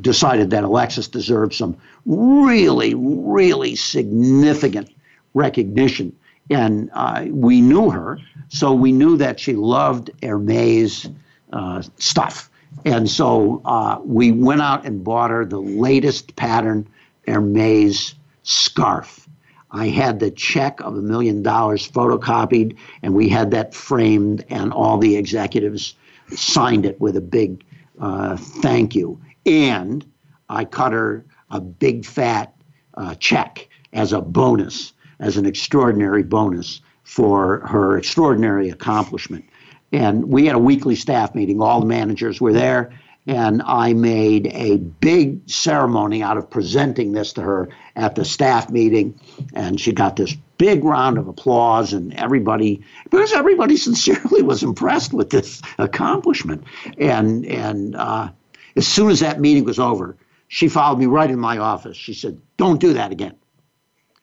decided 0.03 0.51
that 0.51 0.65
Alexis 0.65 1.09
deserved 1.09 1.55
some 1.55 1.79
really, 2.05 2.95
really 2.95 3.75
significant 3.75 4.91
recognition 5.33 6.15
and 6.51 6.91
uh, 6.93 7.27
we 7.31 7.61
knew 7.61 7.91
her, 7.91 8.19
so 8.49 8.73
we 8.73 8.93
knew 8.93 9.17
that 9.19 9.39
she 9.39 9.55
loved 9.55 10.11
Hermes 10.23 11.09
uh, 11.53 11.83
stuff. 11.99 12.51
And 12.85 13.09
so 13.09 13.61
uh, 13.65 14.01
we 14.05 14.33
went 14.33 14.63
out 14.63 14.85
and 14.85 15.03
bought 15.03 15.31
her 15.31 15.45
the 15.45 15.61
latest 15.61 16.37
pattern 16.37 16.89
Hermes 17.27 18.15
scarf. 18.43 19.29
I 19.71 19.89
had 19.89 20.21
the 20.21 20.31
check 20.31 20.81
of 20.81 20.97
a 20.97 21.03
million 21.03 21.43
dollars 21.43 21.91
photocopied, 21.91 22.77
and 23.03 23.15
we 23.15 23.29
had 23.29 23.51
that 23.51 23.75
framed, 23.75 24.45
and 24.49 24.73
all 24.73 24.97
the 24.97 25.17
executives 25.17 25.95
signed 26.35 26.87
it 26.87 27.01
with 27.01 27.17
a 27.17 27.21
big 27.21 27.65
uh, 28.01 28.37
thank 28.37 28.95
you. 28.95 29.21
And 29.45 30.05
I 30.49 30.65
cut 30.65 30.93
her 30.93 31.25
a 31.51 31.61
big 31.61 32.05
fat 32.05 32.55
uh, 32.95 33.15
check 33.17 33.69
as 33.93 34.13
a 34.13 34.21
bonus 34.21 34.93
as 35.21 35.37
an 35.37 35.47
extraordinary 35.47 36.23
bonus 36.23 36.81
for 37.05 37.61
her 37.67 37.97
extraordinary 37.97 38.71
accomplishment. 38.71 39.45
And 39.93 40.27
we 40.29 40.47
had 40.47 40.55
a 40.55 40.59
weekly 40.59 40.95
staff 40.95 41.35
meeting. 41.35 41.61
All 41.61 41.81
the 41.81 41.87
managers 41.87 42.41
were 42.41 42.53
there. 42.53 42.93
And 43.27 43.63
I 43.67 43.93
made 43.93 44.47
a 44.49 44.79
big 44.79 45.49
ceremony 45.49 46.23
out 46.23 46.39
of 46.39 46.49
presenting 46.49 47.13
this 47.13 47.33
to 47.35 47.43
her 47.43 47.69
at 47.97 48.15
the 48.15 48.25
staff 48.25 48.71
meeting. 48.71 49.19
And 49.55 49.81
she 49.81 49.93
got 49.93 50.17
this 50.17 50.35
big 50.57 50.83
round 50.83 51.19
of 51.19 51.29
applause, 51.29 51.93
and 51.93 52.13
everybody, 52.15 52.83
because 53.11 53.33
everybody 53.33 53.77
sincerely 53.77 54.43
was 54.53 54.63
impressed 54.63 55.13
with 55.13 55.31
this 55.31 55.63
accomplishment. 55.79 56.65
And, 56.99 57.47
and 57.47 57.97
uh, 57.97 58.31
as 58.77 58.87
soon 58.87 59.11
as 59.11 59.21
that 59.21 59.41
meeting 59.41 59.65
was 59.65 59.79
over, 59.79 60.17
she 60.49 60.69
followed 60.69 60.99
me 60.99 61.07
right 61.07 61.31
in 61.31 61.39
my 61.39 61.59
office. 61.59 61.97
She 61.97 62.15
said, 62.15 62.41
Don't 62.57 62.81
do 62.81 62.95
that 62.95 63.13
again. 63.13 63.37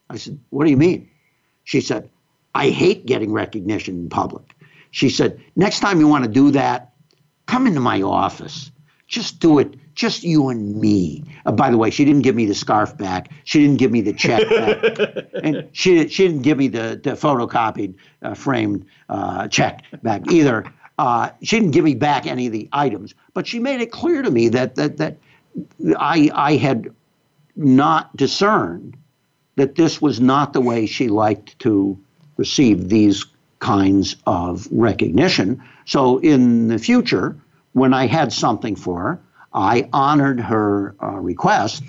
I 0.09 0.17
said, 0.17 0.39
What 0.49 0.65
do 0.65 0.71
you 0.71 0.77
mean? 0.77 1.09
She 1.63 1.81
said, 1.81 2.09
I 2.53 2.69
hate 2.69 3.05
getting 3.05 3.31
recognition 3.31 3.95
in 3.95 4.09
public. 4.09 4.55
She 4.91 5.09
said, 5.09 5.41
Next 5.55 5.79
time 5.79 5.99
you 5.99 6.07
want 6.07 6.23
to 6.23 6.29
do 6.29 6.51
that, 6.51 6.93
come 7.47 7.67
into 7.67 7.79
my 7.79 8.01
office. 8.01 8.71
Just 9.07 9.39
do 9.39 9.59
it, 9.59 9.75
just 9.93 10.23
you 10.23 10.49
and 10.49 10.75
me. 10.79 11.23
Uh, 11.45 11.51
by 11.51 11.69
the 11.69 11.77
way, 11.77 11.91
she 11.91 12.05
didn't 12.05 12.23
give 12.23 12.35
me 12.35 12.45
the 12.45 12.55
scarf 12.55 12.97
back. 12.97 13.29
She 13.43 13.59
didn't 13.61 13.77
give 13.77 13.91
me 13.91 14.01
the 14.01 14.13
check 14.13 14.49
back. 14.49 15.27
and 15.43 15.69
she, 15.73 16.07
she 16.07 16.27
didn't 16.27 16.41
give 16.41 16.57
me 16.57 16.67
the, 16.67 16.99
the 17.03 17.11
photocopied, 17.11 17.95
uh, 18.23 18.33
framed 18.33 18.85
uh, 19.09 19.47
check 19.47 19.83
back 20.01 20.31
either. 20.31 20.65
Uh, 20.97 21.29
she 21.43 21.59
didn't 21.59 21.71
give 21.71 21.83
me 21.83 21.93
back 21.93 22.25
any 22.25 22.47
of 22.47 22.53
the 22.53 22.67
items, 22.71 23.13
but 23.33 23.45
she 23.45 23.59
made 23.59 23.81
it 23.81 23.91
clear 23.91 24.21
to 24.21 24.31
me 24.31 24.49
that, 24.49 24.75
that, 24.75 24.97
that 24.97 25.17
I, 25.97 26.31
I 26.33 26.55
had 26.55 26.89
not 27.55 28.15
discerned 28.15 28.97
that 29.55 29.75
this 29.75 30.01
was 30.01 30.19
not 30.19 30.53
the 30.53 30.61
way 30.61 30.85
she 30.85 31.07
liked 31.07 31.57
to 31.59 31.97
receive 32.37 32.89
these 32.89 33.25
kinds 33.59 34.15
of 34.25 34.67
recognition. 34.71 35.63
So 35.85 36.17
in 36.19 36.67
the 36.67 36.77
future, 36.77 37.37
when 37.73 37.93
I 37.93 38.07
had 38.07 38.33
something 38.33 38.75
for 38.75 38.99
her, 38.99 39.19
I 39.53 39.89
honored 39.93 40.39
her 40.41 40.95
uh, 41.01 41.11
request 41.19 41.83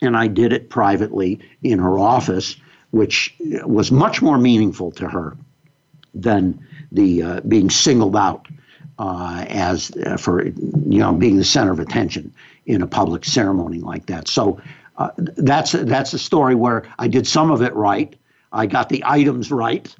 and 0.00 0.16
I 0.16 0.28
did 0.28 0.52
it 0.52 0.70
privately 0.70 1.40
in 1.62 1.78
her 1.78 1.98
office, 1.98 2.56
which 2.90 3.34
was 3.64 3.90
much 3.90 4.22
more 4.22 4.38
meaningful 4.38 4.92
to 4.92 5.08
her 5.08 5.36
than 6.14 6.64
the 6.92 7.22
uh, 7.22 7.40
being 7.40 7.70
singled 7.70 8.16
out 8.16 8.46
uh, 8.98 9.44
as 9.48 9.90
uh, 10.06 10.16
for 10.16 10.44
you 10.46 10.98
know 10.98 11.12
being 11.12 11.36
the 11.36 11.44
center 11.44 11.72
of 11.72 11.80
attention 11.80 12.32
in 12.66 12.82
a 12.82 12.86
public 12.86 13.24
ceremony 13.24 13.80
like 13.80 14.06
that. 14.06 14.28
So 14.28 14.60
uh, 14.96 15.10
that's 15.16 15.72
that's 15.72 16.12
a 16.12 16.18
story 16.18 16.54
where 16.54 16.84
I 16.98 17.08
did 17.08 17.26
some 17.26 17.50
of 17.50 17.62
it 17.62 17.74
right. 17.74 18.14
I 18.52 18.66
got 18.66 18.88
the 18.88 19.02
items 19.04 19.50
right, 19.50 19.94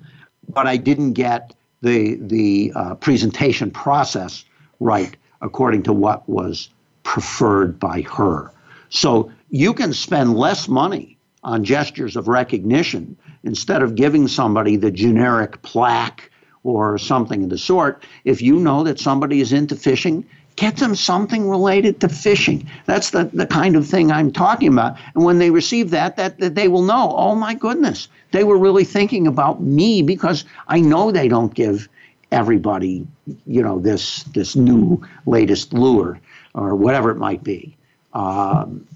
but 0.48 0.66
I 0.66 0.76
didn't 0.76 1.14
get 1.14 1.54
the 1.82 2.16
the 2.20 2.72
uh, 2.74 2.94
presentation 2.96 3.70
process 3.70 4.44
right 4.80 5.16
according 5.40 5.82
to 5.84 5.92
what 5.92 6.28
was 6.28 6.70
preferred 7.02 7.78
by 7.78 8.02
her. 8.02 8.50
So 8.88 9.30
you 9.50 9.74
can 9.74 9.92
spend 9.92 10.36
less 10.36 10.68
money 10.68 11.18
on 11.42 11.64
gestures 11.64 12.16
of 12.16 12.28
recognition 12.28 13.16
instead 13.42 13.82
of 13.82 13.94
giving 13.94 14.28
somebody 14.28 14.76
the 14.76 14.90
generic 14.90 15.60
plaque 15.62 16.30
or 16.62 16.96
something 16.96 17.44
of 17.44 17.50
the 17.50 17.58
sort. 17.58 18.02
If 18.24 18.40
you 18.40 18.58
know 18.58 18.84
that 18.84 18.98
somebody 18.98 19.40
is 19.40 19.52
into 19.52 19.76
fishing 19.76 20.26
Get 20.56 20.76
them 20.76 20.94
something 20.94 21.48
related 21.48 22.00
to 22.00 22.08
fishing. 22.08 22.70
That's 22.86 23.10
the, 23.10 23.24
the 23.32 23.46
kind 23.46 23.74
of 23.74 23.86
thing 23.86 24.12
I'm 24.12 24.30
talking 24.30 24.68
about. 24.72 24.96
And 25.14 25.24
when 25.24 25.38
they 25.38 25.50
receive 25.50 25.90
that, 25.90 26.16
that, 26.16 26.38
that 26.38 26.54
they 26.54 26.68
will 26.68 26.82
know, 26.82 27.12
oh 27.16 27.34
my 27.34 27.54
goodness, 27.54 28.08
they 28.30 28.44
were 28.44 28.58
really 28.58 28.84
thinking 28.84 29.26
about 29.26 29.60
me 29.60 30.02
because 30.02 30.44
I 30.68 30.80
know 30.80 31.10
they 31.10 31.26
don't 31.26 31.52
give 31.52 31.88
everybody, 32.30 33.06
you 33.46 33.62
know, 33.62 33.78
this 33.78 34.24
this 34.24 34.56
new 34.56 35.02
latest 35.26 35.72
lure 35.72 36.20
or 36.54 36.74
whatever 36.74 37.10
it 37.10 37.16
might 37.16 37.42
be. 37.42 37.76
Um, 38.12 38.86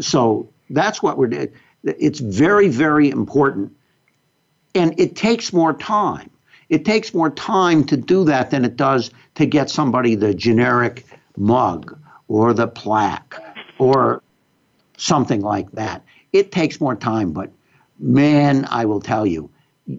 so 0.00 0.48
that's 0.70 1.02
what 1.02 1.18
we're 1.18 1.28
doing. 1.28 1.48
It's 1.84 2.20
very, 2.20 2.68
very 2.68 3.10
important. 3.10 3.72
And 4.74 4.98
it 4.98 5.16
takes 5.16 5.52
more 5.52 5.72
time. 5.72 6.30
It 6.68 6.84
takes 6.84 7.14
more 7.14 7.30
time 7.30 7.84
to 7.84 7.96
do 7.96 8.24
that 8.24 8.50
than 8.50 8.64
it 8.64 8.76
does 8.76 9.10
to 9.36 9.46
get 9.46 9.70
somebody 9.70 10.14
the 10.14 10.34
generic 10.34 11.06
mug 11.36 11.98
or 12.28 12.52
the 12.52 12.68
plaque 12.68 13.34
or 13.78 14.22
something 14.96 15.40
like 15.40 15.70
that. 15.72 16.04
It 16.32 16.52
takes 16.52 16.80
more 16.80 16.94
time, 16.94 17.32
but 17.32 17.50
man, 17.98 18.66
I 18.68 18.84
will 18.84 19.00
tell 19.00 19.26
you, 19.26 19.50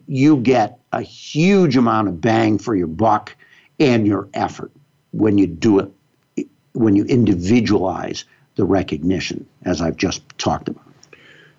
you 0.08 0.38
get 0.38 0.80
a 0.92 1.02
huge 1.02 1.76
amount 1.76 2.08
of 2.08 2.22
bang 2.22 2.60
for 2.60 2.76
your 2.76 2.88
buck 2.88 3.36
and 3.80 4.06
your 4.06 4.28
effort 4.34 4.72
when 5.12 5.38
you 5.40 5.48
do 5.48 5.80
it, 5.80 6.48
when 6.74 6.96
you 6.96 7.06
individualize 7.06 8.26
the 8.56 8.66
recognition, 8.66 9.48
as 9.64 9.82
I've 9.82 9.98
just 9.98 10.22
talked 10.38 10.68
about. 10.68 10.86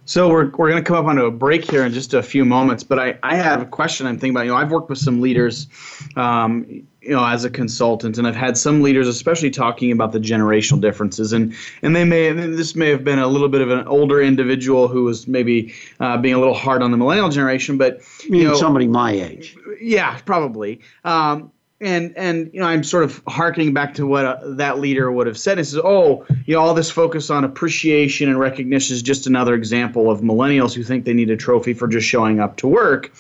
So 0.05 0.29
we're, 0.29 0.51
we're 0.51 0.71
going 0.71 0.83
to 0.83 0.87
come 0.87 0.97
up 0.97 1.05
onto 1.05 1.25
a 1.25 1.31
break 1.31 1.71
here 1.71 1.85
in 1.85 1.93
just 1.93 2.15
a 2.15 2.23
few 2.23 2.45
moments, 2.45 2.83
but 2.83 2.99
I, 2.99 3.19
I 3.23 3.37
have 3.37 3.63
a 3.63 3.67
question 3.67 4.07
I'm 4.07 4.19
thinking 4.19 4.35
about. 4.35 4.47
You 4.47 4.53
know, 4.53 4.57
I've 4.57 4.73
worked 4.73 4.89
with 4.89 4.99
some 4.99 5.21
leaders, 5.21 5.69
um, 6.17 6.67
you 7.01 7.11
know, 7.11 7.25
as 7.25 7.45
a 7.45 7.51
consultant, 7.51 8.19
and 8.19 8.27
I've 8.27 8.35
had 8.35 8.59
some 8.59 8.83
leaders, 8.83 9.07
especially 9.07 9.51
talking 9.51 9.93
about 9.93 10.13
the 10.13 10.19
generational 10.19 10.81
differences, 10.81 11.33
and 11.33 11.55
and 11.83 11.95
they 11.95 12.05
may 12.05 12.33
this 12.33 12.75
may 12.75 12.89
have 12.91 13.05
been 13.05 13.19
a 13.19 13.29
little 13.29 13.49
bit 13.49 13.61
of 13.61 13.71
an 13.71 13.87
older 13.87 14.21
individual 14.21 14.89
who 14.89 15.05
was 15.05 15.29
maybe 15.29 15.73
uh, 16.01 16.17
being 16.19 16.35
a 16.35 16.39
little 16.39 16.55
hard 16.55 16.83
on 16.83 16.91
the 16.91 16.97
millennial 16.97 17.29
generation, 17.29 17.79
but 17.79 18.01
you, 18.29 18.39
you 18.39 18.45
know, 18.45 18.55
somebody 18.55 18.87
my 18.87 19.13
age. 19.13 19.57
Yeah, 19.81 20.19
probably. 20.25 20.81
Um, 21.05 21.53
and 21.81 22.17
and 22.17 22.51
you 22.53 22.61
know 22.61 22.67
i'm 22.67 22.85
sort 22.85 23.05
of 23.05 23.23
harkening 23.27 23.73
back 23.73 23.95
to 23.95 24.07
what 24.07 24.25
uh, 24.25 24.39
that 24.45 24.79
leader 24.79 25.11
would 25.11 25.27
have 25.27 25.39
said. 25.39 25.59
He 25.59 25.65
says 25.65 25.81
oh 25.83 26.27
you 26.47 26.55
know 26.55 26.61
all 26.61 26.75
this 26.75 26.91
focus 26.91 27.31
on 27.31 27.45
appreciation 27.45 28.29
and 28.29 28.39
recognition 28.39 28.95
is 28.95 29.03
just 29.03 29.27
another 29.27 29.55
example 29.55 30.11
of 30.11 30.21
millennials 30.21 30.75
who 30.75 30.83
think 30.83 31.05
they 31.05 31.15
need 31.15 31.31
a 31.31 31.37
trophy 31.37 31.73
for 31.75 31.89
just 31.89 32.07
showing 32.07 32.41
up 32.41 32.57
to 32.59 32.69
work. 32.69 33.13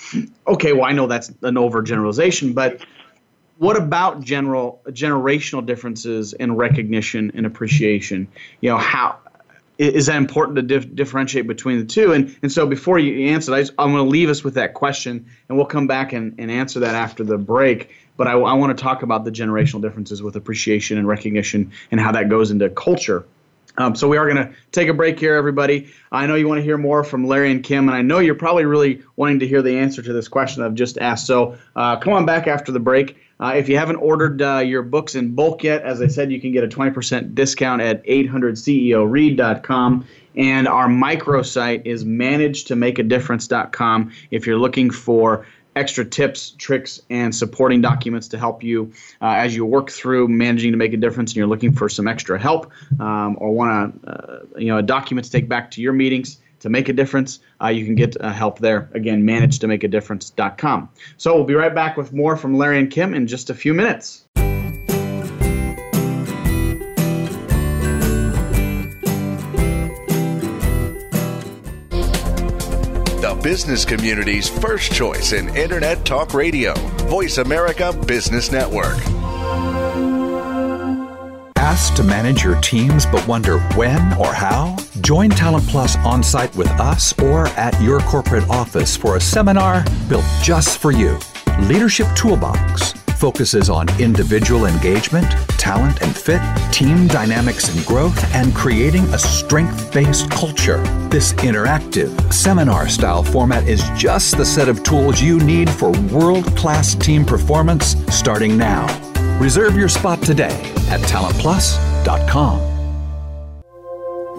Okay 0.47 0.73
well 0.73 0.85
i 0.85 0.93
know 0.93 1.07
that's 1.07 1.29
an 1.43 1.55
overgeneralization 1.55 2.55
but 2.55 2.81
what 3.61 3.77
about 3.77 4.23
general 4.23 4.81
generational 4.87 5.65
differences 5.65 6.33
in 6.33 6.57
recognition 6.57 7.31
and 7.35 7.45
appreciation? 7.45 8.27
You 8.63 8.71
know 8.71 8.79
how 8.79 9.19
is 9.81 10.07
that 10.07 10.17
important 10.17 10.57
to 10.57 10.63
dif- 10.63 10.95
differentiate 10.95 11.47
between 11.47 11.79
the 11.79 11.87
two? 11.87 12.13
And 12.13 12.37
and 12.43 12.53
so 12.53 12.67
before 12.67 12.99
you 12.99 13.31
answer, 13.31 13.55
I 13.55 13.61
am 13.61 13.67
going 13.77 13.95
to 13.95 14.03
leave 14.03 14.29
us 14.29 14.45
with 14.45 14.55
that 14.55 14.75
question, 14.75 15.27
and 15.49 15.57
we'll 15.57 15.67
come 15.67 15.87
back 15.87 16.13
and, 16.13 16.35
and 16.39 16.51
answer 16.51 16.81
that 16.81 16.95
after 16.95 17.25
the 17.25 17.39
break. 17.39 17.91
But 18.19 18.27
I, 18.27 18.33
I 18.33 18.53
want 18.53 18.77
to 18.77 18.83
talk 18.83 19.03
about 19.03 19.25
the 19.25 19.31
generational 19.31 19.81
differences 19.81 20.23
with 20.23 20.37
appreciation 20.37 20.99
and 20.99 21.09
recognition 21.09 21.73
and 21.91 21.99
how 21.99 22.13
that 22.13 22.29
goes 22.29 22.51
into 22.51 22.69
culture. 22.69 23.25
Um, 23.79 23.95
so 23.95 24.09
we 24.09 24.17
are 24.17 24.29
going 24.29 24.49
to 24.49 24.53
take 24.73 24.89
a 24.89 24.95
break 24.95 25.19
here, 25.19 25.35
everybody. 25.35 25.93
I 26.11 26.27
know 26.27 26.35
you 26.35 26.49
want 26.49 26.59
to 26.59 26.63
hear 26.63 26.79
more 26.79 27.05
from 27.05 27.27
Larry 27.27 27.51
and 27.51 27.63
Kim, 27.63 27.89
and 27.89 27.97
I 27.97 28.03
know 28.03 28.19
you're 28.19 28.35
probably 28.35 28.65
really 28.65 29.03
wanting 29.17 29.41
to 29.41 29.49
hear 29.49 29.63
the 29.63 29.79
answer 29.79 30.03
to 30.03 30.13
this 30.13 30.29
question 30.29 30.63
I've 30.63 30.75
just 30.75 30.99
asked. 30.99 31.27
So 31.27 31.57
uh, 31.77 31.97
come 31.97 32.13
on 32.13 32.27
back 32.27 32.47
after 32.47 32.73
the 32.73 32.81
break. 32.81 33.17
Uh, 33.39 33.55
if 33.57 33.71
you 33.71 33.79
haven't 33.79 33.97
ordered 33.97 34.43
uh, 34.43 34.59
your 34.59 34.83
books 34.83 35.15
in 35.15 35.35
bulk 35.35 35.65
yet, 35.65 35.83
as 35.83 36.03
I 36.03 36.09
said, 36.09 36.31
you 36.31 36.39
can 36.41 36.53
get 36.53 36.63
a 36.63 36.69
20% 36.69 37.35
discount 37.35 37.81
at 37.81 38.05
800ceoread.com. 38.05 40.07
And 40.37 40.69
our 40.69 40.89
microsite 40.89 41.87
is 41.87 42.05
managetomakeadifference.com 42.05 44.13
if 44.31 44.47
you're 44.47 44.59
looking 44.59 44.91
for 44.91 45.47
extra 45.77 46.05
tips, 46.05 46.51
tricks, 46.59 47.01
and 47.11 47.35
supporting 47.35 47.81
documents 47.81 48.29
to 48.29 48.39
help 48.39 48.63
you 48.63 48.93
uh, 49.21 49.35
as 49.37 49.55
you 49.55 49.65
work 49.65 49.91
through 49.91 50.29
managing 50.29 50.73
to 50.73 50.79
make 50.79 50.93
a 50.93 50.97
difference 50.97 51.33
and 51.33 51.37
you're 51.37 51.47
looking 51.47 51.73
for 51.73 51.89
some 51.89 52.09
extra 52.09 52.39
help 52.39 52.71
um, 52.99 53.37
or 53.39 53.55
want 53.55 54.03
to, 54.03 54.11
uh, 54.11 54.41
you 54.57 54.67
know, 54.67 54.79
a 54.79 54.83
document 54.83 55.25
to 55.25 55.31
take 55.31 55.49
back 55.49 55.71
to 55.71 55.81
your 55.81 55.93
meetings 55.93 56.39
to 56.61 56.69
make 56.69 56.89
a 56.89 56.93
difference, 56.93 57.41
uh, 57.63 57.69
you 57.69 57.85
can 57.85 57.95
get 57.95 58.21
uh, 58.21 58.33
help 58.33 58.59
there. 58.59 58.91
Again, 58.93 59.25
manage 59.25 59.59
to 59.61 59.67
make 59.67 59.83
a 59.83 59.89
difference.com. 59.89 60.89
So 61.17 61.35
we'll 61.35 61.45
be 61.45 61.55
right 61.55 61.75
back 61.75 61.97
with 61.97 62.13
more 62.13 62.37
from 62.37 62.57
Larry 62.57 62.79
and 62.79 62.91
Kim 62.91 63.15
in 63.15 63.27
just 63.27 63.51
a 63.51 63.55
few 63.55 63.75
minutes. 63.75 64.27
Business 73.43 73.85
community's 73.85 74.49
first 74.49 74.93
choice 74.93 75.33
in 75.33 75.55
Internet 75.57 76.05
Talk 76.05 76.35
Radio, 76.35 76.75
Voice 77.09 77.39
America 77.39 77.93
Business 78.07 78.53
Network 78.53 78.99
asked 81.71 81.95
to 81.95 82.03
manage 82.03 82.43
your 82.43 82.61
teams 82.63 83.07
but 83.07 83.25
wonder 83.29 83.61
when 83.77 84.01
or 84.15 84.35
how? 84.35 84.77
Join 85.03 85.31
Talent 85.31 85.65
Plus 85.69 85.97
on 85.99 86.21
site 86.21 86.55
with 86.57 86.69
us 86.81 87.17
or 87.21 87.47
at 87.49 87.81
your 87.81 88.01
corporate 88.01 88.49
office 88.51 88.97
for 88.97 89.17
a 89.17 89.21
seminar 89.21 89.85
built 90.09 90.25
just 90.43 90.79
for 90.79 90.91
you. 90.91 91.17
Leadership 91.61 92.09
Toolbox 92.17 93.00
focuses 93.21 93.71
on 93.71 93.87
individual 94.01 94.67
engagement, 94.67 95.31
talent 95.59 96.01
and 96.03 96.17
fit, 96.17 96.41
team 96.73 97.07
dynamics 97.07 97.69
and 97.69 97.87
growth, 97.87 98.19
and 98.35 98.55
creating 98.55 99.05
a 99.15 99.19
strength 99.19 99.93
based 99.93 100.31
culture. 100.31 100.83
This 101.11 101.35
interactive, 101.35 102.11
seminar 102.33 102.89
style 102.89 103.23
format 103.23 103.69
is 103.69 103.83
just 103.97 104.37
the 104.37 104.45
set 104.45 104.69
of 104.69 104.83
tools 104.83 105.21
you 105.21 105.39
need 105.39 105.69
for 105.69 105.93
world 106.13 106.47
class 106.57 106.95
team 106.95 107.25
performance 107.25 107.95
starting 108.09 108.57
now. 108.57 108.89
Reserve 109.39 109.77
your 109.77 109.89
spot 109.89 110.21
today 110.23 110.59
at 110.89 111.01
talentplus.com 111.03 111.91
TalentPlus.com. 112.05 112.70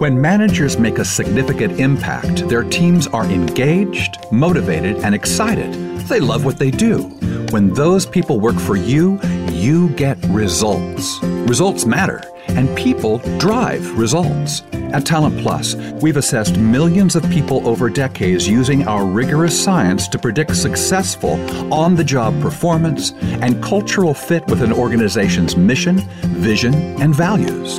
When 0.02 0.20
managers 0.20 0.80
make 0.80 0.98
a 0.98 1.04
significant 1.04 1.78
impact, 1.78 2.48
their 2.48 2.64
teams 2.64 3.06
are 3.06 3.24
engaged, 3.24 4.18
motivated, 4.32 4.96
and 4.96 5.14
excited. 5.14 5.72
They 6.08 6.18
love 6.18 6.44
what 6.44 6.58
they 6.58 6.72
do. 6.72 7.02
When 7.52 7.72
those 7.74 8.04
people 8.04 8.40
work 8.40 8.58
for 8.58 8.74
you, 8.74 9.20
you 9.52 9.90
get 9.90 10.18
results. 10.24 11.22
Results 11.22 11.86
matter, 11.86 12.20
and 12.48 12.76
people 12.76 13.18
drive 13.38 13.96
results. 13.96 14.64
At 14.72 15.06
Talent 15.06 15.38
Plus, 15.38 15.76
we've 16.02 16.16
assessed 16.16 16.56
millions 16.56 17.14
of 17.14 17.22
people 17.30 17.64
over 17.68 17.88
decades 17.88 18.48
using 18.48 18.88
our 18.88 19.04
rigorous 19.04 19.56
science 19.56 20.08
to 20.08 20.18
predict 20.18 20.56
successful 20.56 21.34
on 21.72 21.94
the 21.94 22.02
job 22.02 22.42
performance 22.42 23.12
and 23.40 23.62
cultural 23.62 24.14
fit 24.14 24.44
with 24.48 24.62
an 24.62 24.72
organization's 24.72 25.56
mission, 25.56 26.00
vision, 26.22 26.74
and 27.00 27.14
values. 27.14 27.78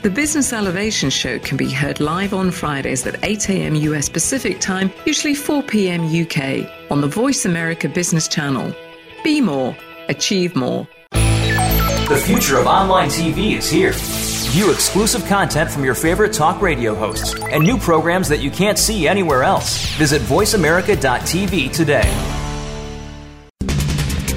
The 0.00 0.10
Business 0.10 0.52
Elevation 0.52 1.10
Show 1.10 1.40
can 1.40 1.56
be 1.56 1.68
heard 1.72 1.98
live 1.98 2.32
on 2.32 2.52
Fridays 2.52 3.04
at 3.04 3.18
8 3.24 3.48
a.m. 3.50 3.74
US 3.74 4.08
Pacific 4.08 4.60
Time, 4.60 4.92
usually 5.04 5.34
4 5.34 5.64
p.m. 5.64 6.02
UK, 6.06 6.70
on 6.88 7.00
the 7.00 7.08
Voice 7.08 7.44
America 7.44 7.88
Business 7.88 8.28
Channel. 8.28 8.72
Be 9.24 9.40
more, 9.40 9.76
achieve 10.08 10.54
more. 10.54 10.86
The 11.10 12.22
future 12.24 12.58
of 12.58 12.68
online 12.68 13.08
TV 13.08 13.58
is 13.58 13.68
here. 13.68 13.92
View 14.52 14.70
exclusive 14.70 15.26
content 15.26 15.68
from 15.68 15.84
your 15.84 15.96
favorite 15.96 16.32
talk 16.32 16.62
radio 16.62 16.94
hosts 16.94 17.34
and 17.34 17.64
new 17.64 17.76
programs 17.76 18.28
that 18.28 18.38
you 18.38 18.52
can't 18.52 18.78
see 18.78 19.08
anywhere 19.08 19.42
else. 19.42 19.84
Visit 19.96 20.22
VoiceAmerica.tv 20.22 21.72
today. 21.72 22.37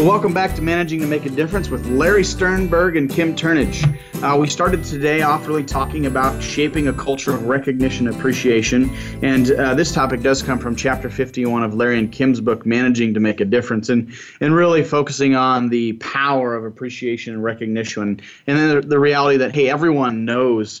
Well, 0.00 0.08
welcome 0.08 0.32
back 0.32 0.54
to 0.54 0.62
Managing 0.62 1.00
to 1.00 1.06
Make 1.06 1.26
a 1.26 1.28
Difference 1.28 1.68
with 1.68 1.84
Larry 1.88 2.24
Sternberg 2.24 2.96
and 2.96 3.10
Kim 3.10 3.36
Turnage. 3.36 3.84
Uh, 4.22 4.34
we 4.34 4.48
started 4.48 4.82
today 4.82 5.20
off 5.20 5.46
really 5.46 5.62
talking 5.62 6.06
about 6.06 6.42
shaping 6.42 6.88
a 6.88 6.92
culture 6.94 7.34
of 7.34 7.44
recognition 7.44 8.08
and 8.08 8.16
appreciation. 8.16 8.88
And 9.20 9.50
uh, 9.50 9.74
this 9.74 9.92
topic 9.92 10.22
does 10.22 10.42
come 10.42 10.58
from 10.58 10.74
chapter 10.74 11.10
51 11.10 11.64
of 11.64 11.74
Larry 11.74 11.98
and 11.98 12.10
Kim's 12.10 12.40
book, 12.40 12.64
Managing 12.64 13.12
to 13.12 13.20
Make 13.20 13.42
a 13.42 13.44
Difference, 13.44 13.90
and, 13.90 14.10
and 14.40 14.54
really 14.54 14.82
focusing 14.82 15.34
on 15.34 15.68
the 15.68 15.92
power 15.94 16.56
of 16.56 16.64
appreciation 16.64 17.34
and 17.34 17.44
recognition. 17.44 18.22
And 18.46 18.56
then 18.58 18.76
the, 18.76 18.80
the 18.80 18.98
reality 18.98 19.36
that, 19.36 19.54
hey, 19.54 19.68
everyone 19.68 20.24
knows 20.24 20.80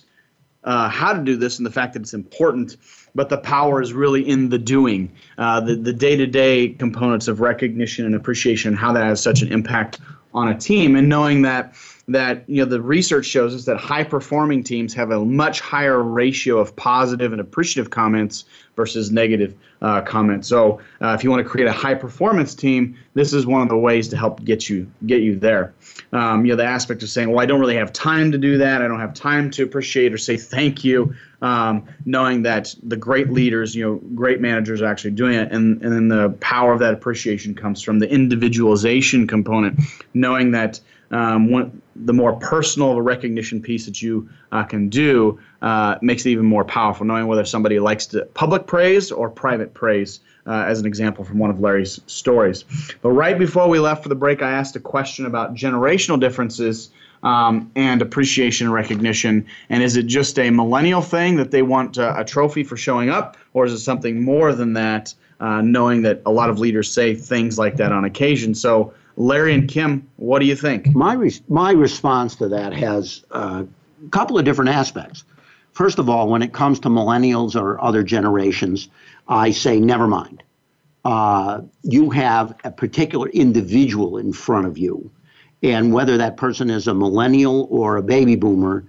uh, 0.64 0.88
how 0.88 1.12
to 1.12 1.22
do 1.22 1.36
this 1.36 1.58
and 1.58 1.66
the 1.66 1.70
fact 1.70 1.92
that 1.92 2.00
it's 2.00 2.14
important 2.14 2.78
but 3.14 3.28
the 3.28 3.38
power 3.38 3.82
is 3.82 3.92
really 3.92 4.26
in 4.26 4.48
the 4.48 4.58
doing, 4.58 5.10
uh, 5.38 5.60
the 5.60 5.74
the 5.74 5.92
day 5.92 6.16
to 6.16 6.26
day 6.26 6.68
components 6.68 7.28
of 7.28 7.40
recognition 7.40 8.06
and 8.06 8.14
appreciation, 8.14 8.68
and 8.68 8.78
how 8.78 8.92
that 8.92 9.04
has 9.04 9.22
such 9.22 9.42
an 9.42 9.52
impact 9.52 10.00
on 10.32 10.48
a 10.48 10.58
team, 10.58 10.96
and 10.96 11.08
knowing 11.08 11.42
that 11.42 11.74
that 12.10 12.48
you 12.48 12.62
know 12.62 12.68
the 12.68 12.80
research 12.80 13.26
shows 13.26 13.54
us 13.54 13.64
that 13.64 13.76
high 13.76 14.02
performing 14.02 14.64
teams 14.64 14.92
have 14.94 15.10
a 15.10 15.24
much 15.24 15.60
higher 15.60 16.02
ratio 16.02 16.58
of 16.58 16.74
positive 16.74 17.32
and 17.32 17.40
appreciative 17.40 17.90
comments 17.90 18.44
versus 18.74 19.10
negative 19.10 19.54
uh, 19.82 20.00
comments. 20.02 20.48
So 20.48 20.80
uh, 21.00 21.14
if 21.16 21.22
you 21.22 21.30
want 21.30 21.44
to 21.44 21.48
create 21.48 21.68
a 21.68 21.72
high 21.72 21.94
performance 21.94 22.54
team, 22.54 22.96
this 23.14 23.32
is 23.32 23.46
one 23.46 23.62
of 23.62 23.68
the 23.68 23.76
ways 23.76 24.08
to 24.08 24.16
help 24.16 24.42
get 24.44 24.68
you 24.68 24.90
get 25.06 25.22
you 25.22 25.36
there. 25.36 25.72
Um, 26.12 26.44
you 26.44 26.52
know 26.52 26.56
the 26.56 26.64
aspect 26.64 27.02
of 27.02 27.08
saying, 27.08 27.30
well, 27.30 27.40
I 27.40 27.46
don't 27.46 27.60
really 27.60 27.76
have 27.76 27.92
time 27.92 28.32
to 28.32 28.38
do 28.38 28.58
that. 28.58 28.82
I 28.82 28.88
don't 28.88 29.00
have 29.00 29.14
time 29.14 29.50
to 29.52 29.62
appreciate 29.62 30.12
or 30.12 30.18
say 30.18 30.36
thank 30.36 30.84
you 30.84 31.14
um, 31.42 31.84
knowing 32.04 32.42
that 32.42 32.74
the 32.82 32.96
great 32.96 33.30
leaders, 33.30 33.74
you 33.74 33.84
know, 33.84 33.94
great 34.14 34.40
managers 34.40 34.82
are 34.82 34.86
actually 34.86 35.12
doing 35.12 35.34
it, 35.34 35.52
and 35.52 35.82
and 35.82 35.92
then 35.92 36.08
the 36.08 36.30
power 36.40 36.72
of 36.72 36.80
that 36.80 36.94
appreciation 36.94 37.54
comes 37.54 37.82
from 37.82 37.98
the 37.98 38.08
individualization 38.08 39.26
component, 39.26 39.80
knowing 40.14 40.50
that 40.52 40.80
um, 41.10 41.82
the 41.96 42.12
more 42.12 42.34
personal 42.34 42.94
the 42.94 43.02
recognition 43.02 43.60
piece 43.60 43.84
that 43.86 44.00
you 44.00 44.28
uh, 44.52 44.62
can 44.62 44.88
do 44.88 45.40
uh, 45.62 45.96
makes 46.02 46.24
it 46.24 46.30
even 46.30 46.46
more 46.46 46.64
powerful. 46.64 47.06
Knowing 47.06 47.26
whether 47.26 47.44
somebody 47.44 47.78
likes 47.80 48.06
to 48.06 48.24
public 48.26 48.66
praise 48.66 49.10
or 49.10 49.28
private 49.28 49.74
praise, 49.74 50.20
uh, 50.46 50.64
as 50.66 50.80
an 50.80 50.86
example 50.86 51.24
from 51.24 51.38
one 51.38 51.50
of 51.50 51.60
Larry's 51.60 52.00
stories. 52.06 52.64
But 53.02 53.10
right 53.10 53.38
before 53.38 53.68
we 53.68 53.78
left 53.78 54.02
for 54.02 54.08
the 54.08 54.14
break, 54.14 54.42
I 54.42 54.50
asked 54.50 54.76
a 54.76 54.80
question 54.80 55.26
about 55.26 55.54
generational 55.54 56.18
differences 56.18 56.90
um, 57.22 57.70
and 57.76 58.02
appreciation 58.02 58.66
and 58.66 58.74
recognition? 58.74 59.46
And 59.68 59.82
is 59.82 59.96
it 59.96 60.04
just 60.04 60.38
a 60.38 60.50
millennial 60.50 61.02
thing 61.02 61.36
that 61.36 61.50
they 61.50 61.62
want 61.62 61.98
uh, 61.98 62.14
a 62.16 62.24
trophy 62.24 62.64
for 62.64 62.76
showing 62.76 63.10
up, 63.10 63.36
or 63.52 63.64
is 63.64 63.72
it 63.72 63.80
something 63.80 64.22
more 64.22 64.54
than 64.54 64.74
that? 64.74 65.14
Uh, 65.40 65.62
knowing 65.62 66.02
that 66.02 66.20
a 66.26 66.30
lot 66.30 66.50
of 66.50 66.58
leaders 66.58 66.90
say 66.90 67.14
things 67.14 67.58
like 67.58 67.76
that 67.76 67.92
on 67.92 68.04
occasion. 68.04 68.54
So, 68.54 68.92
Larry 69.16 69.54
and 69.54 69.66
Kim, 69.66 70.06
what 70.16 70.38
do 70.40 70.44
you 70.44 70.54
think? 70.54 70.94
My 70.94 71.30
my 71.48 71.72
response 71.72 72.36
to 72.36 72.48
that 72.48 72.74
has 72.74 73.24
uh, 73.30 73.64
a 74.04 74.08
couple 74.10 74.38
of 74.38 74.44
different 74.44 74.70
aspects. 74.70 75.24
First 75.72 75.98
of 75.98 76.10
all, 76.10 76.28
when 76.28 76.42
it 76.42 76.52
comes 76.52 76.80
to 76.80 76.88
millennials 76.88 77.58
or 77.58 77.82
other 77.82 78.02
generations, 78.02 78.88
I 79.30 79.52
say 79.52 79.80
never 79.80 80.06
mind. 80.06 80.42
Uh, 81.04 81.62
you 81.82 82.10
have 82.10 82.54
a 82.64 82.70
particular 82.70 83.28
individual 83.28 84.18
in 84.18 84.34
front 84.34 84.66
of 84.66 84.76
you 84.76 85.10
and 85.62 85.92
whether 85.92 86.16
that 86.18 86.36
person 86.36 86.70
is 86.70 86.88
a 86.88 86.94
millennial 86.94 87.68
or 87.70 87.96
a 87.96 88.02
baby 88.02 88.36
boomer, 88.36 88.84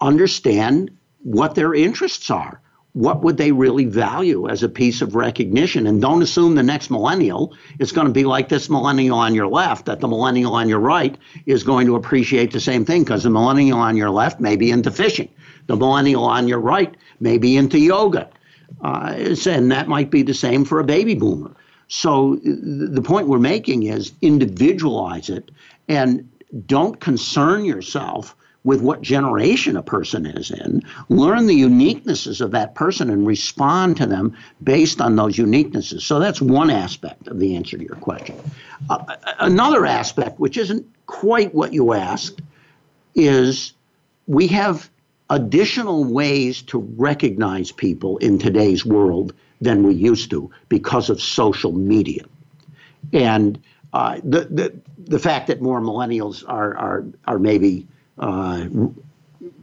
understand 0.00 0.90
what 1.22 1.54
their 1.54 1.74
interests 1.74 2.30
are. 2.30 2.60
What 2.92 3.22
would 3.22 3.36
they 3.36 3.52
really 3.52 3.84
value 3.84 4.48
as 4.48 4.62
a 4.62 4.68
piece 4.68 5.02
of 5.02 5.14
recognition? 5.14 5.86
And 5.86 6.00
don't 6.00 6.22
assume 6.22 6.54
the 6.54 6.62
next 6.62 6.90
millennial 6.90 7.54
is 7.78 7.92
going 7.92 8.06
to 8.06 8.12
be 8.12 8.24
like 8.24 8.48
this 8.48 8.70
millennial 8.70 9.18
on 9.18 9.34
your 9.34 9.48
left, 9.48 9.86
that 9.86 10.00
the 10.00 10.08
millennial 10.08 10.54
on 10.54 10.68
your 10.68 10.78
right 10.80 11.16
is 11.44 11.62
going 11.62 11.86
to 11.88 11.96
appreciate 11.96 12.52
the 12.52 12.60
same 12.60 12.84
thing, 12.84 13.04
because 13.04 13.22
the 13.22 13.30
millennial 13.30 13.78
on 13.78 13.96
your 13.96 14.10
left 14.10 14.40
may 14.40 14.56
be 14.56 14.70
into 14.70 14.90
fishing. 14.90 15.28
The 15.66 15.76
millennial 15.76 16.24
on 16.24 16.48
your 16.48 16.60
right 16.60 16.96
may 17.20 17.36
be 17.36 17.56
into 17.56 17.78
yoga. 17.78 18.30
Uh, 18.82 19.14
and 19.46 19.70
that 19.70 19.88
might 19.88 20.10
be 20.10 20.22
the 20.22 20.34
same 20.34 20.64
for 20.64 20.80
a 20.80 20.84
baby 20.84 21.14
boomer. 21.14 21.54
So 21.88 22.36
the 22.42 23.02
point 23.02 23.28
we're 23.28 23.38
making 23.38 23.84
is 23.84 24.12
individualize 24.20 25.30
it 25.30 25.50
and 25.88 26.28
don't 26.66 27.00
concern 27.00 27.64
yourself 27.64 28.34
with 28.64 28.82
what 28.82 29.00
generation 29.00 29.76
a 29.76 29.82
person 29.82 30.26
is 30.26 30.50
in. 30.50 30.82
Learn 31.08 31.46
the 31.46 31.58
uniquenesses 31.58 32.40
of 32.40 32.50
that 32.50 32.74
person 32.74 33.08
and 33.10 33.24
respond 33.24 33.96
to 33.96 34.06
them 34.06 34.36
based 34.64 35.00
on 35.00 35.14
those 35.14 35.36
uniquenesses. 35.36 36.02
So 36.02 36.18
that's 36.18 36.42
one 36.42 36.68
aspect 36.68 37.28
of 37.28 37.38
the 37.38 37.54
answer 37.54 37.78
to 37.78 37.84
your 37.84 37.94
question. 37.94 38.36
Uh, 38.90 39.16
another 39.38 39.86
aspect, 39.86 40.40
which 40.40 40.56
isn't 40.56 40.84
quite 41.06 41.54
what 41.54 41.72
you 41.72 41.92
asked, 41.92 42.42
is 43.14 43.72
we 44.26 44.48
have 44.48 44.90
additional 45.30 46.04
ways 46.04 46.62
to 46.62 46.78
recognize 46.96 47.72
people 47.72 48.16
in 48.18 48.38
today's 48.38 48.84
world 48.84 49.34
than 49.60 49.82
we 49.82 49.94
used 49.94 50.30
to 50.30 50.50
because 50.68 51.10
of 51.10 51.20
social 51.20 51.72
media. 51.72 52.24
And 53.12 53.60
uh, 53.92 54.20
the, 54.22 54.44
the, 54.44 54.80
the 54.98 55.18
fact 55.18 55.46
that 55.48 55.60
more 55.60 55.80
millennials 55.80 56.44
are, 56.46 56.76
are, 56.76 57.04
are 57.26 57.38
maybe 57.38 57.86
uh, 58.18 58.66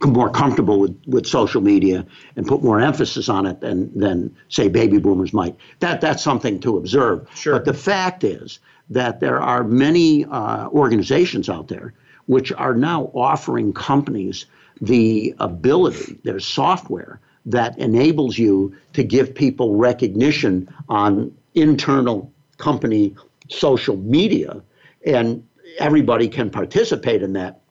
more 0.06 0.30
comfortable 0.30 0.80
with, 0.80 1.00
with 1.08 1.26
social 1.26 1.62
media 1.62 2.06
and 2.36 2.48
put 2.48 2.64
more 2.64 2.80
emphasis 2.80 3.30
on 3.30 3.46
it 3.46 3.62
than 3.62 3.98
than 3.98 4.36
say 4.50 4.68
baby 4.68 4.98
boomers 4.98 5.34
might. 5.34 5.56
That 5.80 6.02
that's 6.02 6.24
something 6.24 6.60
to 6.62 6.78
observe. 6.78 7.28
Sure. 7.36 7.54
But 7.54 7.66
the 7.66 7.74
fact 7.74 8.24
is 8.24 8.60
that 8.90 9.20
there 9.20 9.40
are 9.42 9.64
many 9.64 10.26
uh, 10.26 10.68
organizations 10.70 11.50
out 11.50 11.68
there 11.68 11.94
which 12.28 12.52
are 12.54 12.76
now 12.76 13.12
offering 13.14 13.74
companies 13.74 14.46
the 14.82 15.34
ability. 15.40 16.20
their 16.24 16.40
software 16.40 17.20
that 17.46 17.78
enables 17.78 18.38
you 18.38 18.76
to 18.94 19.04
give 19.04 19.36
people 19.36 19.76
recognition 19.76 20.68
on 20.90 21.36
internal 21.56 22.32
company 22.58 23.16
social 23.50 23.98
media, 23.98 24.62
and 25.06 25.46
everybody 25.80 26.28
can 26.28 26.50
participate 26.50 27.22
in 27.22 27.34
that. 27.34 27.62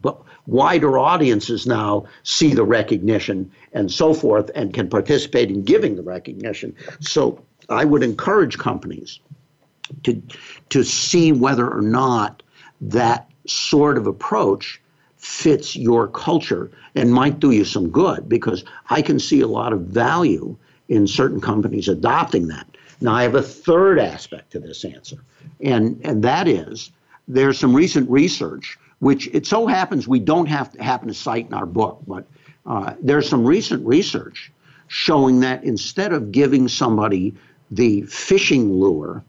But 0.00 0.20
wider 0.46 0.98
audiences 0.98 1.66
now 1.66 2.04
see 2.22 2.54
the 2.54 2.64
recognition 2.64 3.50
and 3.72 3.90
so 3.90 4.14
forth 4.14 4.50
and 4.54 4.72
can 4.72 4.88
participate 4.88 5.50
in 5.50 5.62
giving 5.62 5.96
the 5.96 6.02
recognition. 6.02 6.74
So 7.00 7.42
I 7.68 7.84
would 7.84 8.02
encourage 8.02 8.58
companies 8.58 9.20
to, 10.04 10.22
to 10.70 10.82
see 10.82 11.32
whether 11.32 11.68
or 11.68 11.82
not 11.82 12.42
that 12.80 13.29
sort 13.46 13.98
of 13.98 14.06
approach 14.06 14.80
fits 15.16 15.76
your 15.76 16.08
culture 16.08 16.70
and 16.94 17.12
might 17.12 17.40
do 17.40 17.50
you 17.50 17.64
some 17.64 17.90
good 17.90 18.28
because 18.28 18.64
I 18.88 19.02
can 19.02 19.18
see 19.18 19.40
a 19.40 19.46
lot 19.46 19.72
of 19.72 19.82
value 19.82 20.56
in 20.88 21.06
certain 21.06 21.40
companies 21.40 21.88
adopting 21.88 22.48
that. 22.48 22.66
Now, 23.00 23.14
I 23.14 23.22
have 23.22 23.34
a 23.34 23.42
third 23.42 23.98
aspect 23.98 24.52
to 24.52 24.58
this 24.58 24.84
answer, 24.84 25.18
and, 25.60 26.00
and 26.04 26.22
that 26.24 26.48
is 26.48 26.90
there's 27.28 27.58
some 27.58 27.74
recent 27.74 28.10
research, 28.10 28.78
which 28.98 29.28
it 29.28 29.46
so 29.46 29.66
happens 29.66 30.08
we 30.08 30.20
don't 30.20 30.46
have 30.46 30.72
to 30.72 30.82
happen 30.82 31.08
to 31.08 31.14
cite 31.14 31.46
in 31.46 31.54
our 31.54 31.66
book, 31.66 32.02
but 32.06 32.26
uh, 32.66 32.94
there's 33.00 33.28
some 33.28 33.44
recent 33.44 33.86
research 33.86 34.52
showing 34.88 35.40
that 35.40 35.62
instead 35.64 36.12
of 36.12 36.32
giving 36.32 36.66
somebody 36.66 37.34
the 37.70 38.02
fishing 38.02 38.72
lure, 38.72 39.22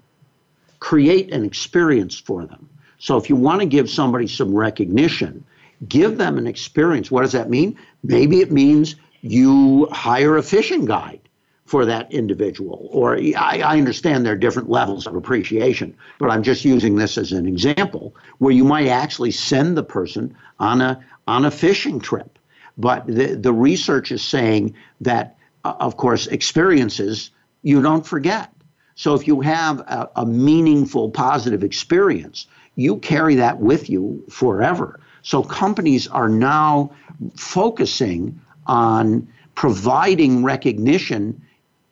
create 0.80 1.32
an 1.32 1.46
experience 1.46 2.18
for 2.20 2.46
them. 2.46 2.68
So 3.02 3.18
if 3.18 3.30
you 3.30 3.36
want 3.36 3.62
to 3.62 3.66
give 3.66 3.90
somebody 3.90 4.28
some 4.28 4.54
recognition, 4.54 5.44
give 5.90 6.20
them 6.20 6.38
an 6.38 6.46
experience. 6.46 7.10
What 7.10 7.24
does 7.24 7.32
that 7.32 7.50
mean? 7.50 7.76
Maybe 8.04 8.42
it 8.42 8.52
means 8.52 8.96
you 9.22 9.88
hire 9.92 10.38
a 10.38 10.44
fishing 10.44 10.86
guide 10.86 11.20
for 11.66 11.84
that 11.86 12.12
individual. 12.12 12.88
Or 12.92 13.18
I, 13.18 13.62
I, 13.66 13.78
understand 13.80 14.24
there 14.24 14.34
are 14.34 14.38
different 14.38 14.70
levels 14.70 15.08
of 15.08 15.16
appreciation, 15.16 15.98
but 16.20 16.30
I'm 16.30 16.44
just 16.44 16.64
using 16.64 16.96
this 16.96 17.18
as 17.18 17.32
an 17.32 17.48
example 17.48 18.16
where 18.38 18.54
you 18.54 18.64
might 18.64 18.88
actually 18.88 19.32
send 19.32 19.76
the 19.76 19.84
person 19.84 20.36
on 20.60 20.82
a 20.82 21.04
on 21.28 21.46
a 21.46 21.52
fishing 21.52 22.00
trip. 22.00 22.38
But 22.78 23.08
the, 23.08 23.36
the 23.36 23.54
research 23.54 24.12
is 24.12 24.22
saying 24.22 24.76
that, 25.02 25.38
uh, 25.64 25.74
of 25.80 25.98
course, 25.98 26.28
experiences 26.28 27.32
you 27.64 27.82
don't 27.82 28.06
forget. 28.06 28.54
So 28.94 29.16
if 29.16 29.28
you 29.28 29.42
have 29.42 29.80
a, 29.80 30.10
a 30.18 30.26
meaningful, 30.26 31.10
positive 31.10 31.64
experience, 31.64 32.46
you 32.76 32.98
carry 32.98 33.36
that 33.36 33.60
with 33.60 33.90
you 33.90 34.24
forever. 34.30 35.00
So 35.24 35.44
companies 35.44 36.08
are 36.08 36.30
now 36.30 36.92
focusing 37.36 38.40
on 38.66 39.28
providing 39.56 40.44
recognition 40.44 41.42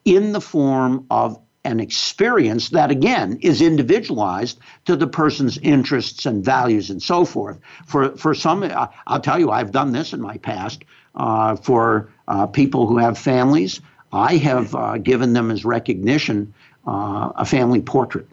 in 0.06 0.32
the 0.32 0.42
form 0.42 1.06
of 1.12 1.40
an 1.66 1.80
experience 1.80 2.70
that 2.70 2.90
again 2.90 3.38
is 3.42 3.62
individualized 3.62 4.60
to 4.86 4.96
the 4.96 5.08
person's 5.08 5.58
interests 5.60 6.26
and 6.26 6.44
values 6.44 6.90
and 6.90 7.04
so 7.04 7.26
forth. 7.26 7.60
For 7.86 8.16
for 8.16 8.34
some, 8.34 8.64
uh, 8.64 8.88
I'll 9.08 9.20
tell 9.20 9.38
you, 9.38 9.52
I've 9.52 9.72
done 9.72 9.92
this 9.92 10.14
in 10.14 10.22
my 10.22 10.38
past 10.38 10.84
uh, 11.16 11.58
for 11.58 12.10
uh, 12.28 12.48
people 12.48 12.88
who 12.88 12.98
have 12.98 13.18
families. 13.18 13.82
I 14.12 14.38
have 14.38 14.74
uh, 14.74 14.98
given 14.98 15.34
them 15.34 15.52
as 15.52 15.66
recognition 15.66 16.54
uh, 16.88 17.32
a 17.36 17.46
family 17.46 17.82
portrait. 17.82 18.28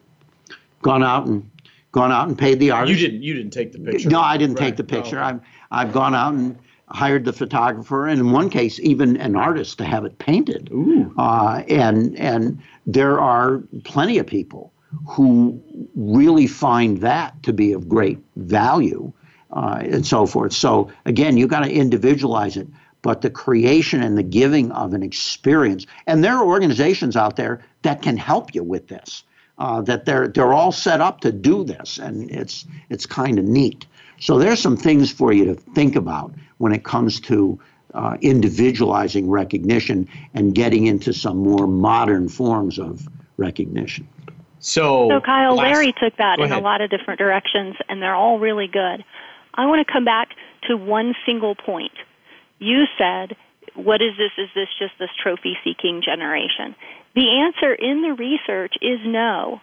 Gone 0.81 1.03
out 1.03 1.27
and 1.27 1.49
gone 1.91 2.11
out 2.11 2.27
and 2.27 2.37
paid 2.37 2.59
the 2.59 2.71
artist. 2.71 2.99
You 2.99 3.07
didn't. 3.07 3.23
You 3.23 3.33
didn't 3.33 3.51
take 3.51 3.71
the 3.71 3.79
picture. 3.79 4.09
No, 4.09 4.21
I 4.21 4.37
didn't 4.37 4.55
right. 4.55 4.65
take 4.65 4.77
the 4.77 4.83
picture. 4.83 5.19
Oh. 5.19 5.25
I've 5.25 5.39
I've 5.71 5.93
gone 5.93 6.15
out 6.15 6.33
and 6.33 6.57
hired 6.89 7.25
the 7.25 7.33
photographer, 7.33 8.07
and 8.07 8.19
in 8.19 8.31
one 8.31 8.49
case, 8.49 8.79
even 8.79 9.17
an 9.17 9.35
artist 9.35 9.77
to 9.79 9.85
have 9.85 10.05
it 10.05 10.17
painted. 10.19 10.69
Uh, 11.17 11.63
and 11.67 12.17
and 12.17 12.61
there 12.85 13.19
are 13.19 13.63
plenty 13.83 14.17
of 14.17 14.27
people 14.27 14.73
who 15.07 15.61
really 15.95 16.47
find 16.47 16.99
that 16.99 17.41
to 17.43 17.51
be 17.51 17.73
of 17.73 17.89
great 17.89 18.19
value, 18.37 19.11
uh, 19.51 19.79
and 19.81 20.05
so 20.05 20.25
forth. 20.25 20.53
So 20.53 20.91
again, 21.05 21.37
you 21.37 21.47
got 21.47 21.61
to 21.61 21.71
individualize 21.71 22.57
it. 22.57 22.67
But 23.03 23.21
the 23.21 23.29
creation 23.29 24.01
and 24.01 24.17
the 24.17 24.23
giving 24.23 24.71
of 24.71 24.93
an 24.93 25.03
experience, 25.03 25.85
and 26.07 26.23
there 26.23 26.33
are 26.33 26.45
organizations 26.45 27.15
out 27.15 27.35
there 27.35 27.63
that 27.83 28.01
can 28.01 28.17
help 28.17 28.55
you 28.55 28.63
with 28.63 28.87
this 28.87 29.23
uh, 29.57 29.81
that 29.81 30.05
they're 30.05 30.27
they're 30.27 30.53
all 30.53 30.71
set 30.71 31.01
up 31.01 31.21
to 31.21 31.31
do 31.31 31.63
this, 31.63 31.97
and 31.97 32.29
it's 32.31 32.65
it's 32.89 33.05
kind 33.05 33.39
of 33.39 33.45
neat. 33.45 33.85
So 34.19 34.37
there's 34.37 34.59
some 34.59 34.77
things 34.77 35.11
for 35.11 35.31
you 35.31 35.45
to 35.45 35.55
think 35.55 35.95
about 35.95 36.33
when 36.57 36.73
it 36.73 36.83
comes 36.83 37.19
to 37.21 37.59
uh, 37.93 38.17
individualizing 38.21 39.29
recognition 39.29 40.07
and 40.33 40.53
getting 40.53 40.87
into 40.87 41.13
some 41.13 41.37
more 41.37 41.67
modern 41.67 42.29
forms 42.29 42.79
of 42.79 43.07
recognition. 43.37 44.07
So, 44.59 45.07
so 45.09 45.21
Kyle, 45.21 45.55
last, 45.55 45.71
Larry 45.71 45.93
took 45.93 46.17
that 46.17 46.39
in 46.39 46.51
a 46.51 46.59
lot 46.59 46.81
of 46.81 46.89
different 46.89 47.19
directions, 47.19 47.75
and 47.89 48.01
they're 48.01 48.15
all 48.15 48.39
really 48.39 48.67
good. 48.67 49.03
I 49.53 49.65
want 49.67 49.85
to 49.85 49.91
come 49.91 50.05
back 50.05 50.29
to 50.67 50.75
one 50.75 51.15
single 51.25 51.55
point. 51.55 51.93
You 52.59 52.85
said, 52.97 53.35
"What 53.75 54.01
is 54.01 54.17
this? 54.17 54.31
Is 54.37 54.49
this 54.55 54.67
just 54.79 54.93
this 54.99 55.09
trophy-seeking 55.21 56.01
generation?" 56.03 56.75
The 57.15 57.41
answer 57.41 57.73
in 57.73 58.01
the 58.01 58.13
research 58.13 58.75
is 58.81 58.99
no, 59.05 59.61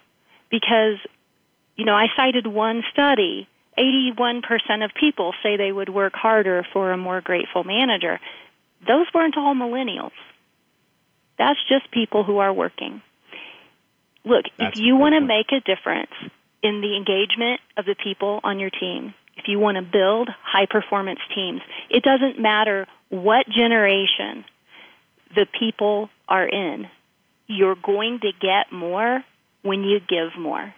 because, 0.51 0.99
you 1.77 1.85
know, 1.85 1.95
I 1.95 2.07
cited 2.17 2.47
one 2.47 2.83
study. 2.93 3.49
81% 3.79 4.85
of 4.85 4.93
people 4.99 5.35
say 5.43 5.57
they 5.57 5.73
would 5.73 5.89
work 5.89 6.15
harder 6.15 6.65
for 6.73 6.93
a 6.93 6.97
more 6.97 7.21
grateful 7.21 7.65
manager. 7.65 8.21
Those 8.87 9.07
weren't 9.15 9.37
all 9.37 9.55
millennials. 9.55 10.13
That's 11.39 11.59
just 11.69 11.91
people 11.91 12.23
who 12.23 12.39
are 12.39 12.53
working. 12.53 13.03
Look, 14.25 14.45
That's 14.59 14.79
if 14.79 14.85
you 14.85 14.97
want 14.97 15.15
to 15.15 15.21
make 15.21 15.53
a 15.53 15.61
difference 15.61 16.13
in 16.63 16.81
the 16.81 16.97
engagement 16.97 17.61
of 17.77 17.85
the 17.85 17.95
people 17.95 18.41
on 18.43 18.59
your 18.59 18.71
team, 18.71 19.15
if 19.37 19.49
you 19.49 19.59
want 19.59 19.77
to 19.77 19.83
build 19.83 20.29
high 20.43 20.67
performance 20.67 21.21
teams, 21.35 21.61
it 21.91 22.03
doesn't 22.03 22.41
matter 22.41 22.87
what 23.09 23.49
generation 23.49 24.45
the 25.35 25.47
people 25.59 26.09
are 26.29 26.47
in 26.47 26.87
you're 27.47 27.77
going 27.77 28.21
to 28.21 28.33
get 28.41 28.73
more 28.73 29.25
when 29.63 29.85
you 29.85 30.01
give 30.01 30.37
more. 30.39 30.75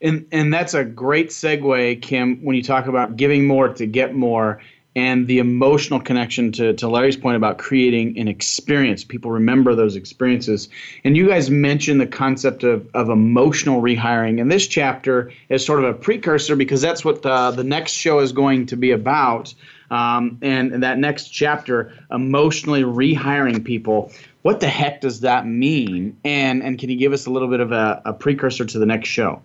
And 0.00 0.26
and 0.30 0.52
that's 0.52 0.74
a 0.74 0.84
great 0.84 1.30
segue, 1.30 2.00
Kim, 2.02 2.36
when 2.44 2.54
you 2.54 2.62
talk 2.62 2.86
about 2.86 3.16
giving 3.16 3.46
more 3.46 3.68
to 3.74 3.86
get 3.86 4.14
more 4.14 4.60
and 4.96 5.26
the 5.26 5.38
emotional 5.38 6.00
connection 6.00 6.50
to, 6.52 6.72
to 6.74 6.88
Larry's 6.88 7.16
point 7.16 7.36
about 7.36 7.58
creating 7.58 8.18
an 8.18 8.26
experience. 8.26 9.04
People 9.04 9.30
remember 9.30 9.74
those 9.74 9.96
experiences. 9.96 10.68
And 11.04 11.16
you 11.16 11.28
guys 11.28 11.50
mentioned 11.50 12.00
the 12.00 12.06
concept 12.06 12.64
of, 12.64 12.88
of 12.94 13.08
emotional 13.08 13.80
rehiring. 13.80 14.40
And 14.40 14.50
this 14.50 14.66
chapter 14.66 15.30
is 15.48 15.64
sort 15.64 15.84
of 15.84 15.90
a 15.90 15.94
precursor 15.94 16.56
because 16.56 16.80
that's 16.80 17.04
what 17.04 17.22
the, 17.22 17.52
the 17.52 17.64
next 17.64 17.92
show 17.92 18.18
is 18.20 18.32
going 18.32 18.66
to 18.66 18.76
be 18.76 18.90
about. 18.90 19.54
Um, 19.90 20.38
and, 20.42 20.72
and 20.72 20.82
that 20.82 20.98
next 20.98 21.28
chapter, 21.28 21.94
emotionally 22.10 22.82
rehiring 22.82 23.64
people 23.64 24.12
what 24.42 24.60
the 24.60 24.68
heck 24.68 25.02
does 25.02 25.20
that 25.20 25.46
mean? 25.46 26.16
And 26.24 26.62
and 26.62 26.78
can 26.78 26.88
you 26.88 26.96
give 26.96 27.12
us 27.12 27.26
a 27.26 27.30
little 27.30 27.48
bit 27.48 27.60
of 27.60 27.70
a, 27.70 28.00
a 28.06 28.14
precursor 28.14 28.64
to 28.64 28.78
the 28.78 28.86
next 28.86 29.10
show? 29.10 29.42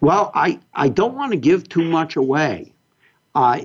Well, 0.00 0.30
I, 0.34 0.60
I 0.74 0.90
don't 0.90 1.14
want 1.14 1.32
to 1.32 1.38
give 1.38 1.66
too 1.66 1.84
much 1.84 2.16
away. 2.16 2.74
Uh, 3.34 3.58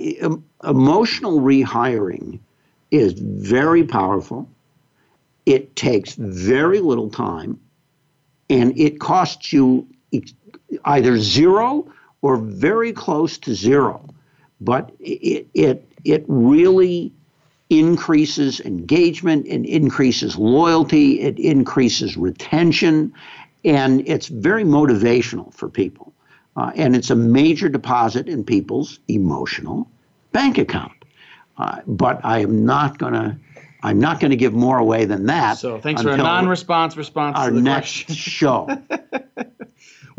emotional 0.64 1.40
rehiring 1.40 2.38
is 2.90 3.12
very 3.14 3.84
powerful. 3.84 4.48
It 5.46 5.74
takes 5.76 6.14
very 6.14 6.80
little 6.80 7.10
time, 7.10 7.58
and 8.48 8.78
it 8.78 9.00
costs 9.00 9.52
you 9.52 9.86
either 10.84 11.18
zero 11.18 11.90
or 12.22 12.36
very 12.36 12.92
close 12.92 13.38
to 13.38 13.54
zero. 13.54 14.06
But 14.60 14.92
it, 15.00 15.46
it, 15.54 15.88
it 16.04 16.24
really 16.28 17.12
increases 17.70 18.60
engagement, 18.60 19.46
it 19.46 19.64
increases 19.64 20.36
loyalty, 20.36 21.20
it 21.20 21.38
increases 21.38 22.16
retention, 22.16 23.14
and 23.64 24.06
it's 24.08 24.26
very 24.26 24.64
motivational 24.64 25.54
for 25.54 25.68
people. 25.68 26.12
Uh, 26.56 26.72
and 26.74 26.96
it's 26.96 27.10
a 27.10 27.16
major 27.16 27.68
deposit 27.68 28.28
in 28.28 28.44
people's 28.44 28.98
emotional 29.08 29.88
bank 30.32 30.58
account. 30.58 30.92
Uh, 31.58 31.80
but 31.86 32.20
I 32.24 32.40
am 32.40 32.64
not 32.64 32.98
going 32.98 33.12
to. 33.12 33.36
I'm 33.82 33.98
not 33.98 34.20
going 34.20 34.30
to 34.30 34.36
give 34.36 34.52
more 34.52 34.76
away 34.76 35.06
than 35.06 35.24
that. 35.26 35.56
So 35.56 35.80
thanks 35.80 36.02
for 36.02 36.10
a 36.10 36.16
non-response 36.16 36.98
response. 36.98 37.38
Our 37.38 37.50
next 37.50 38.10
show. 38.14 38.68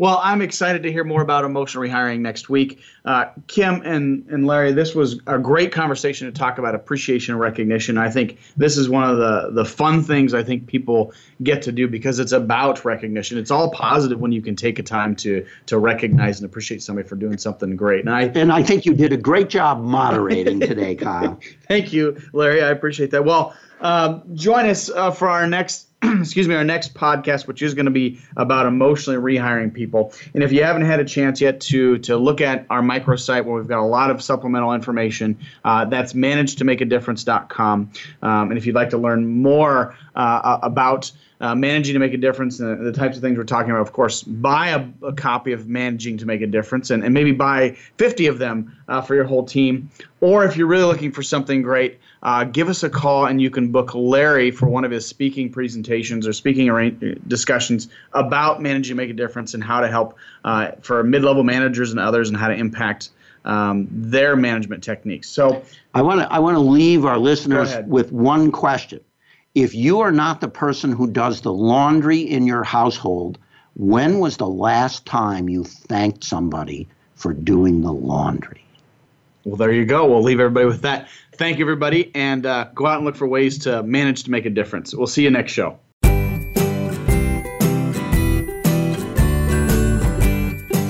Well, 0.02 0.18
I'm 0.20 0.42
excited 0.42 0.82
to 0.82 0.90
hear 0.90 1.04
more 1.04 1.22
about 1.22 1.44
emotional 1.44 1.84
rehiring 1.84 2.22
next 2.22 2.48
week. 2.48 2.80
Uh, 3.04 3.26
Kim 3.46 3.82
and, 3.82 4.26
and 4.30 4.48
Larry, 4.48 4.72
this 4.72 4.96
was 4.96 5.20
a 5.28 5.38
great 5.38 5.70
conversation 5.70 6.26
to 6.26 6.36
talk 6.36 6.58
about 6.58 6.74
appreciation 6.74 7.34
and 7.34 7.40
recognition. 7.40 7.96
I 7.96 8.10
think 8.10 8.40
this 8.56 8.76
is 8.76 8.88
one 8.88 9.08
of 9.08 9.18
the, 9.18 9.50
the 9.52 9.64
fun 9.64 10.02
things 10.02 10.34
I 10.34 10.42
think 10.42 10.66
people 10.66 11.14
get 11.44 11.62
to 11.62 11.70
do 11.70 11.86
because 11.86 12.18
it's 12.18 12.32
about 12.32 12.84
recognition. 12.84 13.38
It's 13.38 13.52
all 13.52 13.70
positive 13.70 14.18
when 14.18 14.32
you 14.32 14.42
can 14.42 14.56
take 14.56 14.80
a 14.80 14.82
time 14.82 15.14
to 15.16 15.46
to 15.66 15.78
recognize 15.78 16.40
and 16.40 16.50
appreciate 16.50 16.82
somebody 16.82 17.06
for 17.06 17.14
doing 17.14 17.38
something 17.38 17.76
great. 17.76 18.00
And 18.00 18.10
I 18.10 18.22
and 18.22 18.50
I 18.50 18.64
think 18.64 18.84
you 18.84 18.94
did 18.94 19.12
a 19.12 19.16
great 19.16 19.50
job 19.50 19.80
moderating 19.80 20.58
today, 20.58 20.96
Kyle. 20.96 21.38
Thank 21.68 21.92
you, 21.92 22.20
Larry. 22.32 22.60
I 22.60 22.70
appreciate 22.70 23.12
that. 23.12 23.24
Well, 23.24 23.54
um, 23.80 24.24
join 24.34 24.66
us 24.66 24.90
uh, 24.90 25.12
for 25.12 25.28
our 25.28 25.46
next 25.46 25.91
excuse 26.20 26.48
me, 26.48 26.54
our 26.54 26.64
next 26.64 26.94
podcast, 26.94 27.46
which 27.46 27.62
is 27.62 27.74
going 27.74 27.86
to 27.86 27.92
be 27.92 28.20
about 28.36 28.66
emotionally 28.66 29.18
rehiring 29.18 29.72
people. 29.72 30.12
And 30.34 30.42
if 30.42 30.50
you 30.50 30.64
haven't 30.64 30.82
had 30.82 30.98
a 30.98 31.04
chance 31.04 31.40
yet 31.40 31.60
to 31.62 31.98
to 31.98 32.16
look 32.16 32.40
at 32.40 32.66
our 32.70 32.82
microsite 32.82 33.44
where 33.44 33.54
we've 33.54 33.68
got 33.68 33.78
a 33.78 33.86
lot 33.86 34.10
of 34.10 34.22
supplemental 34.22 34.72
information, 34.74 35.38
uh, 35.64 35.84
that's 35.84 36.12
managetomakeadifference.com. 36.14 37.92
Um, 38.22 38.50
and 38.50 38.58
if 38.58 38.66
you'd 38.66 38.74
like 38.74 38.90
to 38.90 38.98
learn 38.98 39.42
more 39.42 39.96
uh, 40.16 40.58
about 40.62 41.12
uh, 41.42 41.56
managing 41.56 41.92
to 41.92 41.98
make 41.98 42.14
a 42.14 42.16
difference 42.16 42.60
and 42.60 42.86
the, 42.86 42.92
types 42.92 43.16
of 43.16 43.22
things 43.22 43.36
we're 43.36 43.42
talking 43.42 43.72
about, 43.72 43.80
of 43.80 43.92
course, 43.92 44.22
buy 44.22 44.68
a, 44.68 44.88
a, 45.04 45.12
copy 45.12 45.50
of 45.50 45.66
Managing 45.66 46.16
to 46.18 46.24
Make 46.24 46.40
a 46.40 46.46
Difference 46.46 46.90
and, 46.90 47.02
and 47.02 47.12
maybe 47.12 47.32
buy 47.32 47.76
50 47.98 48.28
of 48.28 48.38
them 48.38 48.72
uh, 48.86 49.00
for 49.00 49.16
your 49.16 49.24
whole 49.24 49.44
team. 49.44 49.90
Or 50.20 50.44
if 50.44 50.56
you're 50.56 50.68
really 50.68 50.84
looking 50.84 51.10
for 51.10 51.24
something 51.24 51.60
great, 51.60 51.98
uh, 52.22 52.44
give 52.44 52.68
us 52.68 52.84
a 52.84 52.88
call 52.88 53.26
and 53.26 53.42
you 53.42 53.50
can 53.50 53.72
book 53.72 53.92
Larry 53.92 54.52
for 54.52 54.68
one 54.68 54.84
of 54.84 54.92
his 54.92 55.04
speaking 55.04 55.50
presentations 55.50 56.28
or 56.28 56.32
speaking 56.32 57.18
discussions 57.26 57.88
about 58.12 58.62
managing 58.62 58.96
to 58.96 59.02
make 59.02 59.10
a 59.10 59.14
difference 59.14 59.52
and 59.54 59.64
how 59.64 59.80
to 59.80 59.88
help 59.88 60.16
uh, 60.44 60.70
for 60.80 61.02
mid 61.02 61.24
level 61.24 61.42
managers 61.42 61.90
and 61.90 61.98
others 61.98 62.28
and 62.28 62.38
how 62.38 62.48
to 62.48 62.54
impact. 62.54 63.10
Um, 63.44 63.88
their 63.90 64.36
management 64.36 64.84
techniques. 64.84 65.28
So 65.28 65.64
I 65.94 66.02
want 66.02 66.20
to 66.20 66.32
I 66.32 66.38
want 66.38 66.54
to 66.54 66.60
leave 66.60 67.04
our 67.04 67.18
listeners 67.18 67.74
with 67.88 68.12
one 68.12 68.52
question 68.52 69.00
if 69.54 69.74
you 69.74 70.00
are 70.00 70.12
not 70.12 70.40
the 70.40 70.48
person 70.48 70.92
who 70.92 71.10
does 71.10 71.42
the 71.42 71.52
laundry 71.52 72.20
in 72.20 72.46
your 72.46 72.64
household, 72.64 73.38
when 73.74 74.18
was 74.18 74.38
the 74.38 74.48
last 74.48 75.04
time 75.04 75.48
you 75.48 75.64
thanked 75.64 76.24
somebody 76.24 76.88
for 77.14 77.34
doing 77.34 77.82
the 77.82 77.92
laundry? 77.92 78.64
Well, 79.44 79.56
there 79.56 79.72
you 79.72 79.84
go. 79.84 80.06
We'll 80.06 80.22
leave 80.22 80.40
everybody 80.40 80.66
with 80.66 80.82
that. 80.82 81.08
Thank 81.34 81.58
you, 81.58 81.64
everybody, 81.64 82.10
and 82.14 82.46
uh, 82.46 82.68
go 82.74 82.86
out 82.86 82.98
and 82.98 83.04
look 83.04 83.16
for 83.16 83.26
ways 83.26 83.58
to 83.60 83.82
manage 83.82 84.24
to 84.24 84.30
make 84.30 84.46
a 84.46 84.50
difference. 84.50 84.94
We'll 84.94 85.06
see 85.06 85.24
you 85.24 85.30
next 85.30 85.52
show. 85.52 85.78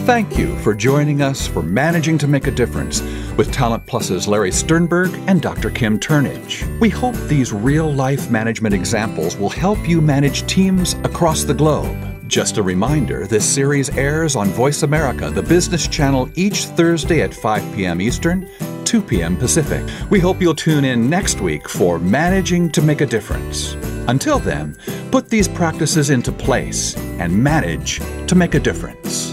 Thank 0.04 0.36
you 0.36 0.58
for 0.58 0.74
joining 0.74 1.22
us 1.22 1.46
for 1.46 1.62
Managing 1.62 2.18
to 2.18 2.26
Make 2.26 2.46
a 2.48 2.50
Difference 2.50 3.00
with 3.36 3.52
Talent 3.52 3.86
Plus's 3.86 4.28
Larry 4.28 4.52
Sternberg 4.52 5.14
and 5.26 5.40
Dr. 5.40 5.70
Kim 5.70 5.98
Turnage. 5.98 6.62
We 6.80 6.88
hope 6.88 7.14
these 7.28 7.52
real 7.52 7.92
life 7.92 8.30
management 8.30 8.74
examples 8.74 9.36
will 9.36 9.50
help 9.50 9.88
you 9.88 10.00
manage 10.00 10.46
teams 10.46 10.94
across 11.04 11.44
the 11.44 11.54
globe. 11.54 11.96
Just 12.28 12.56
a 12.56 12.62
reminder 12.62 13.26
this 13.26 13.44
series 13.44 13.90
airs 13.90 14.36
on 14.36 14.48
Voice 14.48 14.82
America, 14.82 15.30
the 15.30 15.42
business 15.42 15.86
channel, 15.86 16.30
each 16.34 16.64
Thursday 16.64 17.20
at 17.20 17.34
5 17.34 17.74
p.m. 17.74 18.00
Eastern, 18.00 18.48
2 18.84 19.02
p.m. 19.02 19.36
Pacific. 19.36 19.84
We 20.10 20.18
hope 20.18 20.40
you'll 20.40 20.54
tune 20.54 20.84
in 20.84 21.10
next 21.10 21.40
week 21.40 21.68
for 21.68 21.98
Managing 21.98 22.70
to 22.70 22.82
Make 22.82 23.00
a 23.00 23.06
Difference. 23.06 23.74
Until 24.08 24.38
then, 24.38 24.76
put 25.10 25.28
these 25.28 25.46
practices 25.46 26.10
into 26.10 26.32
place 26.32 26.96
and 26.96 27.32
manage 27.32 28.00
to 28.26 28.34
make 28.34 28.54
a 28.54 28.60
difference. 28.60 29.31